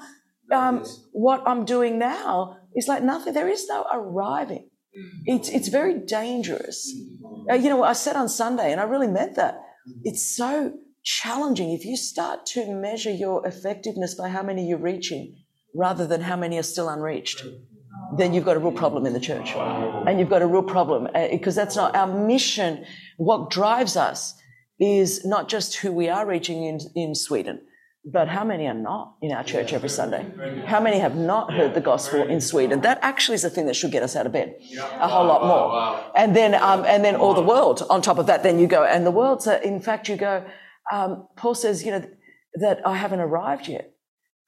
um, 0.52 0.84
what 1.12 1.44
I'm 1.46 1.66
doing 1.66 2.00
now 2.00 2.58
is 2.76 2.88
like 2.88 3.04
nothing. 3.04 3.34
There 3.34 3.48
is 3.48 3.68
no 3.68 3.86
arriving. 3.92 4.70
It's 5.26 5.50
it's 5.50 5.68
very 5.68 6.00
dangerous. 6.00 6.92
Uh, 7.50 7.54
you 7.54 7.70
know, 7.70 7.84
I 7.84 7.94
said 7.94 8.16
on 8.16 8.28
Sunday, 8.28 8.72
and 8.72 8.82
I 8.82 8.86
really 8.86 9.08
meant 9.08 9.36
that. 9.36 9.62
It's 10.04 10.36
so 10.36 10.74
challenging 11.04 11.72
if 11.72 11.86
you 11.86 11.96
start 11.96 12.46
to 12.48 12.72
measure 12.74 13.12
your 13.12 13.46
effectiveness 13.48 14.16
by 14.16 14.30
how 14.30 14.44
many 14.44 14.68
you're 14.68 14.78
reaching, 14.78 15.36
rather 15.76 16.06
than 16.06 16.22
how 16.22 16.36
many 16.36 16.58
are 16.58 16.64
still 16.64 16.90
unreached. 16.90 17.44
Then 18.18 18.34
you've 18.34 18.46
got 18.46 18.58
a 18.58 18.60
real 18.60 18.72
problem 18.72 19.06
in 19.06 19.14
the 19.14 19.20
church, 19.20 19.52
and 19.56 20.20
you've 20.20 20.30
got 20.30 20.42
a 20.42 20.48
real 20.48 20.64
problem 20.64 21.08
because 21.32 21.58
uh, 21.58 21.64
that's 21.64 21.76
not 21.76 21.96
our 21.96 22.08
mission. 22.08 22.86
What 23.18 23.52
drives 23.52 23.96
us 23.96 24.34
is 24.80 25.26
not 25.26 25.50
just 25.50 25.76
who 25.76 25.92
we 25.92 26.10
are 26.10 26.26
reaching 26.26 26.64
in 26.64 26.80
in 26.96 27.14
Sweden 27.16 27.62
but 28.06 28.28
how 28.28 28.44
many 28.44 28.68
are 28.68 28.74
not 28.74 29.16
in 29.22 29.32
our 29.32 29.44
church 29.44 29.74
every 29.74 29.90
Sunday? 29.90 30.26
How 30.66 30.80
many 30.80 31.00
have 31.00 31.16
not 31.16 31.54
heard 31.54 31.74
the 31.74 31.82
gospel 31.82 32.24
in 32.24 32.40
Sweden? 32.40 32.82
That 32.82 33.00
actually 33.02 33.36
is 33.36 33.42
the 33.42 33.50
thing 33.50 33.66
that 33.66 33.76
should 33.76 33.92
get 33.92 34.04
us 34.04 34.16
out 34.16 34.26
of 34.26 34.32
bed 34.32 34.56
a 34.78 35.08
whole 35.08 35.26
lot 35.26 35.46
more. 35.46 36.12
And 36.16 36.36
then, 36.36 36.56
um, 36.56 36.86
and 36.86 37.04
then 37.04 37.16
all 37.16 37.34
the 37.34 37.42
world 37.42 37.86
on 37.90 38.02
top 38.02 38.18
of 38.18 38.28
that. 38.28 38.44
Then 38.44 38.58
you 38.60 38.68
go, 38.68 38.84
and 38.84 39.06
the 39.06 39.12
world. 39.12 39.44
So 39.44 39.60
in 39.62 39.82
fact, 39.82 40.08
you 40.08 40.16
go. 40.16 40.46
Um, 40.92 41.28
Paul 41.36 41.56
says, 41.56 41.84
you 41.84 41.92
know, 41.92 42.04
that 42.56 42.82
I 42.86 42.96
haven't 42.96 43.20
arrived 43.20 43.68
yet. 43.68 43.94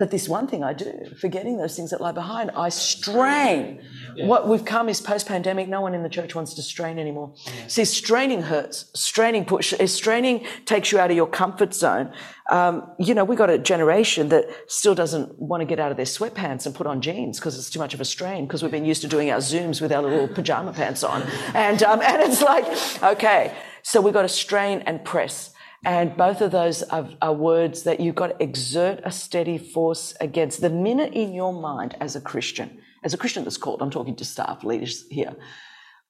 But 0.01 0.09
this 0.09 0.27
one 0.27 0.47
thing 0.47 0.63
I 0.63 0.73
do, 0.73 1.13
forgetting 1.19 1.57
those 1.57 1.75
things 1.75 1.91
that 1.91 2.01
lie 2.01 2.11
behind, 2.11 2.49
I 2.55 2.69
strain. 2.69 3.83
Yeah. 4.15 4.25
What 4.25 4.47
we've 4.47 4.65
come 4.65 4.89
is 4.89 4.99
post 4.99 5.27
pandemic, 5.27 5.67
no 5.67 5.81
one 5.81 5.93
in 5.93 6.01
the 6.01 6.09
church 6.09 6.33
wants 6.33 6.55
to 6.55 6.63
strain 6.63 6.97
anymore. 6.97 7.35
Yeah. 7.45 7.67
See, 7.67 7.85
straining 7.85 8.41
hurts. 8.41 8.89
Straining 8.95 9.45
push, 9.45 9.75
straining 9.85 10.47
takes 10.65 10.91
you 10.91 10.97
out 10.97 11.11
of 11.11 11.15
your 11.15 11.27
comfort 11.27 11.75
zone. 11.75 12.11
Um, 12.49 12.91
you 12.97 13.13
know, 13.13 13.23
we 13.23 13.35
got 13.35 13.51
a 13.51 13.59
generation 13.59 14.29
that 14.29 14.49
still 14.65 14.95
doesn't 14.95 15.39
want 15.39 15.61
to 15.61 15.65
get 15.65 15.79
out 15.79 15.91
of 15.91 15.97
their 15.97 16.07
sweatpants 16.07 16.65
and 16.65 16.73
put 16.73 16.87
on 16.87 16.99
jeans 16.99 17.37
because 17.37 17.55
it's 17.55 17.69
too 17.69 17.77
much 17.77 17.93
of 17.93 18.01
a 18.01 18.05
strain 18.05 18.47
because 18.47 18.63
we've 18.63 18.71
been 18.71 18.85
used 18.85 19.03
to 19.03 19.07
doing 19.07 19.29
our 19.29 19.37
Zooms 19.37 19.81
with 19.81 19.91
our 19.91 20.01
little 20.01 20.27
pajama 20.27 20.73
pants 20.73 21.03
on. 21.03 21.21
And, 21.53 21.83
um, 21.83 22.01
and 22.03 22.23
it's 22.23 22.41
like, 22.41 22.65
okay, 23.03 23.55
so 23.83 24.01
we've 24.01 24.15
got 24.15 24.23
to 24.23 24.29
strain 24.29 24.79
and 24.87 25.05
press. 25.05 25.51
And 25.83 26.15
both 26.15 26.41
of 26.41 26.51
those 26.51 26.83
are, 26.83 27.09
are, 27.21 27.33
words 27.33 27.83
that 27.83 27.99
you've 27.99 28.15
got 28.15 28.27
to 28.27 28.43
exert 28.43 28.99
a 29.03 29.11
steady 29.11 29.57
force 29.57 30.13
against. 30.21 30.61
The 30.61 30.69
minute 30.69 31.13
in 31.13 31.33
your 31.33 31.53
mind 31.53 31.95
as 31.99 32.15
a 32.15 32.21
Christian, 32.21 32.79
as 33.03 33.15
a 33.15 33.17
Christian 33.17 33.43
that's 33.43 33.57
called, 33.57 33.81
I'm 33.81 33.89
talking 33.89 34.15
to 34.17 34.25
staff 34.25 34.63
leaders 34.63 35.05
here, 35.09 35.35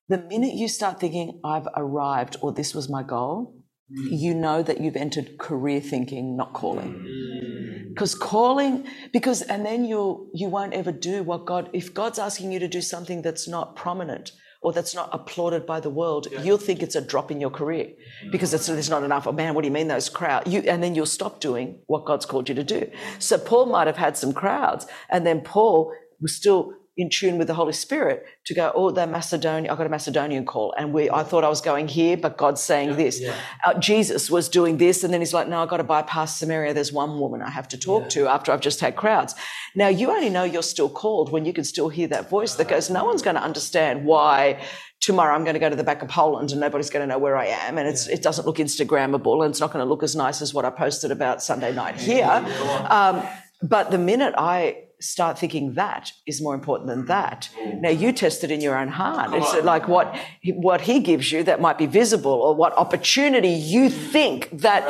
the 0.10 0.17
minute 0.17 0.55
you 0.55 0.67
start 0.67 0.99
thinking, 0.99 1.39
I've 1.45 1.67
arrived 1.75 2.36
or 2.41 2.51
this 2.51 2.75
was 2.75 2.89
my 2.89 3.01
goal, 3.01 3.55
mm. 3.89 4.07
you 4.12 4.34
know 4.34 4.62
that 4.62 4.81
you've 4.81 4.97
entered 4.97 5.38
career 5.38 5.79
thinking, 5.79 6.36
not 6.36 6.51
calling. 6.51 6.93
Mm. 6.93 7.89
Because 7.93 8.13
calling, 8.13 8.86
because, 9.13 9.41
and 9.41 9.65
then 9.65 9.86
you'll, 9.86 10.29
you 10.34 10.49
won't 10.49 10.73
ever 10.73 10.91
do 10.91 11.23
what 11.23 11.45
God, 11.45 11.69
if 11.71 11.93
God's 11.93 12.19
asking 12.19 12.51
you 12.51 12.60
to 12.60 12.67
do 12.67 12.81
something 12.81 13.21
that's 13.21 13.47
not 13.47 13.77
prominent, 13.77 14.34
or 14.62 14.71
that's 14.71 14.93
not 14.93 15.10
applauded 15.12 15.65
by 15.65 15.80
the 15.80 15.89
world, 15.89 16.28
yeah. 16.32 16.41
you'll 16.43 16.58
think 16.58 16.84
it's 16.84 16.95
a 16.95 17.02
drop 17.02 17.32
in 17.32 17.41
your 17.41 17.50
career 17.50 17.88
mm. 18.24 18.32
because 18.32 18.52
there's 18.52 18.89
not 18.89 19.04
enough. 19.04 19.28
Oh 19.28 19.32
man, 19.32 19.54
what 19.54 19.62
do 19.62 19.67
you 19.67 19.74
mean 19.74 19.88
those 19.88 20.10
crowds? 20.10 20.52
You, 20.52 20.62
and 20.62 20.84
then 20.84 20.93
you'll 20.95 21.06
stop 21.06 21.39
doing 21.39 21.80
what 21.88 22.06
God's 22.06 22.26
called 22.26 22.47
you 22.47 22.56
to 22.56 22.63
do. 22.63 22.89
So 23.19 23.38
Paul 23.38 23.65
might 23.65 23.88
have 23.88 23.97
had 23.97 24.17
some 24.17 24.34
crowds 24.34 24.86
and 25.10 25.26
then 25.26 25.41
Paul 25.41 25.93
was 26.21 26.36
still 26.36 26.74
in 27.01 27.09
tune 27.09 27.37
with 27.37 27.47
the 27.47 27.53
Holy 27.53 27.73
Spirit 27.73 28.25
to 28.45 28.53
go, 28.53 28.71
oh, 28.75 28.91
they're 28.91 29.07
Macedonia. 29.07 29.71
I 29.71 29.75
got 29.75 29.85
a 29.85 29.89
Macedonian 29.89 30.45
call, 30.45 30.73
and 30.77 30.93
we, 30.93 31.09
I 31.09 31.23
thought 31.23 31.43
I 31.43 31.49
was 31.49 31.61
going 31.61 31.87
here, 31.87 32.15
but 32.15 32.37
God's 32.37 32.61
saying 32.61 32.95
this. 32.95 33.21
Uh, 33.65 33.73
Jesus 33.79 34.29
was 34.29 34.47
doing 34.49 34.77
this, 34.77 35.03
and 35.03 35.13
then 35.13 35.21
he's 35.21 35.33
like, 35.33 35.47
no, 35.47 35.61
I've 35.61 35.69
got 35.69 35.77
to 35.77 35.83
bypass 35.83 36.37
Samaria. 36.37 36.73
There's 36.73 36.93
one 36.93 37.19
woman 37.19 37.41
I 37.41 37.49
have 37.49 37.67
to 37.69 37.77
talk 37.77 38.10
to 38.10 38.27
after 38.27 38.52
I've 38.52 38.62
just 38.62 38.79
had 38.79 38.95
crowds. 38.95 39.35
Now 39.75 39.87
you 39.87 40.12
only 40.12 40.29
know 40.29 40.43
you're 40.43 40.63
still 40.63 40.89
called 40.89 41.31
when 41.31 41.45
you 41.45 41.54
can 41.54 41.63
still 41.63 41.89
hear 41.89 42.08
that 42.10 42.29
voice 42.29 42.56
that 42.56 42.67
goes, 42.67 42.89
no 42.89 43.06
one's 43.06 43.21
going 43.21 43.35
to 43.35 43.43
understand 43.43 44.06
why 44.06 44.62
tomorrow 44.99 45.33
I'm 45.33 45.43
going 45.43 45.56
to 45.56 45.60
go 45.60 45.69
to 45.69 45.75
the 45.75 45.83
back 45.83 46.02
of 46.02 46.10
Poland 46.10 46.52
and 46.52 46.60
nobody's 46.62 46.89
going 46.89 47.08
to 47.08 47.08
know 47.08 47.17
where 47.17 47.37
I 47.37 47.47
am. 47.47 47.77
And 47.77 47.87
it's, 47.87 48.08
it 48.08 48.21
doesn't 48.21 48.45
look 48.45 48.58
Instagrammable 48.58 49.43
and 49.43 49.52
it's 49.52 49.60
not 49.60 49.71
going 49.73 49.83
to 49.83 49.89
look 49.89 50.04
as 50.04 50.15
nice 50.15 50.41
as 50.41 50.54
what 50.54 50.65
I 50.65 50.69
posted 50.69 51.10
about 51.12 51.41
Sunday 51.41 51.73
night 51.73 51.95
here. 51.95 52.45
Um, 52.89 53.23
but 53.63 53.91
the 53.91 53.97
minute 53.97 54.33
I 54.37 54.83
start 55.02 55.37
thinking 55.37 55.73
that 55.73 56.12
is 56.27 56.41
more 56.41 56.54
important 56.54 56.87
than 56.89 57.04
mm. 57.04 57.08
that. 57.08 57.49
Now 57.79 57.89
you 57.89 58.12
test 58.12 58.43
it 58.43 58.52
in 58.52 58.62
your 58.62 58.77
own 58.77 58.87
heart. 58.87 59.31
It's 59.33 59.63
like 59.65 59.87
what 59.87 60.15
what 60.43 60.81
he 60.81 60.99
gives 60.99 61.31
you 61.31 61.43
that 61.43 61.60
might 61.60 61.77
be 61.77 61.87
visible 61.87 62.31
or 62.31 62.56
what 62.56 62.73
opportunity 62.73 63.49
you 63.49 63.89
mm. 63.89 64.12
think 64.12 64.49
that 64.60 64.81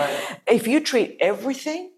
if 0.48 0.68
you 0.68 0.80
treat 0.80 1.18
everything 1.20 1.92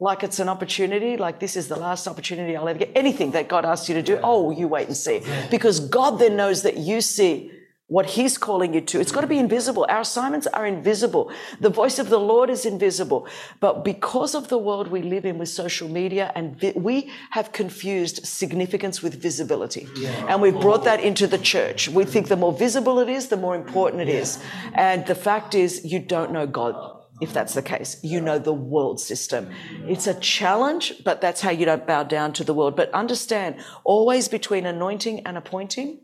like 0.00 0.22
it's 0.22 0.38
an 0.38 0.48
opportunity, 0.48 1.18
like 1.18 1.40
this 1.40 1.56
is 1.56 1.68
the 1.68 1.76
last 1.76 2.08
opportunity 2.08 2.56
I'll 2.56 2.66
ever 2.66 2.78
get, 2.78 2.90
anything 2.94 3.32
that 3.32 3.48
God 3.48 3.66
asks 3.66 3.88
you 3.88 3.94
to 3.96 4.02
do, 4.02 4.18
oh, 4.22 4.50
you 4.50 4.66
wait 4.66 4.86
and 4.86 4.96
see. 4.96 5.20
Because 5.50 5.78
God 5.78 6.18
then 6.18 6.36
knows 6.36 6.62
that 6.62 6.78
you 6.78 7.02
see 7.02 7.52
what 7.90 8.06
He's 8.06 8.38
calling 8.38 8.72
you 8.72 8.80
to. 8.82 9.00
It's 9.00 9.10
got 9.10 9.22
to 9.22 9.26
be 9.26 9.38
invisible. 9.38 9.84
Our 9.88 10.02
assignments 10.02 10.46
are 10.46 10.64
invisible. 10.64 11.32
The 11.60 11.70
voice 11.70 11.98
of 11.98 12.08
the 12.08 12.20
Lord 12.20 12.48
is 12.48 12.64
invisible. 12.64 13.26
But 13.58 13.84
because 13.84 14.36
of 14.36 14.48
the 14.48 14.58
world 14.58 14.86
we 14.88 15.02
live 15.02 15.24
in 15.24 15.38
with 15.38 15.48
social 15.48 15.88
media, 15.88 16.30
and 16.36 16.58
vi- 16.58 16.72
we 16.76 17.10
have 17.30 17.50
confused 17.50 18.24
significance 18.24 19.02
with 19.02 19.20
visibility. 19.20 19.88
And 20.28 20.40
we've 20.40 20.60
brought 20.60 20.84
that 20.84 21.00
into 21.00 21.26
the 21.26 21.38
church. 21.38 21.88
We 21.88 22.04
think 22.04 22.28
the 22.28 22.36
more 22.36 22.52
visible 22.52 23.00
it 23.00 23.08
is, 23.08 23.26
the 23.26 23.36
more 23.36 23.56
important 23.56 24.02
it 24.02 24.08
is. 24.08 24.38
And 24.74 25.04
the 25.06 25.16
fact 25.16 25.56
is, 25.56 25.84
you 25.84 25.98
don't 25.98 26.30
know 26.30 26.46
God 26.46 26.76
if 27.20 27.34
that's 27.34 27.54
the 27.54 27.62
case. 27.62 27.98
You 28.02 28.20
know 28.20 28.38
the 28.38 28.52
world 28.54 29.00
system. 29.00 29.50
It's 29.86 30.06
a 30.06 30.14
challenge, 30.14 31.02
but 31.04 31.20
that's 31.20 31.40
how 31.40 31.50
you 31.50 31.66
don't 31.66 31.86
bow 31.86 32.04
down 32.04 32.32
to 32.34 32.44
the 32.44 32.54
world. 32.54 32.76
But 32.76 32.90
understand, 32.94 33.56
always 33.84 34.28
between 34.28 34.64
anointing 34.64 35.26
and 35.26 35.36
appointing, 35.36 36.00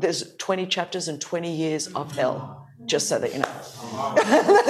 there's 0.00 0.34
20 0.36 0.66
chapters 0.66 1.08
and 1.08 1.20
20 1.20 1.50
years 1.54 1.88
of 1.88 2.12
hell, 2.12 2.66
just 2.86 3.08
so 3.08 3.18
that 3.18 3.32
you 3.32 3.40
know. 3.40 3.48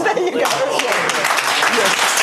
there 0.04 0.24
you 0.24 0.32
go. 0.32 0.38
Yes. 0.38 2.16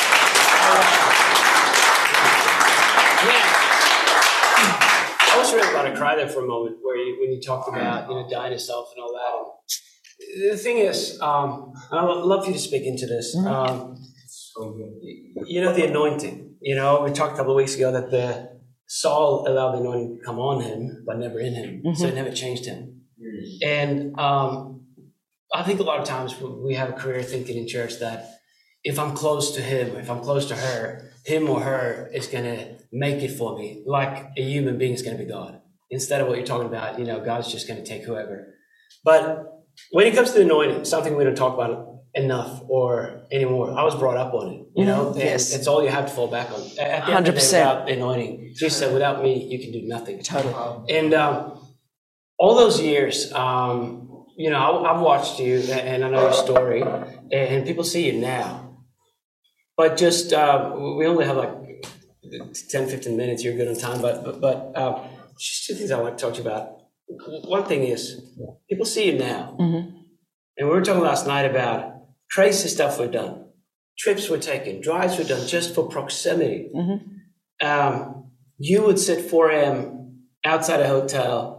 I 5.30 5.38
was 5.38 5.52
really 5.52 5.70
about 5.70 5.82
to 5.84 5.96
cry 5.96 6.16
there 6.16 6.28
for 6.28 6.44
a 6.44 6.46
moment, 6.46 6.78
where 6.82 6.96
you, 6.96 7.18
when 7.20 7.32
you 7.32 7.40
talked 7.40 7.68
about 7.68 8.08
you 8.08 8.16
know 8.16 8.28
dying 8.28 8.52
to 8.52 8.58
self 8.58 8.88
and 8.94 9.02
all 9.02 9.12
that. 9.12 9.32
And 10.42 10.52
the 10.52 10.56
thing 10.56 10.78
is, 10.78 11.18
um, 11.20 11.72
and 11.90 12.00
I'd 12.00 12.04
love 12.04 12.44
for 12.44 12.50
you 12.50 12.56
to 12.56 12.60
speak 12.60 12.84
into 12.84 13.06
this. 13.06 13.36
Um, 13.36 13.96
you 15.46 15.62
know 15.62 15.72
the 15.72 15.86
anointing. 15.86 16.56
You 16.60 16.74
know 16.74 17.02
we 17.02 17.12
talked 17.12 17.34
a 17.34 17.36
couple 17.36 17.52
of 17.52 17.56
weeks 17.56 17.76
ago 17.76 17.92
that 17.92 18.10
the 18.10 18.58
Saul 18.88 19.46
allowed 19.46 19.72
the 19.72 19.78
anointing 19.78 20.18
to 20.18 20.24
come 20.24 20.38
on 20.38 20.62
him, 20.62 21.04
but 21.06 21.18
never 21.18 21.38
in 21.38 21.54
him, 21.54 21.94
so 21.94 22.06
it 22.08 22.14
never 22.14 22.32
changed 22.32 22.66
him. 22.66 22.97
And 23.62 24.18
um, 24.18 24.82
I 25.54 25.62
think 25.62 25.80
a 25.80 25.82
lot 25.82 26.00
of 26.00 26.06
times 26.06 26.34
we 26.40 26.74
have 26.74 26.90
a 26.90 26.92
career 26.92 27.22
thinking 27.22 27.56
in 27.56 27.66
church 27.66 27.98
that 28.00 28.38
if 28.84 28.98
I'm 28.98 29.14
close 29.14 29.54
to 29.56 29.60
him, 29.60 29.96
if 29.96 30.10
I'm 30.10 30.20
close 30.20 30.46
to 30.46 30.56
her, 30.56 31.10
him 31.24 31.48
or 31.48 31.60
her 31.60 32.10
is 32.12 32.26
going 32.26 32.44
to 32.44 32.76
make 32.92 33.22
it 33.22 33.32
for 33.32 33.58
me, 33.58 33.82
like 33.86 34.30
a 34.36 34.42
human 34.42 34.78
being 34.78 34.94
is 34.94 35.02
going 35.02 35.16
to 35.16 35.22
be 35.22 35.28
God. 35.28 35.60
Instead 35.90 36.20
of 36.20 36.28
what 36.28 36.36
you're 36.36 36.46
talking 36.46 36.68
about, 36.68 36.98
you 36.98 37.04
know, 37.04 37.24
God's 37.24 37.50
just 37.50 37.66
going 37.66 37.82
to 37.82 37.86
take 37.86 38.04
whoever. 38.04 38.54
But 39.04 39.46
when 39.90 40.06
it 40.06 40.14
comes 40.14 40.32
to 40.32 40.42
anointing, 40.42 40.84
something 40.84 41.16
we 41.16 41.24
don't 41.24 41.34
talk 41.34 41.54
about 41.54 41.98
enough 42.14 42.62
or 42.68 43.22
anymore. 43.30 43.78
I 43.78 43.84
was 43.84 43.94
brought 43.94 44.16
up 44.16 44.34
on 44.34 44.52
it, 44.52 44.66
you 44.74 44.84
know, 44.84 45.12
and 45.12 45.18
yes. 45.18 45.54
it's 45.54 45.66
all 45.66 45.82
you 45.82 45.88
have 45.88 46.06
to 46.06 46.12
fall 46.12 46.28
back 46.28 46.50
on. 46.50 46.60
At 46.78 47.06
the 47.06 47.12
end 47.12 47.28
of 47.28 47.34
the 47.34 47.40
day, 47.40 47.46
100%. 47.46 47.52
without 47.52 47.90
anointing, 47.90 48.54
Jesus 48.54 48.76
said, 48.76 48.92
without 48.92 49.22
me, 49.22 49.44
you 49.44 49.58
can 49.58 49.72
do 49.72 49.86
nothing. 49.86 50.22
Totally. 50.22 50.96
And 50.96 51.14
um, 51.14 51.60
all 52.38 52.54
those 52.56 52.80
years, 52.80 53.32
um, 53.32 54.24
you 54.36 54.50
know, 54.50 54.58
I, 54.58 54.94
I've 54.94 55.00
watched 55.00 55.40
you 55.40 55.58
and- 55.60 55.70
and 55.90 56.04
I 56.04 56.08
know 56.10 56.22
your 56.22 56.32
story, 56.32 56.82
and, 56.82 57.32
and 57.32 57.66
people 57.66 57.84
see 57.84 58.06
you 58.06 58.20
now. 58.20 58.76
But 59.76 59.96
just, 59.96 60.32
uh, 60.32 60.74
we 60.98 61.06
only 61.06 61.24
have 61.24 61.36
like 61.36 61.52
10, 62.70 62.88
15 62.88 63.16
minutes. 63.16 63.44
You're 63.44 63.54
good 63.56 63.68
on 63.68 63.76
time. 63.76 64.00
But, 64.02 64.24
but, 64.24 64.40
but 64.40 64.72
uh, 64.76 65.06
just 65.38 65.66
two 65.66 65.74
things 65.74 65.90
I 65.90 66.00
want 66.00 66.18
to 66.18 66.24
talk 66.24 66.34
to 66.34 66.42
you 66.42 66.48
about. 66.48 66.76
One 67.46 67.64
thing 67.64 67.84
is, 67.84 68.20
people 68.68 68.84
see 68.84 69.10
you 69.12 69.18
now. 69.18 69.56
And 70.56 70.68
we 70.68 70.74
were 70.74 70.82
talking 70.82 71.02
last 71.02 71.26
night 71.26 71.44
about 71.44 71.94
crazy 72.30 72.68
stuff 72.68 72.98
we've 72.98 73.10
done. 73.12 73.46
Trips 73.98 74.28
were 74.28 74.38
taken, 74.38 74.80
drives 74.80 75.16
were 75.18 75.24
done 75.24 75.46
just 75.46 75.74
for 75.74 75.88
proximity. 75.88 76.70
Um, 77.60 78.30
you 78.58 78.82
would 78.82 78.98
sit 78.98 79.28
4 79.30 79.50
a.m. 79.50 80.24
outside 80.44 80.80
a 80.80 80.88
hotel 80.88 81.57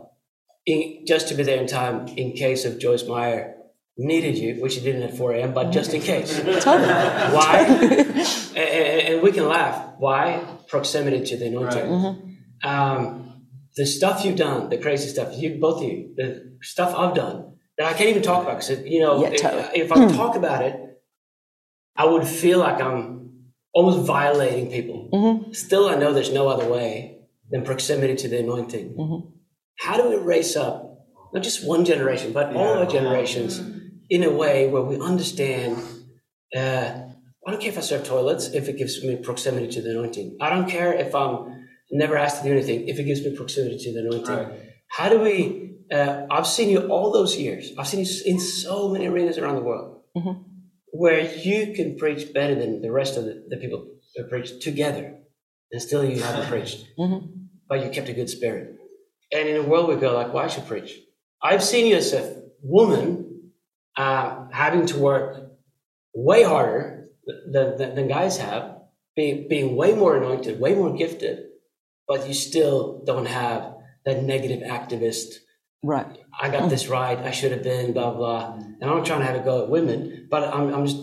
in, 0.70 1.05
just 1.05 1.28
to 1.30 1.34
be 1.36 1.43
there 1.43 1.59
in 1.59 1.67
time 1.67 2.07
in 2.09 2.34
case 2.34 2.65
of 2.65 2.80
Joyce 2.80 3.05
Meyer 3.05 3.55
needed 3.97 4.38
you, 4.38 4.61
which 4.61 4.74
she 4.74 4.82
didn't 4.82 5.03
at 5.03 5.17
4 5.17 5.34
a.m., 5.34 5.53
but 5.53 5.72
just 5.72 5.93
in 5.93 6.01
case. 6.01 6.39
Why? 6.39 7.65
and, 7.67 8.57
and- 8.57 9.07
and 9.09 9.22
we 9.22 9.32
can 9.32 9.47
laugh. 9.47 9.95
Why? 9.97 10.43
Proximity 10.67 11.26
to 11.26 11.38
the 11.38 11.47
anointing. 11.47 11.86
Mm-hmm. 11.86 12.67
Um, 12.70 13.45
the 13.76 13.86
stuff 13.86 14.24
you've 14.24 14.38
done, 14.38 14.70
the 14.70 14.78
crazy 14.78 15.09
stuff, 15.09 15.30
you 15.38 15.57
both 15.59 15.82
of 15.82 15.89
you, 15.89 16.13
the 16.15 16.57
stuff 16.61 16.93
I've 16.95 17.15
done 17.15 17.57
that 17.78 17.88
I 17.88 17.93
can't 17.97 18.09
even 18.09 18.22
talk 18.22 18.43
about 18.43 18.59
because 18.59 18.84
you 18.86 18.99
know, 18.99 19.22
Yeah, 19.22 19.30
if, 19.30 19.41
totally. 19.41 19.80
if 19.80 19.91
I 19.91 20.07
hmm. 20.07 20.15
talk 20.15 20.36
about 20.36 20.63
it, 20.63 20.76
I 21.95 22.05
would 22.05 22.28
feel 22.28 22.59
like 22.59 22.82
I'm 22.82 23.51
almost 23.74 24.05
violating 24.05 24.70
people. 24.70 25.09
Mm-hmm. 25.13 25.53
Still, 25.53 25.88
I 25.88 25.95
know 25.95 26.13
there's 26.13 26.34
no 26.34 26.47
other 26.49 26.67
way 26.67 27.20
than 27.49 27.63
proximity 27.63 28.15
to 28.15 28.28
the 28.28 28.39
anointing. 28.39 28.95
Mm-hmm. 28.95 29.30
How 29.80 29.97
do 29.97 30.09
we 30.09 30.17
raise 30.17 30.55
up 30.55 30.86
not 31.34 31.43
just 31.43 31.65
one 31.65 31.86
generation, 31.86 32.34
but 32.34 32.55
all 32.55 32.80
our 32.80 32.86
generations 32.86 33.61
in 34.09 34.23
a 34.23 34.32
way 34.32 34.67
where 34.67 34.82
we 34.82 34.99
understand? 34.99 35.77
Uh, 36.55 37.03
I 37.47 37.51
don't 37.51 37.61
care 37.61 37.71
if 37.71 37.77
I 37.77 37.82
serve 37.82 38.03
toilets 38.05 38.49
if 38.49 38.67
it 38.67 38.77
gives 38.77 39.03
me 39.03 39.15
proximity 39.15 39.67
to 39.69 39.82
the 39.82 39.91
anointing. 39.91 40.38
I 40.41 40.49
don't 40.49 40.69
care 40.69 40.93
if 40.93 41.15
I'm 41.15 41.65
never 41.91 42.17
asked 42.17 42.43
to 42.43 42.47
do 42.47 42.51
anything 42.53 42.88
if 42.88 42.99
it 42.99 43.05
gives 43.05 43.23
me 43.23 43.36
proximity 43.36 43.77
to 43.77 43.93
the 43.93 43.99
anointing. 44.07 44.57
How 44.89 45.09
do 45.09 45.19
we? 45.19 45.75
Uh, 45.91 46.25
I've 46.30 46.45
seen 46.45 46.69
you 46.69 46.82
all 46.88 47.11
those 47.11 47.36
years. 47.38 47.71
I've 47.77 47.88
seen 47.88 48.03
you 48.05 48.11
in 48.25 48.39
so 48.39 48.89
many 48.89 49.07
arenas 49.07 49.38
around 49.39 49.55
the 49.55 49.63
world 49.63 50.01
where 50.91 51.21
you 51.36 51.73
can 51.73 51.97
preach 51.97 52.34
better 52.34 52.53
than 52.55 52.82
the 52.82 52.91
rest 52.91 53.17
of 53.17 53.23
the, 53.25 53.45
the 53.47 53.57
people 53.57 53.88
who 54.15 54.23
preach 54.25 54.61
together, 54.63 55.15
and 55.71 55.82
still 55.82 56.03
you 56.03 56.21
haven't 56.21 56.47
preached, 56.53 56.86
but 57.67 57.84
you 57.84 57.89
kept 57.91 58.09
a 58.09 58.13
good 58.13 58.30
spirit. 58.30 58.75
And 59.32 59.47
in 59.47 59.57
a 59.57 59.63
world 59.63 59.89
we 59.89 59.95
go 59.95 60.13
like, 60.15 60.34
why 60.34 60.47
should 60.47 60.67
preach? 60.67 60.99
I've 61.41 61.63
seen 61.63 61.88
you 61.88 61.95
as 61.95 62.13
a 62.13 62.43
woman 62.61 63.51
uh, 63.95 64.47
having 64.51 64.86
to 64.88 64.97
work 64.97 65.51
way 66.13 66.43
harder 66.43 67.09
than, 67.51 67.77
than, 67.77 67.95
than 67.95 68.07
guys 68.07 68.38
have, 68.38 68.80
being, 69.15 69.47
being 69.47 69.75
way 69.75 69.93
more 69.93 70.17
anointed, 70.17 70.59
way 70.59 70.73
more 70.75 70.95
gifted, 70.95 71.45
but 72.07 72.27
you 72.27 72.34
still 72.34 73.03
don't 73.05 73.27
have 73.27 73.75
that 74.05 74.23
negative 74.23 74.61
activist 74.61 75.36
Right. 75.84 76.17
I 76.38 76.49
got 76.49 76.69
this 76.69 76.88
right. 76.88 77.17
I 77.17 77.32
should 77.32 77.51
have 77.51 77.63
been 77.63 77.93
blah 77.93 78.13
blah. 78.13 78.53
And 78.53 78.84
I'm 78.84 78.97
not 78.97 79.05
trying 79.05 79.19
to 79.21 79.25
have 79.25 79.36
a 79.36 79.43
go 79.43 79.63
at 79.63 79.69
women, 79.69 80.27
but 80.30 80.43
I'm, 80.43 80.73
I'm 80.73 80.86
just 80.86 81.01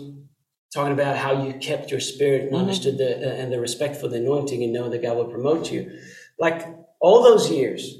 talking 0.73 0.93
about 0.93 1.17
how 1.17 1.43
you 1.43 1.53
kept 1.53 1.89
your 1.89 1.99
spirit 1.99 2.43
and 2.43 2.55
understood 2.55 2.97
the 2.97 3.17
uh, 3.17 3.33
and 3.35 3.51
the 3.51 3.59
respect 3.59 3.95
for 3.95 4.07
the 4.07 4.17
anointing 4.17 4.63
and 4.63 4.73
knowing 4.73 4.91
that 4.91 5.01
God 5.01 5.17
will 5.17 5.31
promote 5.31 5.71
you. 5.71 5.99
Like 6.37 6.67
all 7.01 7.23
those 7.23 7.49
years 7.49 7.95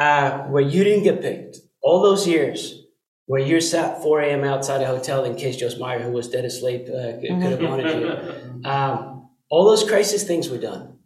uh, 0.00 0.44
where 0.48 0.62
you 0.62 0.82
didn't 0.82 1.04
get 1.04 1.20
picked, 1.20 1.58
all 1.82 2.02
those 2.02 2.26
years 2.26 2.82
where 3.26 3.40
you 3.40 3.60
sat 3.60 4.02
4 4.02 4.22
a.m. 4.22 4.44
outside 4.44 4.80
a 4.80 4.86
hotel 4.86 5.24
in 5.24 5.36
case 5.36 5.56
Joyce 5.56 5.78
Meyer, 5.78 6.00
who 6.02 6.10
was 6.10 6.28
dead 6.28 6.44
asleep, 6.44 6.88
uh, 6.88 7.12
could 7.20 7.28
could 7.40 7.52
have 7.56 7.62
wanted 7.62 8.00
you. 8.00 8.36
Um, 8.74 9.30
all 9.48 9.64
those 9.64 9.88
crisis 9.88 10.22
things 10.24 10.50
were 10.50 10.58
done. 10.58 10.98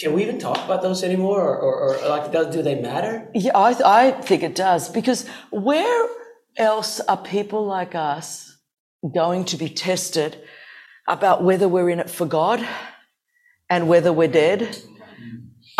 Can 0.00 0.14
we 0.14 0.22
even 0.22 0.38
talk 0.40 0.58
about 0.64 0.82
those 0.82 1.04
anymore, 1.04 1.42
or, 1.42 1.56
or, 1.58 1.96
or 1.96 2.08
like, 2.08 2.32
do 2.32 2.50
do 2.50 2.60
they 2.60 2.74
matter? 2.80 3.30
Yeah, 3.34 3.52
I, 3.54 3.72
th- 3.72 3.84
I 3.84 4.10
think 4.10 4.42
it 4.42 4.56
does 4.56 4.88
because 4.88 5.28
where 5.50 6.08
else 6.56 6.98
are 7.00 7.16
people 7.16 7.64
like 7.66 7.94
us 7.94 8.56
going 9.14 9.44
to 9.46 9.56
be 9.56 9.68
tested 9.68 10.42
about 11.06 11.44
whether 11.44 11.68
we're 11.68 11.88
in 11.88 12.00
it 12.00 12.10
for 12.10 12.26
God 12.26 12.66
and 13.68 13.88
whether 13.88 14.12
we're 14.12 14.28
dead, 14.28 14.76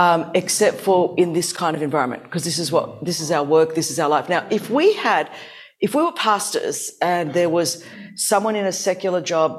um, 0.00 0.30
except 0.34 0.80
for 0.80 1.14
in 1.18 1.34
this 1.34 1.52
kind 1.52 1.76
of 1.76 1.82
environment? 1.82 2.22
Because 2.22 2.44
this 2.44 2.58
is 2.58 2.72
what 2.72 3.04
this 3.04 3.20
is 3.20 3.30
our 3.30 3.44
work, 3.44 3.74
this 3.74 3.90
is 3.90 4.00
our 4.00 4.08
life. 4.08 4.30
Now, 4.30 4.46
if 4.50 4.70
we 4.70 4.94
had, 4.94 5.30
if 5.78 5.94
we 5.94 6.02
were 6.02 6.12
pastors 6.12 6.92
and 7.02 7.34
there 7.34 7.50
was 7.50 7.84
someone 8.14 8.56
in 8.56 8.64
a 8.64 8.72
secular 8.72 9.20
job 9.20 9.50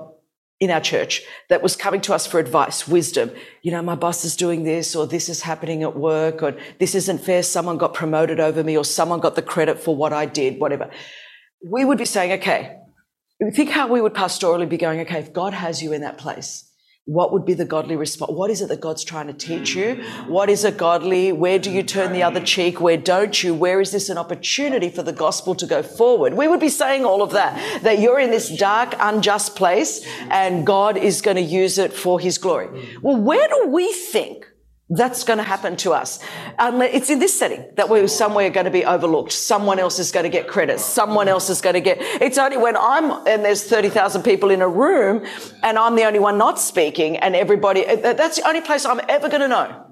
in 0.60 0.72
our 0.72 0.82
church 0.82 1.22
that 1.50 1.62
was 1.62 1.76
coming 1.76 2.02
to 2.02 2.14
us 2.14 2.26
for 2.28 2.40
advice, 2.40 2.88
wisdom. 2.88 3.32
You 3.64 3.72
know, 3.72 3.82
my 3.82 3.96
boss 3.96 4.24
is 4.26 4.36
doing 4.36 4.64
this, 4.64 4.96
or 4.96 5.08
this 5.08 5.28
is 5.28 5.42
happening 5.42 5.82
at 5.84 5.96
work, 5.96 6.44
or 6.44 6.56
this 6.80 6.94
isn't 6.96 7.20
fair. 7.20 7.42
Someone 7.44 7.78
got 7.78 7.94
promoted 7.94 8.40
over 8.40 8.64
me, 8.64 8.78
or 8.78 8.86
someone 8.86 9.20
got 9.20 9.36
the 9.36 9.42
credit 9.42 9.80
for 9.80 9.96
what 9.96 10.14
I 10.14 10.26
did, 10.26 10.60
whatever. 10.60 10.90
We 11.64 11.84
would 11.86 11.98
be 11.98 12.06
saying, 12.06 12.32
okay, 12.40 12.78
think 13.54 13.70
how 13.70 13.88
we 13.88 14.02
would 14.02 14.14
pastorally 14.14 14.70
be 14.70 14.78
going, 14.78 15.00
okay, 15.02 15.20
if 15.20 15.34
God 15.34 15.54
has 15.54 15.82
you 15.82 15.94
in 15.94 16.02
that 16.02 16.20
place, 16.20 16.71
what 17.12 17.34
would 17.34 17.46
be 17.46 17.54
the 17.54 17.66
godly 17.66 17.98
response? 17.98 18.32
What 18.32 18.50
is 18.50 18.62
it 18.62 18.70
that 18.70 18.80
God's 18.80 19.04
trying 19.04 19.28
to 19.28 19.34
teach 19.34 19.76
you? 19.76 19.96
What 20.28 20.50
is 20.50 20.64
a 20.64 20.72
godly? 20.72 21.34
Where 21.34 21.60
do 21.60 21.70
you 21.70 21.84
turn 21.84 22.14
the 22.14 22.24
other 22.24 22.40
cheek? 22.40 22.80
Where 22.80 22.96
don't 22.96 23.44
you? 23.44 23.54
Where 23.54 23.82
is 23.82 23.92
this 23.92 24.08
an 24.08 24.18
opportunity 24.18 24.90
for 24.90 25.04
the 25.04 25.12
gospel 25.12 25.54
to 25.56 25.66
go 25.66 25.84
forward? 25.84 26.34
We 26.36 26.48
would 26.48 26.62
be 26.62 26.70
saying 26.70 27.04
all 27.04 27.22
of 27.22 27.32
that, 27.32 27.84
that 27.84 28.00
you're 28.00 28.20
in 28.20 28.32
this 28.32 28.48
dark, 28.56 28.96
unjust 28.98 29.58
place 29.58 30.06
and 30.30 30.66
God 30.66 30.96
is 30.96 31.22
going 31.22 31.36
to 31.36 31.44
use 31.44 31.78
it 31.78 31.92
for 31.92 32.18
his 32.18 32.38
glory. 32.38 32.70
Well, 33.02 33.18
where 33.18 33.48
do 33.50 33.68
we 33.68 33.92
think 33.92 34.51
that's 34.92 35.24
going 35.24 35.38
to 35.38 35.44
happen 35.44 35.78
to 35.78 35.94
us. 35.94 36.20
Um, 36.60 36.82
it's 36.82 37.10
in 37.10 37.20
this 37.20 37.38
setting 37.38 37.66
that 37.78 37.88
we're 37.88 38.08
somewhere 38.08 38.50
going 38.50 38.66
to 38.66 38.72
be 38.72 38.84
overlooked. 38.84 39.32
Someone 39.32 39.80
else 39.80 40.00
is 40.00 40.12
going 40.12 40.26
to 40.26 40.30
get 40.30 40.48
credit. 40.48 40.80
Someone 40.80 41.30
else 41.30 41.50
is 41.50 41.62
going 41.62 41.76
to 41.76 41.82
get. 41.82 41.98
It's 42.22 42.38
only 42.38 42.58
when 42.58 42.76
I'm 42.76 43.26
and 43.26 43.44
there's 43.46 43.64
thirty 43.64 43.90
thousand 43.90 44.24
people 44.24 44.52
in 44.52 44.62
a 44.62 44.68
room, 44.68 45.26
and 45.64 45.80
I'm 45.80 45.96
the 45.96 46.04
only 46.04 46.20
one 46.20 46.38
not 46.38 46.60
speaking, 46.60 47.18
and 47.18 47.36
everybody. 47.36 47.86
That's 47.86 48.36
the 48.38 48.48
only 48.48 48.62
place 48.62 48.86
I'm 48.86 49.02
ever 49.08 49.30
going 49.30 49.42
to 49.42 49.48
know. 49.48 49.86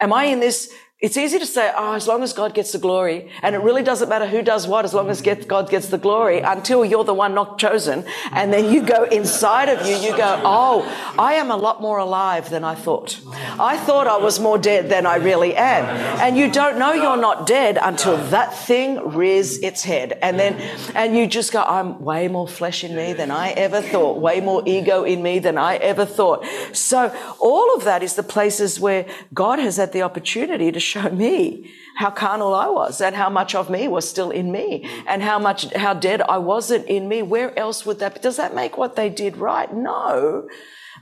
Am 0.00 0.12
I 0.12 0.24
in 0.24 0.40
this 0.40 0.72
it's 1.02 1.16
easy 1.16 1.40
to 1.40 1.46
say, 1.46 1.72
oh, 1.76 1.94
as 1.94 2.06
long 2.06 2.22
as 2.22 2.32
God 2.32 2.54
gets 2.54 2.70
the 2.70 2.78
glory, 2.78 3.28
and 3.42 3.56
it 3.56 3.58
really 3.58 3.82
doesn't 3.82 4.08
matter 4.08 4.24
who 4.24 4.40
does 4.40 4.68
what, 4.68 4.84
as 4.84 4.94
long 4.94 5.10
as 5.10 5.20
get, 5.20 5.48
God 5.48 5.68
gets 5.68 5.88
the 5.88 5.98
glory, 5.98 6.38
until 6.38 6.84
you're 6.84 7.02
the 7.02 7.12
one 7.12 7.34
not 7.34 7.58
chosen. 7.58 8.04
And 8.30 8.52
then 8.52 8.72
you 8.72 8.86
go 8.86 9.02
inside 9.02 9.68
of 9.68 9.84
you, 9.84 9.96
you 9.96 10.16
go, 10.16 10.40
oh, 10.44 10.82
I 11.18 11.34
am 11.34 11.50
a 11.50 11.56
lot 11.56 11.80
more 11.80 11.98
alive 11.98 12.50
than 12.50 12.62
I 12.62 12.76
thought. 12.76 13.20
I 13.58 13.78
thought 13.78 14.06
I 14.06 14.18
was 14.18 14.38
more 14.38 14.58
dead 14.58 14.90
than 14.90 15.04
I 15.04 15.16
really 15.16 15.56
am. 15.56 15.86
And 16.20 16.36
you 16.36 16.48
don't 16.48 16.78
know 16.78 16.92
you're 16.92 17.16
not 17.16 17.48
dead 17.48 17.78
until 17.82 18.16
that 18.28 18.54
thing 18.54 19.08
rears 19.08 19.58
its 19.58 19.82
head. 19.82 20.16
And 20.22 20.38
then, 20.38 20.54
and 20.94 21.16
you 21.16 21.26
just 21.26 21.52
go, 21.52 21.64
I'm 21.64 22.00
way 22.04 22.28
more 22.28 22.46
flesh 22.46 22.84
in 22.84 22.94
me 22.94 23.12
than 23.12 23.32
I 23.32 23.50
ever 23.50 23.82
thought, 23.82 24.20
way 24.20 24.40
more 24.40 24.62
ego 24.66 25.02
in 25.02 25.20
me 25.20 25.40
than 25.40 25.58
I 25.58 25.78
ever 25.78 26.06
thought. 26.06 26.46
So 26.72 27.12
all 27.40 27.74
of 27.74 27.82
that 27.82 28.04
is 28.04 28.14
the 28.14 28.22
places 28.22 28.78
where 28.78 29.04
God 29.34 29.58
has 29.58 29.78
had 29.78 29.92
the 29.92 30.02
opportunity 30.02 30.70
to 30.70 30.91
show 30.92 31.10
me 31.10 31.70
how 31.96 32.10
carnal 32.10 32.54
I 32.54 32.68
was 32.68 33.00
and 33.00 33.14
how 33.14 33.30
much 33.30 33.54
of 33.54 33.70
me 33.70 33.88
was 33.88 34.08
still 34.08 34.30
in 34.30 34.52
me 34.52 34.88
and 35.06 35.22
how 35.22 35.38
much, 35.38 35.72
how 35.74 35.94
dead 35.94 36.22
I 36.22 36.38
wasn't 36.38 36.86
in 36.86 37.08
me. 37.08 37.22
Where 37.22 37.56
else 37.58 37.84
would 37.86 37.98
that, 38.00 38.22
does 38.22 38.36
that 38.36 38.54
make 38.54 38.76
what 38.78 38.96
they 38.96 39.08
did 39.08 39.36
right? 39.36 39.72
No. 39.72 40.48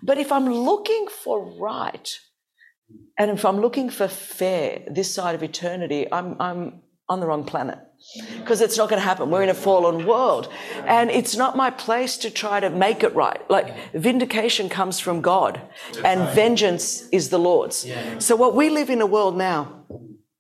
But 0.03 0.19
if 0.19 0.31
I'm 0.33 0.49
looking 0.49 1.07
for 1.09 1.37
right 1.61 2.09
and 3.19 3.31
if 3.31 3.45
I'm 3.45 3.61
looking 3.61 3.91
for 3.91 4.09
fair 4.09 4.83
this 4.91 5.13
side 5.15 5.35
of 5.35 5.43
eternity, 5.43 6.07
I'm, 6.11 6.37
I'm 6.41 6.83
on 7.09 7.21
the 7.21 7.27
wrong 7.27 7.45
planet 7.45 7.79
because 8.39 8.61
it's 8.61 8.77
not 8.77 8.89
going 8.89 9.01
to 9.01 9.07
happen. 9.07 9.31
We're 9.31 9.43
in 9.43 9.49
a 9.49 9.55
fallen 9.55 10.07
world. 10.07 10.49
And 10.87 11.11
it's 11.11 11.37
not 11.37 11.57
my 11.57 11.71
place 11.71 12.17
to 12.19 12.31
try 12.31 12.61
to 12.61 12.71
make 12.71 13.03
it 13.03 13.15
right. 13.15 13.41
Like 13.51 13.93
vindication 13.93 14.69
comes 14.69 14.99
from 15.01 15.21
God 15.21 15.61
and 16.05 16.29
vengeance 16.35 17.09
is 17.11 17.31
the 17.31 17.39
Lord's. 17.39 17.87
So 18.19 18.37
what 18.37 18.55
we 18.55 18.71
live 18.71 18.91
in 18.91 19.01
a 19.01 19.07
world 19.07 19.37
now, 19.37 19.85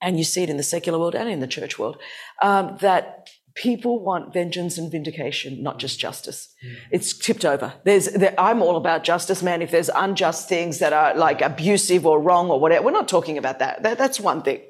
and 0.01 0.17
you 0.17 0.25
see 0.25 0.43
it 0.43 0.51
in 0.51 0.57
the 0.57 0.63
secular 0.63 0.99
world 0.99 1.15
and 1.15 1.29
in 1.29 1.41
the 1.41 1.47
church 1.47 1.79
world, 1.79 1.99
um, 2.43 2.79
that 2.81 3.29
people 3.55 4.03
want 4.03 4.33
vengeance 4.33 4.79
and 4.79 4.91
vindication, 4.91 5.63
not 5.63 5.79
just 5.79 5.99
justice. 5.99 6.55
It's 6.91 7.13
tipped 7.13 7.45
over. 7.45 7.75
There's, 7.85 8.07
there, 8.07 8.35
I'm 8.39 8.63
all 8.63 8.77
about 8.77 9.05
justice, 9.05 9.43
man. 9.43 9.61
If 9.61 9.71
there's 9.71 9.91
unjust 9.95 10.49
things 10.49 10.79
that 10.79 10.93
are 10.93 11.15
like 11.15 11.43
abusive 11.43 12.07
or 12.07 12.21
wrong 12.21 12.49
or 12.49 12.59
whatever, 12.59 12.87
we're 12.87 12.93
not 12.93 13.09
talking 13.09 13.37
about 13.37 13.59
that. 13.59 13.83
that 13.83 13.99
that's 13.99 14.19
one 14.21 14.43
thing. 14.43 14.63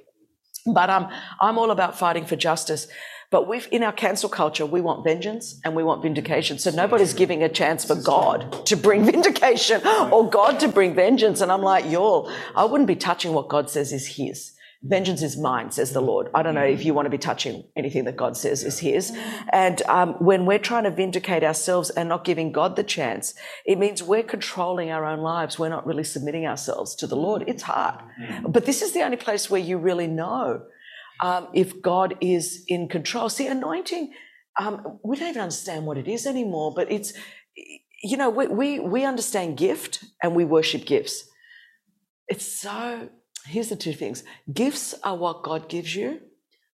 But 0.66 0.90
um, 0.90 1.08
I'm 1.40 1.58
all 1.58 1.70
about 1.70 1.98
fighting 1.98 2.26
for 2.26 2.36
justice. 2.36 2.86
But 3.30 3.46
we've, 3.46 3.68
in 3.70 3.84
our 3.84 3.92
cancel 3.92 4.28
culture, 4.28 4.66
we 4.66 4.80
want 4.80 5.04
vengeance 5.04 5.60
and 5.64 5.76
we 5.76 5.84
want 5.84 6.02
vindication. 6.02 6.58
So 6.58 6.70
nobody's 6.70 7.14
giving 7.14 7.44
a 7.44 7.48
chance 7.48 7.84
for 7.84 7.94
God 7.94 8.66
to 8.66 8.76
bring 8.76 9.04
vindication 9.12 9.86
or 9.86 10.28
God 10.28 10.58
to 10.60 10.68
bring 10.68 10.94
vengeance. 10.94 11.40
And 11.40 11.52
I'm 11.52 11.62
like, 11.62 11.88
y'all, 11.88 12.30
I 12.56 12.64
wouldn't 12.64 12.88
be 12.88 12.96
touching 12.96 13.32
what 13.32 13.48
God 13.48 13.70
says 13.70 13.92
is 13.92 14.16
his. 14.16 14.52
Vengeance 14.82 15.20
is 15.22 15.36
mine, 15.36 15.70
says 15.70 15.92
the 15.92 16.00
Lord. 16.00 16.30
I 16.34 16.42
don't 16.42 16.54
know 16.54 16.64
if 16.64 16.86
you 16.86 16.94
want 16.94 17.04
to 17.04 17.10
be 17.10 17.18
touching 17.18 17.64
anything 17.76 18.04
that 18.04 18.16
God 18.16 18.34
says 18.34 18.64
is 18.64 18.78
His. 18.78 19.12
And 19.52 19.82
um, 19.82 20.14
when 20.20 20.46
we're 20.46 20.58
trying 20.58 20.84
to 20.84 20.90
vindicate 20.90 21.44
ourselves 21.44 21.90
and 21.90 22.08
not 22.08 22.24
giving 22.24 22.50
God 22.50 22.76
the 22.76 22.82
chance, 22.82 23.34
it 23.66 23.78
means 23.78 24.02
we're 24.02 24.22
controlling 24.22 24.90
our 24.90 25.04
own 25.04 25.20
lives. 25.20 25.58
We're 25.58 25.68
not 25.68 25.86
really 25.86 26.04
submitting 26.04 26.46
ourselves 26.46 26.94
to 26.96 27.06
the 27.06 27.14
Lord. 27.16 27.44
It's 27.46 27.62
hard. 27.62 28.00
But 28.48 28.64
this 28.64 28.80
is 28.80 28.92
the 28.92 29.02
only 29.02 29.18
place 29.18 29.50
where 29.50 29.60
you 29.60 29.76
really 29.76 30.06
know 30.06 30.62
um, 31.22 31.48
if 31.52 31.82
God 31.82 32.16
is 32.22 32.64
in 32.66 32.88
control. 32.88 33.28
See, 33.28 33.46
anointing, 33.46 34.14
um, 34.58 34.98
we 35.04 35.16
don't 35.18 35.28
even 35.28 35.42
understand 35.42 35.84
what 35.84 35.98
it 35.98 36.08
is 36.08 36.26
anymore, 36.26 36.72
but 36.74 36.90
it's, 36.90 37.12
you 38.02 38.16
know, 38.16 38.30
we, 38.30 38.46
we, 38.46 38.80
we 38.80 39.04
understand 39.04 39.58
gift 39.58 40.04
and 40.22 40.34
we 40.34 40.46
worship 40.46 40.86
gifts. 40.86 41.24
It's 42.28 42.46
so 42.46 43.10
here's 43.46 43.68
the 43.68 43.76
two 43.76 43.92
things 43.92 44.24
gifts 44.52 44.94
are 45.02 45.16
what 45.16 45.42
God 45.42 45.68
gives 45.68 45.94
you, 45.94 46.20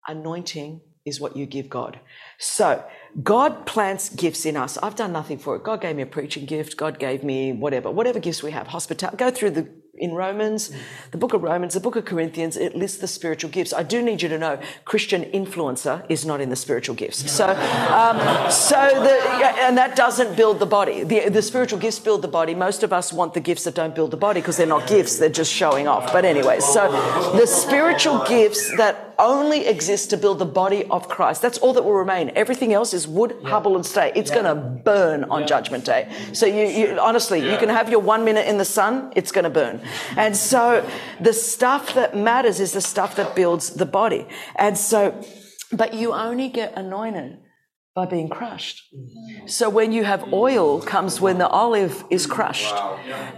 anointing 0.08 0.82
is 1.06 1.20
what 1.20 1.38
you 1.38 1.46
give 1.46 1.70
God. 1.70 2.00
So 2.40 2.84
God 3.22 3.68
plants 3.68 4.10
gifts 4.10 4.46
in 4.46 4.58
us. 4.58 4.78
I've 4.80 4.96
done 4.96 5.14
nothing 5.14 5.38
for 5.38 5.56
it. 5.56 5.64
God 5.64 5.82
gave 5.82 5.96
me 5.96 6.02
a 6.02 6.08
preaching 6.08 6.46
gift. 6.46 6.78
God 6.78 6.98
gave 6.98 7.24
me 7.24 7.54
whatever, 7.54 7.92
whatever 7.92 8.20
gifts 8.20 8.42
we 8.42 8.52
have, 8.52 8.68
hospitality. 8.68 9.18
Go 9.18 9.30
through 9.30 9.52
the 9.52 9.70
in 9.98 10.14
Romans, 10.14 10.72
the 11.12 11.18
book 11.18 11.34
of 11.34 11.44
Romans, 11.44 11.74
the 11.74 11.80
book 11.80 11.96
of 11.96 12.06
Corinthians, 12.06 12.58
it 12.58 12.76
lists 12.76 12.98
the 12.98 13.08
spiritual 13.08 13.50
gifts. 13.50 13.74
I 13.74 13.84
do 13.84 14.02
need 14.02 14.22
you 14.22 14.30
to 14.30 14.38
know 14.38 14.60
Christian 14.84 15.24
influencer 15.24 16.06
is 16.10 16.26
not 16.26 16.42
in 16.42 16.50
the 16.50 16.56
spiritual 16.56 16.96
gifts. 16.96 17.32
So, 17.32 17.48
um, 17.48 18.52
so 18.52 18.76
the, 18.76 19.20
and 19.62 19.78
that 19.78 19.96
doesn't 19.96 20.36
build 20.36 20.60
the 20.60 20.66
body. 20.66 21.04
The, 21.04 21.30
the 21.30 21.42
spiritual 21.42 21.80
gifts 21.80 22.00
build 22.00 22.22
the 22.22 22.28
body. 22.28 22.54
Most 22.56 22.84
of 22.84 22.92
us 22.92 23.14
want 23.14 23.34
the 23.34 23.40
gifts 23.40 23.64
that 23.64 23.76
don't 23.76 23.96
build 23.96 24.12
the 24.12 24.18
body 24.18 24.42
because 24.42 24.58
they're 24.58 24.68
not 24.68 24.88
gifts, 24.88 25.18
they're 25.18 25.30
just 25.30 25.52
showing 25.52 25.88
off. 25.88 26.12
But 26.12 26.26
anyway, 26.26 26.60
so 26.60 26.92
the 27.38 27.46
spiritual 27.46 28.24
gifts 28.26 28.76
that 28.78 29.15
only 29.20 29.68
exist 29.68 30.10
to 30.12 30.18
build 30.18 30.40
the 30.40 30.46
body 30.46 30.86
of 30.86 31.08
Christ. 31.08 31.42
That's 31.42 31.58
all 31.58 31.74
that 31.74 31.84
will 31.84 31.94
remain. 31.94 32.32
Everything 32.36 32.74
else 32.74 32.94
is 32.94 33.08
wood, 33.08 33.36
yeah. 33.42 33.50
hubble, 33.50 33.76
and 33.76 33.86
stay. 33.86 34.12
It's 34.16 34.30
yeah. 34.30 34.42
going 34.42 34.56
to 34.56 34.84
burn 34.84 35.24
on 35.26 35.42
yeah. 35.42 35.48
Judgment 35.48 35.86
Day. 35.86 36.12
So 36.34 36.46
you, 36.46 36.66
you 36.66 37.00
honestly, 37.00 37.40
you 37.40 37.58
can 37.58 37.70
have 37.70 37.90
your 37.90 38.00
one 38.00 38.26
minute 38.26 38.48
in 38.48 38.58
the 38.58 38.66
sun. 38.66 39.12
It's 39.16 39.32
going 39.32 39.44
to 39.44 39.50
burn. 39.50 39.82
And 40.16 40.36
so 40.36 40.88
the 41.20 41.34
stuff 41.34 41.94
that 41.96 42.16
matters 42.16 42.60
is 42.60 42.74
the 42.74 42.82
stuff 42.82 43.16
that 43.16 43.36
builds 43.36 43.72
the 43.72 43.86
body. 43.86 44.28
And 44.56 44.78
so, 44.78 45.24
but 45.72 45.94
you 45.94 46.14
only 46.14 46.50
get 46.50 46.78
anointed 46.78 47.38
by 47.96 48.06
being 48.06 48.28
crushed. 48.28 48.84
Mm. 48.94 49.50
So 49.50 49.70
when 49.70 49.94
you 49.94 50.04
have 50.04 50.34
oil 50.34 50.82
comes 50.82 51.22
when 51.22 51.38
the 51.38 51.48
olive 51.48 52.04
is 52.10 52.28
mm. 52.28 52.32
crushed. 52.32 52.76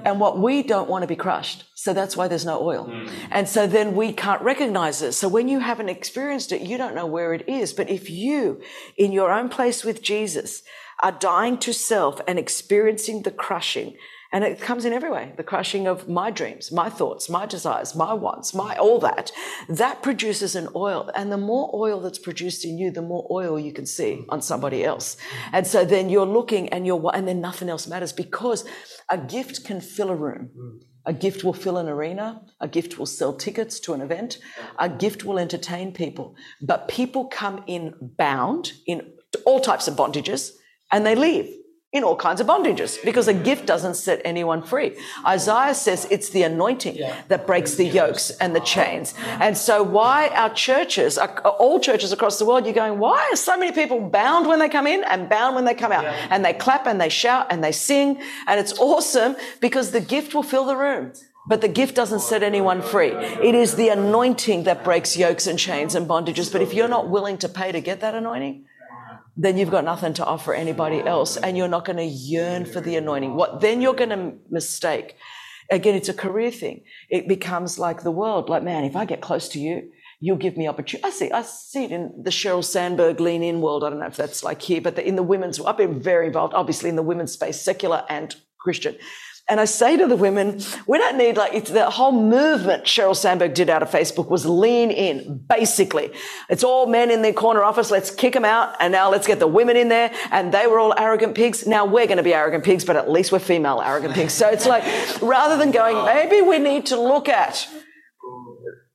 And 0.03 0.19
what 0.19 0.39
we 0.39 0.63
don't 0.63 0.89
want 0.89 1.03
to 1.03 1.07
be 1.07 1.15
crushed. 1.15 1.65
So 1.75 1.93
that's 1.93 2.17
why 2.17 2.27
there's 2.27 2.45
no 2.45 2.59
oil. 2.61 2.87
Mm. 2.87 3.09
And 3.29 3.47
so 3.47 3.67
then 3.67 3.95
we 3.95 4.11
can't 4.13 4.41
recognize 4.41 5.03
it. 5.03 5.11
So 5.11 5.27
when 5.27 5.47
you 5.47 5.59
haven't 5.59 5.89
experienced 5.89 6.51
it, 6.51 6.61
you 6.61 6.77
don't 6.77 6.95
know 6.95 7.05
where 7.05 7.33
it 7.35 7.47
is. 7.47 7.71
But 7.71 7.89
if 7.89 8.09
you, 8.09 8.61
in 8.97 9.11
your 9.11 9.31
own 9.31 9.47
place 9.49 9.83
with 9.85 10.01
Jesus, 10.01 10.63
are 11.03 11.11
dying 11.11 11.59
to 11.59 11.71
self 11.71 12.19
and 12.27 12.39
experiencing 12.39 13.21
the 13.21 13.31
crushing, 13.31 13.95
and 14.32 14.43
it 14.43 14.59
comes 14.59 14.86
in 14.86 14.93
every 14.93 15.11
way 15.11 15.34
the 15.38 15.43
crushing 15.43 15.88
of 15.88 16.07
my 16.09 16.32
dreams, 16.32 16.71
my 16.71 16.89
thoughts, 16.89 17.30
my 17.30 17.45
desires, 17.45 17.95
my 17.95 18.13
wants, 18.13 18.53
my 18.53 18.75
all 18.78 18.99
that. 18.99 19.32
That 19.69 20.03
produces 20.03 20.55
an 20.55 20.67
oil. 20.75 21.09
And 21.15 21.32
the 21.32 21.38
more 21.38 21.69
oil 21.73 21.99
that's 22.01 22.19
produced 22.19 22.65
in 22.65 22.78
you, 22.78 22.91
the 22.91 23.01
more 23.01 23.28
oil 23.32 23.59
you 23.59 23.71
can 23.71 23.86
see 23.86 24.25
on 24.30 24.41
somebody 24.41 24.84
else. 24.84 25.17
And 25.53 25.65
so 25.65 25.86
then 25.86 26.09
you're 26.09 26.25
looking 26.25 26.69
and 26.69 26.86
you're, 26.86 27.11
and 27.13 27.28
then 27.28 27.41
nothing 27.41 27.69
else 27.69 27.88
matters 27.88 28.13
because 28.13 28.65
a 29.09 29.17
gift 29.17 29.63
can 29.65 29.82
fill 29.82 30.09
a 30.09 30.15
room. 30.15 30.82
A 31.05 31.13
gift 31.13 31.45
will 31.45 31.53
fill 31.53 31.78
an 31.78 31.88
arena. 31.88 32.41
A 32.59 32.67
gift 32.67 32.99
will 32.99 33.05
sell 33.05 33.34
tickets 33.34 33.80
to 33.82 33.93
an 33.93 34.01
event. 34.01 34.39
A 34.78 34.89
gift 34.89 35.23
will 35.23 35.39
entertain 35.39 35.93
people. 35.93 36.36
But 36.61 36.89
people 36.89 37.25
come 37.25 37.63
in 37.65 37.93
bound 38.17 38.73
in 38.86 39.13
all 39.45 39.61
types 39.61 39.88
of 39.88 39.95
bondages 39.95 40.51
and 40.91 41.05
they 41.05 41.15
leave 41.15 41.49
in 41.93 42.03
all 42.03 42.17
kinds 42.17 42.41
of 42.41 42.47
bondages 42.47 43.01
because 43.05 43.29
a 43.29 43.33
gift 43.33 43.65
doesn't 43.65 43.95
set 43.95 44.21
anyone 44.25 44.61
free. 44.61 44.97
Isaiah 45.25 45.73
says 45.73 46.05
it's 46.11 46.29
the 46.29 46.43
anointing 46.43 46.99
that 47.29 47.47
breaks 47.47 47.75
the 47.75 47.85
yokes 47.85 48.29
and 48.29 48.53
the 48.53 48.59
chains. 48.59 49.13
And 49.17 49.57
so 49.57 49.83
why 49.83 50.27
our 50.29 50.53
churches, 50.53 51.17
all 51.17 51.79
churches 51.79 52.11
across 52.11 52.39
the 52.39 52.45
world, 52.45 52.65
you're 52.65 52.73
going, 52.73 52.99
why 52.99 53.29
are 53.31 53.38
so 53.38 53.57
many 53.57 53.71
people 53.71 54.01
bound 54.01 54.47
when 54.47 54.59
they 54.59 54.67
come 54.67 54.85
in 54.85 55.05
and 55.05 55.29
bound 55.29 55.55
when 55.55 55.63
they 55.63 55.73
come 55.73 55.93
out? 55.93 56.03
And 56.29 56.43
they 56.43 56.53
clap 56.53 56.88
and 56.88 56.99
they 56.99 57.09
shout 57.09 57.47
and 57.51 57.63
they 57.63 57.71
sing. 57.71 58.21
And 58.47 58.59
it's 58.59 58.77
awesome 58.77 59.38
because 59.61 59.91
the 59.91 60.01
gift 60.01 60.35
will 60.35 60.43
fill 60.43 60.65
the 60.65 60.75
room. 60.75 61.13
But 61.47 61.61
the 61.61 61.69
gift 61.69 61.95
doesn't 61.95 62.19
set 62.19 62.43
anyone 62.43 62.81
free. 62.81 63.11
It 63.11 63.55
is 63.55 63.75
the 63.75 63.88
anointing 63.88 64.63
that 64.63 64.83
breaks 64.83 65.15
yokes 65.15 65.47
and 65.47 65.57
chains 65.57 65.95
and 65.95 66.05
bondages. 66.05 66.51
But 66.51 66.61
if 66.61 66.73
you're 66.73 66.89
not 66.89 67.07
willing 67.07 67.38
to 67.38 67.47
pay 67.47 67.71
to 67.71 67.79
get 67.79 68.01
that 68.01 68.13
anointing, 68.13 68.65
then 69.38 69.57
you've 69.57 69.71
got 69.71 69.85
nothing 69.85 70.13
to 70.15 70.25
offer 70.25 70.53
anybody 70.53 70.99
else 70.99 71.38
and 71.38 71.55
you're 71.55 71.67
not 71.67 71.85
going 71.85 71.97
to 71.97 72.03
yearn 72.03 72.65
for 72.65 72.81
the 72.81 72.95
anointing. 72.95 73.35
What 73.35 73.61
then 73.61 73.81
you're 73.81 73.93
going 73.93 74.09
to 74.09 74.33
mistake. 74.49 75.15
Again, 75.69 75.95
it's 75.95 76.09
a 76.09 76.13
career 76.13 76.49
thing. 76.49 76.83
It 77.09 77.27
becomes 77.27 77.77
like 77.77 78.01
the 78.01 78.11
world. 78.11 78.49
Like, 78.49 78.63
man, 78.63 78.83
if 78.83 78.95
I 78.95 79.05
get 79.05 79.21
close 79.21 79.47
to 79.49 79.59
you, 79.59 79.91
you'll 80.19 80.38
give 80.38 80.57
me 80.57 80.67
opportunity. 80.67 81.05
I 81.05 81.11
see, 81.11 81.31
I 81.31 81.41
see 81.43 81.83
it 81.83 81.91
in 81.91 82.23
the 82.23 82.31
Sheryl 82.31 82.63
Sandberg 82.63 83.19
lean 83.19 83.43
in 83.43 83.61
world. 83.61 83.83
I 83.83 83.91
don't 83.91 83.99
know 83.99 84.07
if 84.07 84.15
that's 84.15 84.43
like 84.43 84.61
here, 84.61 84.81
but 84.81 84.97
in 84.97 85.15
the 85.15 85.23
women's, 85.23 85.59
I've 85.59 85.77
been 85.77 86.01
very 86.01 86.25
involved, 86.25 86.55
obviously 86.55 86.89
in 86.89 86.95
the 86.95 87.03
women's 87.03 87.33
space, 87.33 87.61
secular 87.61 88.05
and 88.09 88.35
Christian. 88.57 88.97
And 89.49 89.61
I 89.61 89.65
say 89.65 89.95
to 89.95 90.07
the 90.07 90.17
women, 90.17 90.59
we 90.87 90.97
don't 90.97 91.17
need 91.17 91.37
like, 91.37 91.53
it's 91.53 91.71
the 91.71 91.89
whole 91.89 92.11
movement 92.11 92.83
Sheryl 92.83 93.15
Sandberg 93.15 93.53
did 93.53 93.69
out 93.69 93.81
of 93.81 93.89
Facebook 93.89 94.29
was 94.29 94.45
lean 94.45 94.91
in, 94.91 95.37
basically. 95.37 96.11
It's 96.49 96.65
all 96.65 96.85
men 96.85 97.09
in 97.11 97.21
their 97.21 97.31
corner 97.31 97.63
office. 97.63 97.89
Let's 97.89 98.11
kick 98.11 98.33
them 98.33 98.43
out. 98.43 98.75
And 98.81 98.91
now 98.91 99.09
let's 99.09 99.25
get 99.25 99.39
the 99.39 99.47
women 99.47 99.77
in 99.77 99.87
there. 99.87 100.11
And 100.31 100.53
they 100.53 100.67
were 100.67 100.79
all 100.79 100.93
arrogant 100.97 101.33
pigs. 101.35 101.65
Now 101.65 101.85
we're 101.85 102.07
going 102.07 102.17
to 102.17 102.23
be 102.23 102.33
arrogant 102.33 102.65
pigs, 102.65 102.83
but 102.83 102.97
at 102.97 103.09
least 103.09 103.31
we're 103.31 103.39
female 103.39 103.81
arrogant 103.81 104.15
pigs. 104.15 104.33
So 104.33 104.49
it's 104.49 104.65
like, 104.65 104.83
rather 105.21 105.55
than 105.55 105.71
going, 105.71 106.03
maybe 106.05 106.41
we 106.41 106.59
need 106.59 106.87
to 106.87 106.99
look 106.99 107.29
at 107.29 107.69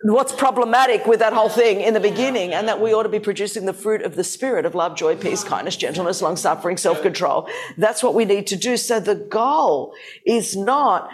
what's 0.02 0.32
problematic 0.32 1.06
with 1.06 1.20
that 1.20 1.32
whole 1.32 1.48
thing 1.48 1.80
in 1.80 1.94
the 1.94 2.00
beginning 2.00 2.52
and 2.52 2.68
that 2.68 2.80
we 2.80 2.92
ought 2.92 3.04
to 3.04 3.08
be 3.08 3.20
producing 3.20 3.66
the 3.66 3.72
fruit 3.72 4.02
of 4.02 4.16
the 4.16 4.24
spirit 4.24 4.66
of 4.66 4.74
love, 4.74 4.96
joy, 4.96 5.16
peace, 5.16 5.44
kindness, 5.44 5.76
gentleness, 5.76 6.20
long 6.20 6.36
suffering, 6.36 6.76
self 6.76 7.02
control. 7.02 7.48
That's 7.78 8.02
what 8.02 8.14
we 8.14 8.24
need 8.24 8.46
to 8.48 8.56
do. 8.56 8.76
So 8.76 8.98
the 8.98 9.14
goal 9.14 9.94
is 10.26 10.56
not 10.56 11.10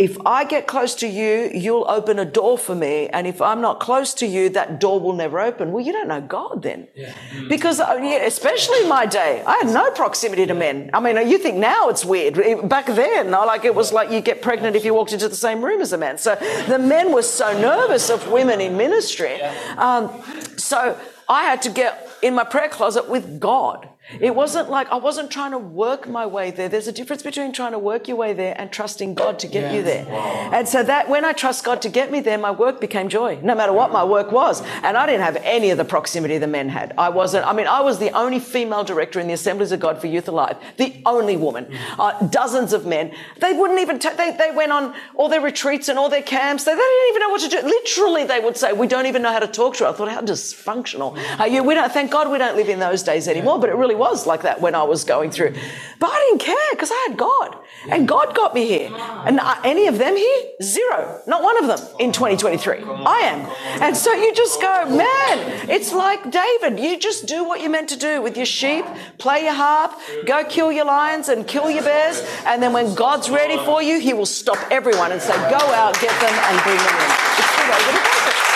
if 0.00 0.16
I 0.24 0.44
get 0.44 0.66
close 0.66 0.94
to 0.96 1.06
you, 1.06 1.50
you'll 1.52 1.84
open 1.86 2.18
a 2.18 2.24
door 2.24 2.56
for 2.56 2.74
me. 2.74 3.08
And 3.08 3.26
if 3.26 3.42
I'm 3.42 3.60
not 3.60 3.80
close 3.80 4.14
to 4.14 4.26
you, 4.26 4.48
that 4.48 4.80
door 4.80 4.98
will 4.98 5.12
never 5.12 5.38
open. 5.38 5.72
Well, 5.72 5.84
you 5.84 5.92
don't 5.92 6.08
know 6.08 6.22
God 6.22 6.62
then. 6.62 6.88
Yeah. 6.94 7.12
Because, 7.50 7.80
uh, 7.80 7.98
especially 8.24 8.80
in 8.80 8.88
my 8.88 9.04
day, 9.04 9.42
I 9.46 9.58
had 9.58 9.66
no 9.66 9.90
proximity 9.90 10.46
to 10.46 10.54
men. 10.54 10.88
I 10.94 11.00
mean, 11.00 11.28
you 11.28 11.36
think 11.36 11.58
now 11.58 11.90
it's 11.90 12.02
weird. 12.02 12.34
Back 12.66 12.86
then, 12.86 13.32
like 13.32 13.66
it 13.66 13.74
was 13.74 13.92
like 13.92 14.10
you 14.10 14.22
get 14.22 14.40
pregnant 14.40 14.74
if 14.74 14.86
you 14.86 14.94
walked 14.94 15.12
into 15.12 15.28
the 15.28 15.36
same 15.36 15.62
room 15.62 15.82
as 15.82 15.92
a 15.92 15.98
man. 15.98 16.16
So 16.16 16.34
the 16.66 16.78
men 16.78 17.12
were 17.12 17.20
so 17.20 17.52
nervous 17.60 18.08
of 18.08 18.26
women 18.32 18.62
in 18.62 18.78
ministry. 18.78 19.42
Um, 19.76 20.10
so 20.56 20.98
I 21.28 21.44
had 21.44 21.60
to 21.62 21.70
get 21.70 22.08
in 22.22 22.34
my 22.34 22.44
prayer 22.44 22.70
closet 22.70 23.06
with 23.06 23.38
God. 23.38 23.86
It 24.18 24.34
wasn't 24.34 24.70
like 24.70 24.88
I 24.90 24.96
wasn't 24.96 25.30
trying 25.30 25.52
to 25.52 25.58
work 25.58 26.08
my 26.08 26.26
way 26.26 26.50
there. 26.50 26.68
There's 26.68 26.88
a 26.88 26.92
difference 26.92 27.22
between 27.22 27.52
trying 27.52 27.72
to 27.72 27.78
work 27.78 28.08
your 28.08 28.16
way 28.16 28.32
there 28.32 28.54
and 28.58 28.72
trusting 28.72 29.14
God 29.14 29.38
to 29.40 29.46
get 29.46 29.74
you 29.74 29.82
there. 29.82 30.04
Wow. 30.06 30.50
And 30.52 30.68
so 30.68 30.82
that 30.82 31.08
when 31.08 31.24
I 31.24 31.32
trust 31.32 31.64
God 31.64 31.82
to 31.82 31.88
get 31.88 32.10
me 32.10 32.20
there, 32.20 32.38
my 32.38 32.50
work 32.50 32.80
became 32.80 33.08
joy, 33.08 33.38
no 33.42 33.54
matter 33.54 33.72
what 33.72 33.92
my 33.92 34.04
work 34.04 34.32
was. 34.32 34.62
And 34.82 34.96
I 34.96 35.06
didn't 35.06 35.22
have 35.22 35.36
any 35.36 35.70
of 35.70 35.78
the 35.78 35.84
proximity 35.84 36.38
the 36.38 36.46
men 36.46 36.68
had. 36.68 36.94
I 36.98 37.08
wasn't, 37.08 37.46
I 37.46 37.52
mean, 37.52 37.66
I 37.66 37.80
was 37.80 37.98
the 37.98 38.10
only 38.10 38.40
female 38.40 38.84
director 38.84 39.20
in 39.20 39.26
the 39.26 39.34
Assemblies 39.34 39.72
of 39.72 39.80
God 39.80 40.00
for 40.00 40.06
Youth 40.06 40.28
Alive, 40.28 40.56
the 40.76 41.02
only 41.06 41.36
woman. 41.36 41.66
Uh, 41.98 42.26
dozens 42.26 42.72
of 42.72 42.86
men. 42.86 43.12
They 43.38 43.52
wouldn't 43.52 43.80
even, 43.80 43.98
t- 43.98 44.10
they, 44.16 44.32
they 44.36 44.50
went 44.50 44.72
on 44.72 44.94
all 45.14 45.28
their 45.28 45.40
retreats 45.40 45.88
and 45.88 45.98
all 45.98 46.08
their 46.08 46.22
camps. 46.22 46.64
They, 46.64 46.72
they 46.72 46.78
didn't 46.78 47.08
even 47.10 47.20
know 47.20 47.28
what 47.28 47.40
to 47.42 47.48
do. 47.48 47.60
Literally, 47.62 48.24
they 48.24 48.40
would 48.40 48.56
say, 48.56 48.72
we 48.72 48.86
don't 48.86 49.06
even 49.06 49.22
know 49.22 49.32
how 49.32 49.38
to 49.40 49.46
talk 49.46 49.76
to 49.76 49.84
her. 49.84 49.90
I 49.90 49.92
thought, 49.92 50.10
how 50.10 50.20
dysfunctional. 50.20 51.18
Uh, 51.38 51.44
you, 51.44 51.62
we 51.62 51.74
don't, 51.74 51.92
thank 51.92 52.10
God 52.10 52.30
we 52.30 52.38
don't 52.38 52.56
live 52.56 52.68
in 52.68 52.78
those 52.78 53.02
days 53.02 53.28
anymore, 53.28 53.58
but 53.58 53.68
it 53.68 53.76
really 53.76 53.94
was 54.00 54.26
like 54.26 54.42
that 54.42 54.60
when 54.60 54.74
I 54.74 54.82
was 54.82 55.04
going 55.04 55.30
through. 55.30 55.54
But 56.00 56.10
I 56.10 56.18
didn't 56.26 56.40
care 56.40 56.70
because 56.72 56.90
I 56.90 57.06
had 57.08 57.18
God. 57.18 57.56
And 57.88 58.08
God 58.08 58.34
got 58.34 58.54
me 58.54 58.66
here. 58.66 58.90
And 59.26 59.38
any 59.64 59.86
of 59.86 59.98
them 59.98 60.16
here? 60.16 60.42
Zero. 60.62 61.20
Not 61.26 61.42
one 61.42 61.56
of 61.62 61.66
them 61.66 61.78
in 61.98 62.10
2023. 62.10 62.82
I 62.82 63.18
am. 63.20 63.40
And 63.82 63.96
so 63.96 64.12
you 64.12 64.34
just 64.34 64.60
go, 64.60 64.86
man, 64.86 65.68
it's 65.70 65.92
like 65.92 66.30
David. 66.30 66.80
You 66.80 66.98
just 66.98 67.26
do 67.26 67.44
what 67.44 67.60
you're 67.60 67.70
meant 67.70 67.90
to 67.90 67.98
do 67.98 68.22
with 68.22 68.36
your 68.36 68.46
sheep, 68.46 68.84
play 69.18 69.44
your 69.44 69.54
harp, 69.54 69.92
go 70.26 70.42
kill 70.44 70.72
your 70.72 70.86
lions 70.86 71.28
and 71.28 71.46
kill 71.46 71.70
your 71.70 71.84
bears. 71.84 72.26
And 72.46 72.62
then 72.62 72.72
when 72.72 72.94
God's 72.94 73.28
ready 73.30 73.58
for 73.64 73.82
you, 73.82 74.00
he 74.00 74.14
will 74.14 74.26
stop 74.26 74.58
everyone 74.70 75.12
and 75.12 75.20
say, 75.20 75.36
go 75.50 75.60
out, 75.80 75.94
get 76.00 76.18
them, 76.20 76.32
and 76.32 76.62
bring 76.64 76.76
them 76.76 76.96
in. 77.04 77.10
It's 77.38 77.56
the 77.56 77.62
way 77.62 77.80
that 77.86 78.44
it. 78.46 78.49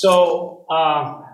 So, 0.00 0.64
um, 0.70 1.24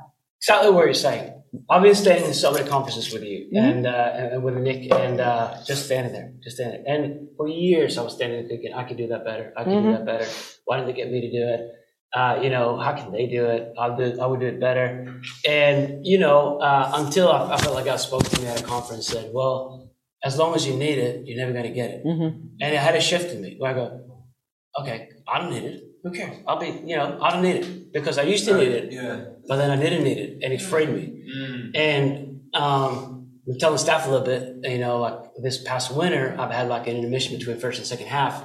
exactly 0.40 0.70
what 0.70 0.86
you're 0.86 0.94
saying. 0.94 1.32
I've 1.68 1.82
been 1.82 1.94
staying 1.94 2.24
in 2.24 2.32
so 2.32 2.50
many 2.50 2.66
conferences 2.66 3.12
with 3.12 3.22
you 3.22 3.50
mm-hmm. 3.52 3.58
and, 3.58 3.86
uh, 3.86 4.30
and 4.32 4.42
with 4.42 4.54
Nick 4.54 4.90
and 4.90 5.20
uh, 5.20 5.62
just 5.66 5.84
standing 5.84 6.14
there, 6.14 6.32
just 6.42 6.56
standing 6.56 6.82
there. 6.82 6.94
And 6.94 7.28
for 7.36 7.46
years, 7.46 7.98
I 7.98 8.02
was 8.02 8.14
standing 8.14 8.40
there 8.40 8.48
thinking, 8.48 8.72
I 8.72 8.84
could 8.84 8.96
do 8.96 9.08
that 9.08 9.22
better. 9.22 9.52
I 9.54 9.64
could 9.64 9.72
mm-hmm. 9.74 9.90
do 9.90 9.92
that 9.92 10.06
better. 10.06 10.26
Why 10.64 10.78
didn't 10.78 10.88
they 10.88 10.96
get 10.96 11.12
me 11.12 11.20
to 11.20 11.30
do 11.30 11.46
it? 11.46 11.60
Uh, 12.18 12.40
you 12.42 12.48
know, 12.48 12.78
how 12.78 12.94
can 12.94 13.12
they 13.12 13.26
do 13.26 13.44
it? 13.44 13.74
I'll 13.78 13.98
do. 13.98 14.18
I 14.18 14.24
would 14.24 14.40
do 14.40 14.46
it 14.46 14.58
better. 14.60 15.20
And 15.46 16.06
you 16.06 16.18
know, 16.18 16.58
uh, 16.58 16.92
until 16.94 17.30
I, 17.30 17.54
I, 17.54 17.56
felt 17.58 17.74
like 17.74 17.88
I 17.88 17.96
spoke 17.96 18.24
to 18.24 18.40
me 18.40 18.46
at 18.46 18.60
a 18.60 18.64
conference, 18.64 19.08
said, 19.08 19.30
"Well, 19.34 19.90
as 20.22 20.38
long 20.38 20.54
as 20.54 20.64
you 20.64 20.74
need 20.76 20.98
it, 20.98 21.26
you're 21.26 21.36
never 21.36 21.52
going 21.52 21.64
to 21.64 21.74
get 21.74 21.90
it." 21.90 22.04
Mm-hmm. 22.06 22.46
And 22.62 22.74
it 22.74 22.78
had 22.78 22.94
a 22.94 23.00
shift 23.00 23.34
in 23.34 23.42
me 23.42 23.56
where 23.58 23.72
I 23.72 23.74
go, 23.74 24.00
"Okay, 24.80 25.08
I 25.26 25.40
don't 25.40 25.50
need 25.50 25.64
it 25.64 25.93
who 26.04 26.10
cares? 26.10 26.36
I'll 26.46 26.60
be, 26.60 26.66
you 26.84 26.96
know, 26.96 27.18
I 27.20 27.30
don't 27.30 27.42
need 27.42 27.56
it 27.56 27.92
because 27.92 28.18
I 28.18 28.22
used 28.22 28.44
to 28.44 28.54
need 28.54 28.68
it, 28.68 28.92
yeah. 28.92 29.24
but 29.48 29.56
then 29.56 29.70
I 29.70 29.76
didn't 29.76 30.04
need 30.04 30.18
it, 30.18 30.38
and 30.42 30.52
it 30.52 30.60
freed 30.60 30.90
me. 30.90 31.24
Mm. 31.34 31.70
And 31.74 32.40
um, 32.54 33.30
I'm 33.48 33.58
telling 33.58 33.78
staff 33.78 34.06
a 34.06 34.10
little 34.10 34.26
bit, 34.26 34.70
you 34.70 34.78
know, 34.78 34.98
like 34.98 35.18
this 35.42 35.62
past 35.64 35.96
winter, 35.96 36.36
I've 36.38 36.50
had 36.50 36.68
like 36.68 36.86
an 36.86 36.96
intermission 36.98 37.38
between 37.38 37.58
first 37.58 37.78
and 37.78 37.86
second 37.86 38.08
half, 38.08 38.44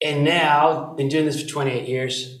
and 0.00 0.24
now 0.24 0.94
been 0.94 1.08
doing 1.08 1.26
this 1.26 1.42
for 1.42 1.48
28 1.48 1.88
years. 1.88 2.38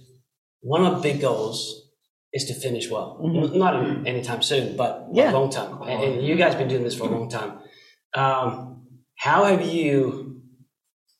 One 0.60 0.84
of 0.84 0.92
my 0.92 1.00
big 1.00 1.20
goals 1.20 1.88
is 2.32 2.44
to 2.44 2.54
finish 2.54 2.88
well, 2.88 3.20
mm-hmm. 3.20 3.58
not 3.58 4.06
anytime 4.06 4.42
soon, 4.42 4.76
but 4.76 5.08
yeah. 5.12 5.32
a 5.32 5.34
long 5.34 5.50
time. 5.50 5.82
And, 5.82 6.04
and, 6.04 6.26
you 6.26 6.36
guys 6.36 6.54
been 6.54 6.68
doing 6.68 6.84
this 6.84 6.94
for 6.94 7.04
a 7.04 7.10
long 7.10 7.28
time. 7.28 7.58
Um, 8.14 8.86
how 9.16 9.44
have 9.44 9.66
you, 9.66 10.42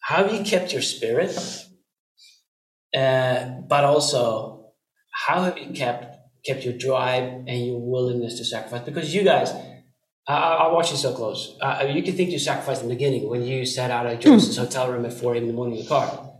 how 0.00 0.22
have 0.22 0.32
you 0.32 0.44
kept 0.44 0.72
your 0.72 0.82
spirit? 0.82 1.36
Uh, 2.95 3.61
but 3.68 3.84
also, 3.84 4.72
how 5.26 5.43
have 5.43 5.59
you 5.59 5.72
kept 5.72 6.16
kept 6.45 6.64
your 6.64 6.74
drive 6.74 7.24
and 7.47 7.66
your 7.66 7.80
willingness 7.80 8.39
to 8.39 8.45
sacrifice? 8.45 8.82
Because 8.84 9.14
you 9.14 9.22
guys, 9.22 9.53
I, 10.26 10.34
I 10.34 10.72
watch 10.72 10.91
you 10.91 10.97
so 10.97 11.14
close. 11.14 11.57
Uh, 11.61 11.86
you 11.91 12.03
can 12.03 12.14
think 12.14 12.30
you 12.30 12.39
sacrificed 12.39 12.82
in 12.82 12.89
the 12.89 12.95
beginning 12.95 13.28
when 13.28 13.43
you 13.43 13.66
sat 13.66 13.91
out 13.91 14.07
of 14.07 14.20
Joyce's 14.20 14.57
mm. 14.57 14.61
hotel 14.61 14.91
room 14.91 15.05
at 15.05 15.12
4 15.12 15.34
a.m. 15.34 15.43
in 15.43 15.49
the 15.49 15.55
morning 15.55 15.78
in 15.78 15.82
the 15.82 15.89
car. 15.89 16.32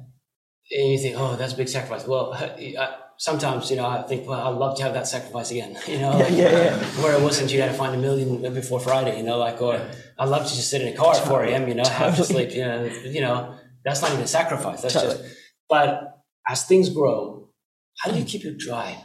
And 0.71 0.93
you 0.93 0.99
think, 0.99 1.17
oh, 1.19 1.37
that's 1.37 1.55
a 1.55 1.57
big 1.57 1.69
sacrifice. 1.69 2.07
Well, 2.07 2.33
uh, 2.79 2.97
sometimes, 3.17 3.71
you 3.71 3.77
know, 3.77 3.87
I 3.87 4.03
think, 4.03 4.29
well, 4.29 4.47
I'd 4.47 4.59
love 4.59 4.77
to 4.79 4.83
have 4.83 4.95
that 4.95 5.07
sacrifice 5.07 5.51
again, 5.51 5.79
you 5.87 5.99
know, 5.99 6.11
like, 6.11 6.31
yeah, 6.31 6.51
yeah, 6.51 6.77
where 7.03 7.15
it 7.15 7.23
wasn't 7.23 7.53
you 7.53 7.61
had 7.61 7.73
to 7.73 7.77
find 7.77 7.95
a 7.95 7.99
million 7.99 8.55
before 8.55 8.81
Friday, 8.81 9.17
you 9.19 9.25
know, 9.25 9.39
like, 9.39 9.61
or 9.61 9.81
I'd 10.19 10.29
love 10.29 10.47
to 10.47 10.55
just 10.55 10.71
sit 10.71 10.83
in 10.83 10.89
a 10.89 10.97
car 10.97 11.15
at 11.15 11.27
4 11.27 11.45
a.m., 11.45 11.69
you 11.69 11.75
know, 11.75 11.85
totally. 11.85 12.05
have 12.05 12.17
to 12.17 12.25
sleep, 12.25 12.53
you 12.53 12.65
know, 12.65 12.85
you 12.85 13.21
know, 13.21 13.55
that's 13.85 14.03
not 14.03 14.11
even 14.13 14.23
a 14.23 14.27
sacrifice. 14.27 14.83
That's 14.83 14.95
totally. 14.95 15.17
just, 15.17 15.37
but 15.69 16.08
as 16.49 16.65
things 16.65 16.89
grow, 16.91 17.49
how 18.01 18.11
do 18.11 18.19
you 18.19 18.25
keep 18.25 18.43
your 18.43 18.55
drive? 18.55 18.97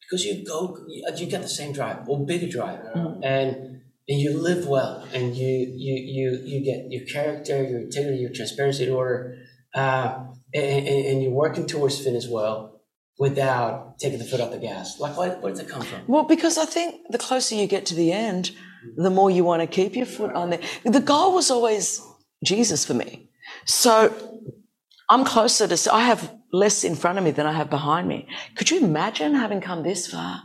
Because 0.00 0.24
you 0.24 0.44
go, 0.44 0.76
you 0.88 1.26
get 1.26 1.42
the 1.42 1.48
same 1.48 1.72
drive 1.72 2.08
or 2.08 2.26
bigger 2.26 2.48
drive, 2.48 2.80
mm-hmm. 2.80 3.22
and 3.22 3.80
and 4.08 4.20
you 4.20 4.36
live 4.36 4.66
well, 4.66 5.06
and 5.14 5.36
you 5.36 5.46
you 5.46 5.94
you 5.94 6.40
you 6.44 6.64
get 6.64 6.90
your 6.90 7.06
character, 7.06 7.62
your 7.62 7.80
integrity, 7.80 8.18
your 8.18 8.32
transparency 8.32 8.84
in 8.84 8.92
order, 8.92 9.38
uh, 9.74 10.24
and, 10.52 10.88
and, 10.88 11.22
you're 11.22 11.30
working 11.30 11.64
towards 11.66 12.02
fit 12.02 12.14
as 12.14 12.26
well 12.26 12.80
without 13.20 13.98
taking 14.00 14.18
the 14.18 14.24
foot 14.24 14.40
off 14.40 14.50
the 14.50 14.58
gas. 14.58 14.98
Like, 14.98 15.16
where, 15.16 15.36
where 15.36 15.52
does 15.52 15.60
it 15.60 15.68
come 15.68 15.82
from? 15.82 16.00
Well, 16.08 16.24
because 16.24 16.58
I 16.58 16.64
think 16.64 17.02
the 17.10 17.18
closer 17.18 17.54
you 17.54 17.68
get 17.68 17.86
to 17.86 17.94
the 17.94 18.10
end, 18.10 18.50
the 18.96 19.10
more 19.10 19.30
you 19.30 19.44
want 19.44 19.62
to 19.62 19.68
keep 19.68 19.94
your 19.94 20.06
foot 20.06 20.32
on 20.32 20.50
there. 20.50 20.60
The 20.84 21.00
goal 21.00 21.34
was 21.34 21.50
always 21.50 22.04
Jesus 22.42 22.84
for 22.84 22.94
me. 22.94 23.28
So 23.64 24.12
I'm 25.08 25.24
closer 25.24 25.68
to, 25.68 25.94
I 25.94 26.00
have 26.04 26.34
less 26.52 26.84
in 26.84 26.96
front 26.96 27.18
of 27.18 27.24
me 27.24 27.30
than 27.30 27.46
I 27.46 27.52
have 27.52 27.70
behind 27.70 28.08
me. 28.08 28.28
Could 28.56 28.70
you 28.70 28.80
imagine 28.80 29.34
having 29.34 29.60
come 29.60 29.82
this 29.82 30.06
far 30.06 30.42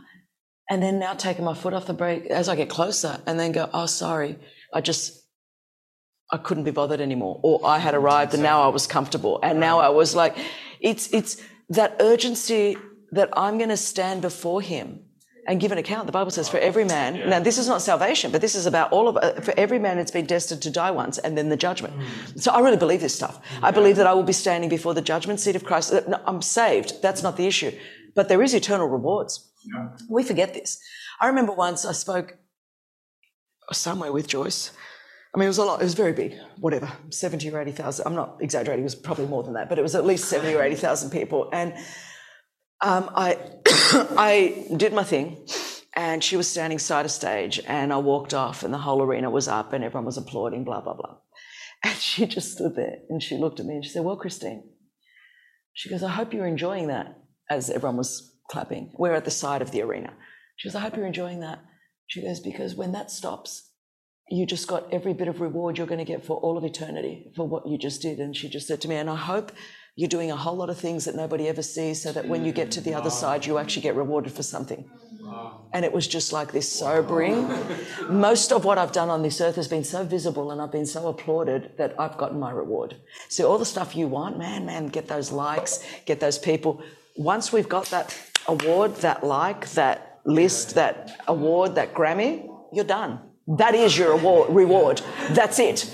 and 0.70 0.82
then 0.82 0.98
now 0.98 1.14
taking 1.14 1.44
my 1.44 1.54
foot 1.54 1.74
off 1.74 1.86
the 1.86 1.94
brake 1.94 2.26
as 2.26 2.48
I 2.48 2.56
get 2.56 2.68
closer 2.68 3.20
and 3.26 3.38
then 3.38 3.52
go, 3.52 3.68
oh, 3.72 3.86
sorry, 3.86 4.38
I 4.72 4.80
just, 4.80 5.24
I 6.30 6.36
couldn't 6.36 6.64
be 6.64 6.70
bothered 6.70 7.00
anymore. 7.00 7.40
Or 7.42 7.60
I 7.64 7.78
had 7.78 7.94
arrived 7.94 8.34
and 8.34 8.42
now 8.42 8.62
I 8.62 8.68
was 8.68 8.86
comfortable. 8.86 9.40
And 9.42 9.60
now 9.60 9.78
I 9.78 9.88
was 9.88 10.14
like, 10.14 10.36
it's, 10.80 11.12
it's 11.12 11.40
that 11.70 11.96
urgency 12.00 12.76
that 13.12 13.30
I'm 13.36 13.58
going 13.58 13.70
to 13.70 13.76
stand 13.76 14.22
before 14.22 14.60
him 14.60 15.05
and 15.46 15.60
give 15.60 15.72
an 15.72 15.78
account. 15.78 16.06
The 16.06 16.12
Bible 16.12 16.30
says 16.30 16.48
for 16.48 16.58
every 16.58 16.84
man. 16.84 17.14
Yeah. 17.14 17.28
Now, 17.28 17.40
this 17.40 17.58
is 17.58 17.68
not 17.68 17.80
salvation, 17.82 18.32
but 18.32 18.40
this 18.40 18.54
is 18.54 18.66
about 18.66 18.92
all 18.92 19.08
of 19.08 19.16
it. 19.16 19.44
For 19.44 19.54
every 19.56 19.78
man, 19.78 19.98
it's 19.98 20.10
been 20.10 20.26
destined 20.26 20.62
to 20.62 20.70
die 20.70 20.90
once 20.90 21.18
and 21.18 21.36
then 21.38 21.48
the 21.48 21.56
judgment. 21.56 21.94
Mm. 21.96 22.40
So 22.40 22.52
I 22.52 22.60
really 22.60 22.76
believe 22.76 23.00
this 23.00 23.14
stuff. 23.14 23.40
Yeah. 23.52 23.66
I 23.68 23.70
believe 23.70 23.96
that 23.96 24.06
I 24.06 24.14
will 24.14 24.22
be 24.22 24.32
standing 24.32 24.68
before 24.68 24.94
the 24.94 25.02
judgment 25.02 25.40
seat 25.40 25.56
of 25.56 25.64
Christ. 25.64 25.92
No, 26.08 26.20
I'm 26.26 26.42
saved. 26.42 27.00
That's 27.02 27.22
not 27.22 27.36
the 27.36 27.46
issue. 27.46 27.72
But 28.14 28.28
there 28.28 28.42
is 28.42 28.54
eternal 28.54 28.88
rewards. 28.88 29.48
Yeah. 29.64 29.88
We 30.08 30.22
forget 30.22 30.54
this. 30.54 30.78
I 31.20 31.26
remember 31.28 31.52
once 31.52 31.84
I 31.84 31.92
spoke 31.92 32.36
somewhere 33.72 34.12
with 34.12 34.28
Joyce. 34.28 34.70
I 35.34 35.38
mean, 35.38 35.46
it 35.46 35.48
was 35.48 35.58
a 35.58 35.64
lot. 35.64 35.80
It 35.80 35.84
was 35.84 35.94
very 35.94 36.12
big. 36.12 36.34
Whatever, 36.58 36.90
seventy 37.10 37.50
or 37.50 37.60
eighty 37.60 37.72
thousand. 37.72 38.06
I'm 38.06 38.14
not 38.14 38.38
exaggerating. 38.40 38.84
It 38.84 38.84
was 38.84 38.94
probably 38.94 39.26
more 39.26 39.42
than 39.42 39.52
that, 39.54 39.68
but 39.68 39.78
it 39.78 39.82
was 39.82 39.94
at 39.94 40.06
least 40.06 40.24
seventy 40.26 40.54
or 40.54 40.62
eighty 40.62 40.76
thousand 40.76 41.10
people. 41.10 41.50
And 41.52 41.74
um, 42.80 43.10
I 43.14 43.38
I 44.16 44.66
did 44.76 44.92
my 44.92 45.04
thing, 45.04 45.46
and 45.94 46.22
she 46.22 46.36
was 46.36 46.48
standing 46.48 46.78
side 46.78 47.04
of 47.04 47.10
stage, 47.10 47.60
and 47.66 47.92
I 47.92 47.98
walked 47.98 48.34
off, 48.34 48.62
and 48.62 48.72
the 48.72 48.78
whole 48.78 49.02
arena 49.02 49.30
was 49.30 49.48
up, 49.48 49.72
and 49.72 49.82
everyone 49.82 50.06
was 50.06 50.18
applauding, 50.18 50.64
blah, 50.64 50.80
blah, 50.80 50.94
blah. 50.94 51.16
And 51.84 51.94
she 51.94 52.26
just 52.26 52.52
stood 52.52 52.74
there, 52.74 52.98
and 53.10 53.22
she 53.22 53.36
looked 53.36 53.60
at 53.60 53.66
me, 53.66 53.74
and 53.74 53.84
she 53.84 53.90
said, 53.90 54.04
Well, 54.04 54.16
Christine, 54.16 54.64
she 55.72 55.90
goes, 55.90 56.02
I 56.02 56.10
hope 56.10 56.32
you're 56.32 56.46
enjoying 56.46 56.88
that, 56.88 57.18
as 57.50 57.70
everyone 57.70 57.98
was 57.98 58.34
clapping. 58.50 58.92
We're 58.98 59.14
at 59.14 59.24
the 59.24 59.30
side 59.30 59.62
of 59.62 59.72
the 59.72 59.82
arena. 59.82 60.14
She 60.56 60.68
goes, 60.68 60.74
I 60.74 60.80
hope 60.80 60.96
you're 60.96 61.06
enjoying 61.06 61.40
that. 61.40 61.60
She 62.06 62.22
goes, 62.22 62.40
Because 62.40 62.74
when 62.74 62.92
that 62.92 63.10
stops, 63.10 63.70
you 64.28 64.46
just 64.46 64.66
got 64.66 64.92
every 64.92 65.12
bit 65.12 65.28
of 65.28 65.40
reward 65.40 65.78
you're 65.78 65.86
going 65.86 65.98
to 65.98 66.04
get 66.04 66.24
for 66.24 66.36
all 66.38 66.58
of 66.58 66.64
eternity 66.64 67.30
for 67.36 67.46
what 67.46 67.66
you 67.66 67.78
just 67.78 68.02
did. 68.02 68.18
And 68.18 68.36
she 68.36 68.48
just 68.48 68.66
said 68.66 68.80
to 68.80 68.88
me, 68.88 68.96
and 68.96 69.08
I 69.08 69.16
hope 69.16 69.52
you're 69.96 70.08
doing 70.08 70.30
a 70.30 70.36
whole 70.36 70.54
lot 70.54 70.68
of 70.68 70.78
things 70.78 71.06
that 71.06 71.14
nobody 71.14 71.48
ever 71.48 71.62
sees 71.62 72.02
so 72.02 72.12
that 72.12 72.28
when 72.28 72.44
you 72.44 72.52
get 72.52 72.70
to 72.72 72.82
the 72.82 72.92
other 72.92 73.08
side, 73.08 73.46
you 73.46 73.56
actually 73.56 73.82
get 73.82 73.96
rewarded 73.96 74.30
for 74.30 74.42
something. 74.42 74.88
And 75.72 75.84
it 75.86 75.92
was 75.92 76.06
just 76.06 76.34
like 76.34 76.52
this 76.52 76.70
sobering. 76.70 77.48
Most 78.08 78.52
of 78.52 78.64
what 78.66 78.76
I've 78.76 78.92
done 78.92 79.08
on 79.08 79.22
this 79.22 79.40
earth 79.40 79.56
has 79.56 79.68
been 79.68 79.84
so 79.84 80.04
visible 80.04 80.50
and 80.50 80.60
I've 80.60 80.70
been 80.70 80.86
so 80.86 81.08
applauded 81.08 81.72
that 81.78 81.98
I've 81.98 82.18
gotten 82.18 82.38
my 82.38 82.52
reward. 82.52 82.96
So 83.30 83.50
all 83.50 83.56
the 83.56 83.64
stuff 83.64 83.96
you 83.96 84.06
want, 84.06 84.38
man, 84.38 84.66
man, 84.66 84.88
get 84.88 85.08
those 85.08 85.32
likes, 85.32 85.82
get 86.04 86.20
those 86.20 86.38
people. 86.38 86.82
Once 87.16 87.50
we've 87.50 87.68
got 87.68 87.86
that 87.86 88.16
award, 88.46 88.96
that 88.96 89.24
like, 89.24 89.66
that 89.70 90.20
list, 90.26 90.74
that 90.74 91.20
award, 91.26 91.74
that 91.76 91.94
Grammy, 91.94 92.46
you're 92.70 92.84
done. 92.84 93.20
That 93.48 93.74
is 93.74 93.96
your 93.96 94.12
award, 94.12 94.50
reward. 94.50 95.00
That's 95.30 95.58
it. 95.58 95.90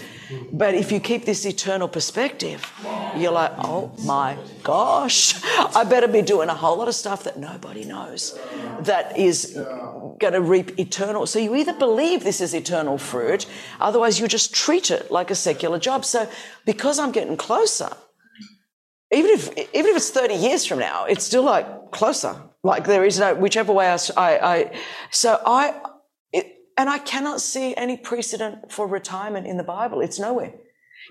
But 0.52 0.74
if 0.74 0.92
you 0.92 1.00
keep 1.00 1.24
this 1.24 1.44
eternal 1.44 1.88
perspective, 1.88 2.70
you're 3.16 3.32
like, 3.32 3.52
oh 3.58 3.92
my 4.04 4.36
gosh, 4.62 5.42
I 5.44 5.84
better 5.84 6.08
be 6.08 6.22
doing 6.22 6.48
a 6.48 6.54
whole 6.54 6.76
lot 6.78 6.88
of 6.88 6.94
stuff 6.94 7.24
that 7.24 7.38
nobody 7.38 7.84
knows 7.84 8.38
that 8.80 9.18
is 9.18 9.54
going 10.18 10.32
to 10.32 10.40
reap 10.40 10.78
eternal. 10.78 11.26
So 11.26 11.38
you 11.38 11.54
either 11.56 11.74
believe 11.74 12.24
this 12.24 12.40
is 12.40 12.54
eternal 12.54 12.98
fruit, 12.98 13.46
otherwise 13.80 14.20
you 14.20 14.28
just 14.28 14.54
treat 14.54 14.90
it 14.90 15.10
like 15.10 15.30
a 15.30 15.34
secular 15.34 15.78
job. 15.78 16.04
So 16.04 16.28
because 16.64 16.98
I'm 16.98 17.12
getting 17.12 17.36
closer, 17.36 17.90
even 19.12 19.30
if 19.30 19.48
even 19.74 19.90
if 19.90 19.96
it's 19.96 20.10
30 20.10 20.34
years 20.34 20.64
from 20.64 20.78
now, 20.78 21.04
it's 21.04 21.24
still 21.24 21.42
like 21.42 21.90
closer. 21.90 22.34
Like 22.62 22.84
there 22.84 23.04
is 23.04 23.18
no 23.18 23.34
whichever 23.34 23.72
way 23.72 23.88
I, 23.88 23.98
I, 24.16 24.56
I 24.56 24.80
so 25.10 25.40
I 25.44 25.74
and 26.76 26.88
I 26.88 26.98
cannot 26.98 27.40
see 27.40 27.74
any 27.76 27.96
precedent 27.96 28.72
for 28.72 28.86
retirement 28.86 29.46
in 29.46 29.56
the 29.56 29.64
Bible. 29.64 30.00
It's 30.00 30.18
nowhere. 30.18 30.54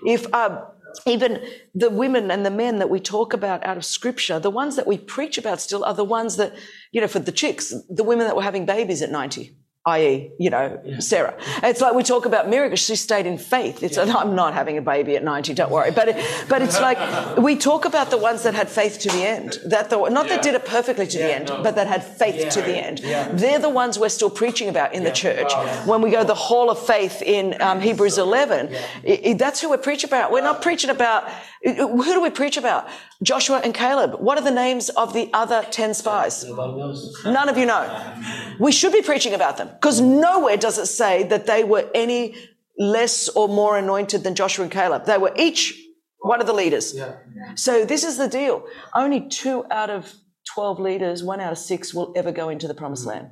If 0.04 0.32
um, 0.34 0.62
even 1.06 1.44
the 1.74 1.90
women 1.90 2.30
and 2.30 2.44
the 2.44 2.50
men 2.50 2.78
that 2.78 2.90
we 2.90 3.00
talk 3.00 3.32
about 3.32 3.64
out 3.64 3.76
of 3.76 3.84
scripture, 3.84 4.38
the 4.38 4.50
ones 4.50 4.76
that 4.76 4.86
we 4.86 4.98
preach 4.98 5.38
about 5.38 5.60
still 5.60 5.84
are 5.84 5.94
the 5.94 6.04
ones 6.04 6.36
that, 6.36 6.54
you 6.92 7.00
know, 7.00 7.08
for 7.08 7.18
the 7.18 7.32
chicks, 7.32 7.74
the 7.88 8.04
women 8.04 8.26
that 8.26 8.36
were 8.36 8.42
having 8.42 8.66
babies 8.66 9.02
at 9.02 9.10
90 9.10 9.56
i.e., 9.84 10.30
you 10.38 10.48
know, 10.48 10.80
yeah. 10.84 11.00
Sarah. 11.00 11.36
It's 11.62 11.80
like 11.80 11.94
we 11.94 12.04
talk 12.04 12.24
about 12.24 12.48
miracles. 12.48 12.80
She 12.80 12.94
stayed 12.94 13.26
in 13.26 13.36
faith. 13.36 13.82
It's 13.82 13.96
yeah. 13.96 14.14
I'm 14.14 14.36
not 14.36 14.54
having 14.54 14.78
a 14.78 14.82
baby 14.82 15.16
at 15.16 15.24
90, 15.24 15.54
don't 15.54 15.72
worry. 15.72 15.90
But 15.90 16.10
it, 16.10 16.46
but 16.48 16.62
it's 16.62 16.80
like 16.80 17.36
we 17.38 17.56
talk 17.56 17.84
about 17.84 18.10
the 18.10 18.18
ones 18.18 18.44
that 18.44 18.54
had 18.54 18.68
faith 18.68 19.00
to 19.00 19.08
the 19.08 19.26
end. 19.26 19.58
That 19.66 19.90
the 19.90 19.98
not 20.08 20.26
yeah. 20.26 20.36
that 20.36 20.42
did 20.42 20.54
it 20.54 20.64
perfectly 20.66 21.06
to 21.08 21.18
the 21.18 21.34
end, 21.34 21.48
no. 21.48 21.62
but 21.64 21.74
that 21.74 21.88
had 21.88 22.04
faith 22.04 22.50
to 22.50 22.62
the 22.62 22.76
end. 22.76 22.98
They're 22.98 23.58
the 23.58 23.68
ones 23.68 23.98
we're 23.98 24.08
still 24.08 24.30
preaching 24.30 24.68
about 24.68 24.94
in 24.94 25.02
the 25.02 25.10
church. 25.10 25.52
When 25.84 26.00
we 26.00 26.10
go 26.10 26.22
the 26.22 26.34
hall 26.34 26.70
of 26.70 26.78
faith 26.78 27.20
in 27.20 27.60
um, 27.60 27.80
Hebrews 27.80 28.18
11, 28.18 28.68
it, 28.68 28.80
it, 29.04 29.38
that's 29.38 29.60
who 29.60 29.70
we 29.70 29.78
preach 29.78 30.04
about. 30.04 30.30
We're 30.30 30.42
not 30.42 30.62
preaching 30.62 30.90
about 30.90 31.28
who 31.64 32.04
do 32.04 32.20
we 32.20 32.30
preach 32.30 32.56
about? 32.56 32.88
Joshua 33.22 33.60
and 33.62 33.72
Caleb. 33.72 34.20
What 34.20 34.36
are 34.38 34.44
the 34.44 34.50
names 34.50 34.88
of 34.90 35.12
the 35.12 35.30
other 35.32 35.64
10 35.70 35.94
spies? 35.94 36.44
None 36.44 37.48
of 37.48 37.56
you 37.56 37.66
know. 37.66 38.14
We 38.58 38.72
should 38.72 38.92
be 38.92 39.02
preaching 39.02 39.32
about 39.32 39.58
them 39.58 39.68
because 39.68 40.00
nowhere 40.00 40.56
does 40.56 40.78
it 40.78 40.86
say 40.86 41.22
that 41.24 41.46
they 41.46 41.62
were 41.62 41.88
any 41.94 42.34
less 42.78 43.28
or 43.28 43.48
more 43.48 43.78
anointed 43.78 44.24
than 44.24 44.34
Joshua 44.34 44.64
and 44.64 44.72
Caleb. 44.72 45.04
They 45.04 45.18
were 45.18 45.32
each 45.36 45.78
one 46.18 46.40
of 46.40 46.46
the 46.46 46.52
leaders. 46.52 46.94
Yeah. 46.94 47.14
So 47.54 47.84
this 47.84 48.02
is 48.02 48.16
the 48.16 48.28
deal. 48.28 48.66
Only 48.94 49.28
two 49.28 49.64
out 49.70 49.90
of 49.90 50.12
12 50.54 50.80
leaders, 50.80 51.22
one 51.22 51.40
out 51.40 51.52
of 51.52 51.58
six 51.58 51.94
will 51.94 52.12
ever 52.16 52.32
go 52.32 52.48
into 52.48 52.66
the 52.66 52.74
promised 52.74 53.06
land. 53.06 53.30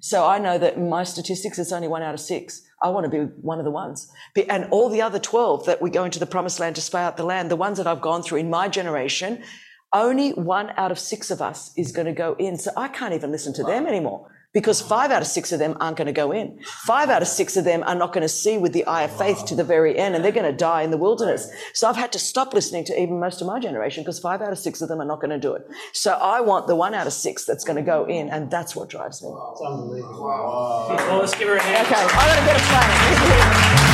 So 0.00 0.26
I 0.26 0.38
know 0.38 0.58
that 0.58 0.76
in 0.76 0.88
my 0.88 1.02
statistics, 1.02 1.58
it's 1.58 1.72
only 1.72 1.88
one 1.88 2.02
out 2.02 2.14
of 2.14 2.20
six. 2.20 2.62
I 2.84 2.88
want 2.90 3.04
to 3.04 3.10
be 3.10 3.32
one 3.40 3.58
of 3.58 3.64
the 3.64 3.70
ones. 3.70 4.12
And 4.48 4.68
all 4.70 4.90
the 4.90 5.02
other 5.02 5.18
12 5.18 5.64
that 5.66 5.80
we 5.80 5.90
go 5.90 6.04
into 6.04 6.18
the 6.18 6.26
promised 6.26 6.60
land 6.60 6.76
to 6.76 6.82
spy 6.82 7.02
out 7.02 7.16
the 7.16 7.24
land, 7.24 7.50
the 7.50 7.56
ones 7.56 7.78
that 7.78 7.86
I've 7.86 8.02
gone 8.02 8.22
through 8.22 8.38
in 8.38 8.50
my 8.50 8.68
generation, 8.68 9.42
only 9.94 10.32
one 10.32 10.70
out 10.76 10.92
of 10.92 10.98
six 10.98 11.30
of 11.30 11.40
us 11.40 11.72
is 11.76 11.90
going 11.92 12.06
to 12.06 12.12
go 12.12 12.36
in. 12.38 12.58
So 12.58 12.70
I 12.76 12.88
can't 12.88 13.14
even 13.14 13.32
listen 13.32 13.54
to 13.54 13.64
them 13.64 13.86
anymore 13.86 14.30
because 14.54 14.80
five 14.80 15.10
out 15.10 15.20
of 15.20 15.28
six 15.28 15.52
of 15.52 15.58
them 15.58 15.76
aren't 15.80 15.96
going 15.96 16.06
to 16.06 16.12
go 16.12 16.32
in. 16.32 16.58
Five 16.62 17.10
out 17.10 17.20
of 17.20 17.28
six 17.28 17.56
of 17.56 17.64
them 17.64 17.82
are 17.82 17.94
not 17.94 18.12
going 18.12 18.22
to 18.22 18.28
see 18.28 18.56
with 18.56 18.72
the 18.72 18.86
eye 18.86 19.02
of 19.02 19.18
faith 19.18 19.44
to 19.46 19.54
the 19.54 19.64
very 19.64 19.98
end 19.98 20.14
and 20.14 20.24
they're 20.24 20.32
going 20.32 20.50
to 20.50 20.56
die 20.56 20.82
in 20.82 20.90
the 20.90 20.96
wilderness. 20.96 21.50
So 21.74 21.88
I've 21.88 21.96
had 21.96 22.12
to 22.12 22.18
stop 22.18 22.54
listening 22.54 22.84
to 22.84 22.98
even 22.98 23.18
most 23.18 23.40
of 23.40 23.46
my 23.48 23.58
generation 23.58 24.04
because 24.04 24.20
five 24.20 24.40
out 24.40 24.52
of 24.52 24.58
six 24.58 24.80
of 24.80 24.88
them 24.88 25.00
are 25.00 25.04
not 25.04 25.20
going 25.20 25.30
to 25.30 25.40
do 25.40 25.52
it. 25.54 25.68
So 25.92 26.12
I 26.12 26.40
want 26.40 26.68
the 26.68 26.76
one 26.76 26.94
out 26.94 27.06
of 27.06 27.12
six 27.12 27.44
that's 27.44 27.64
going 27.64 27.76
to 27.76 27.82
go 27.82 28.06
in 28.06 28.30
and 28.30 28.50
that's 28.50 28.76
what 28.76 28.88
drives 28.88 29.22
me. 29.22 29.28
It's 29.28 29.60
unbelievable. 29.60 30.24
Wow. 30.24 30.86
Well, 30.88 31.18
let's 31.18 31.34
give 31.34 31.48
her 31.48 31.56
a 31.56 31.62
hand. 31.62 31.86
Okay, 31.86 32.00
I'm 32.00 32.28
going 32.28 32.38
to 32.38 32.52
get 32.52 32.60
a 32.60 32.64
plan. 32.64 33.90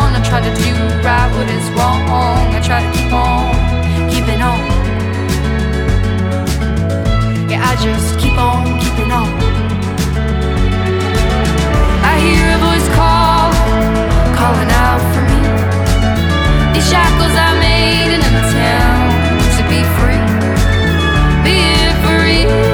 Try 0.31 0.39
to 0.39 0.55
do 0.63 0.71
right 1.03 1.29
what 1.35 1.49
is 1.49 1.69
wrong. 1.71 2.07
I 2.55 2.61
try 2.63 2.79
to 2.81 2.91
keep 2.97 3.11
on 3.11 3.51
keeping 4.09 4.41
on. 4.41 4.59
Yeah, 7.49 7.59
I 7.61 7.75
just 7.75 8.17
keep 8.17 8.37
on 8.37 8.79
keeping 8.79 9.11
on. 9.11 9.27
I 12.11 12.15
hear 12.23 12.47
a 12.47 12.59
voice 12.63 12.87
call, 12.95 13.51
calling 14.39 14.71
out 14.71 15.01
for 15.11 15.23
me. 15.27 15.39
These 16.75 16.87
shackles 16.89 17.35
I 17.35 17.51
made 17.59 18.13
in 18.15 18.21
a 18.23 18.45
town 18.55 19.11
to 19.57 19.61
be 19.67 19.83
free, 19.99 20.23
be 21.43 21.59
free. 22.07 22.70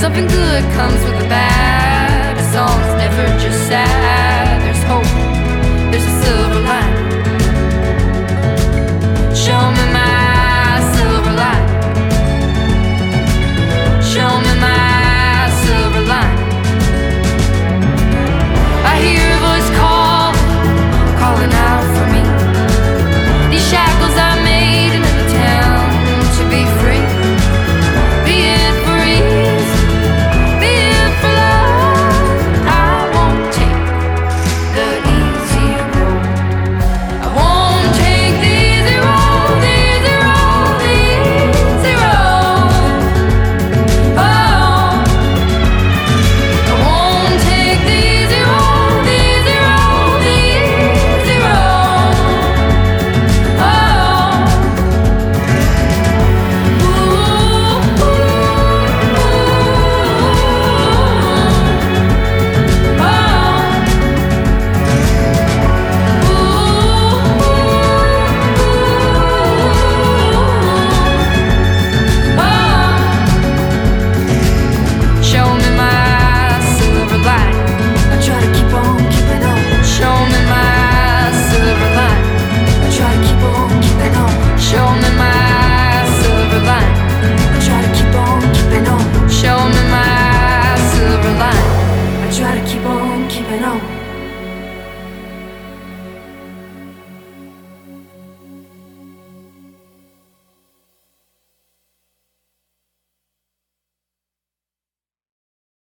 Something 0.00 0.26
good 0.28 0.62
comes 0.74 1.02
with 1.04 1.18
the 1.22 1.28
bad. 1.28 1.83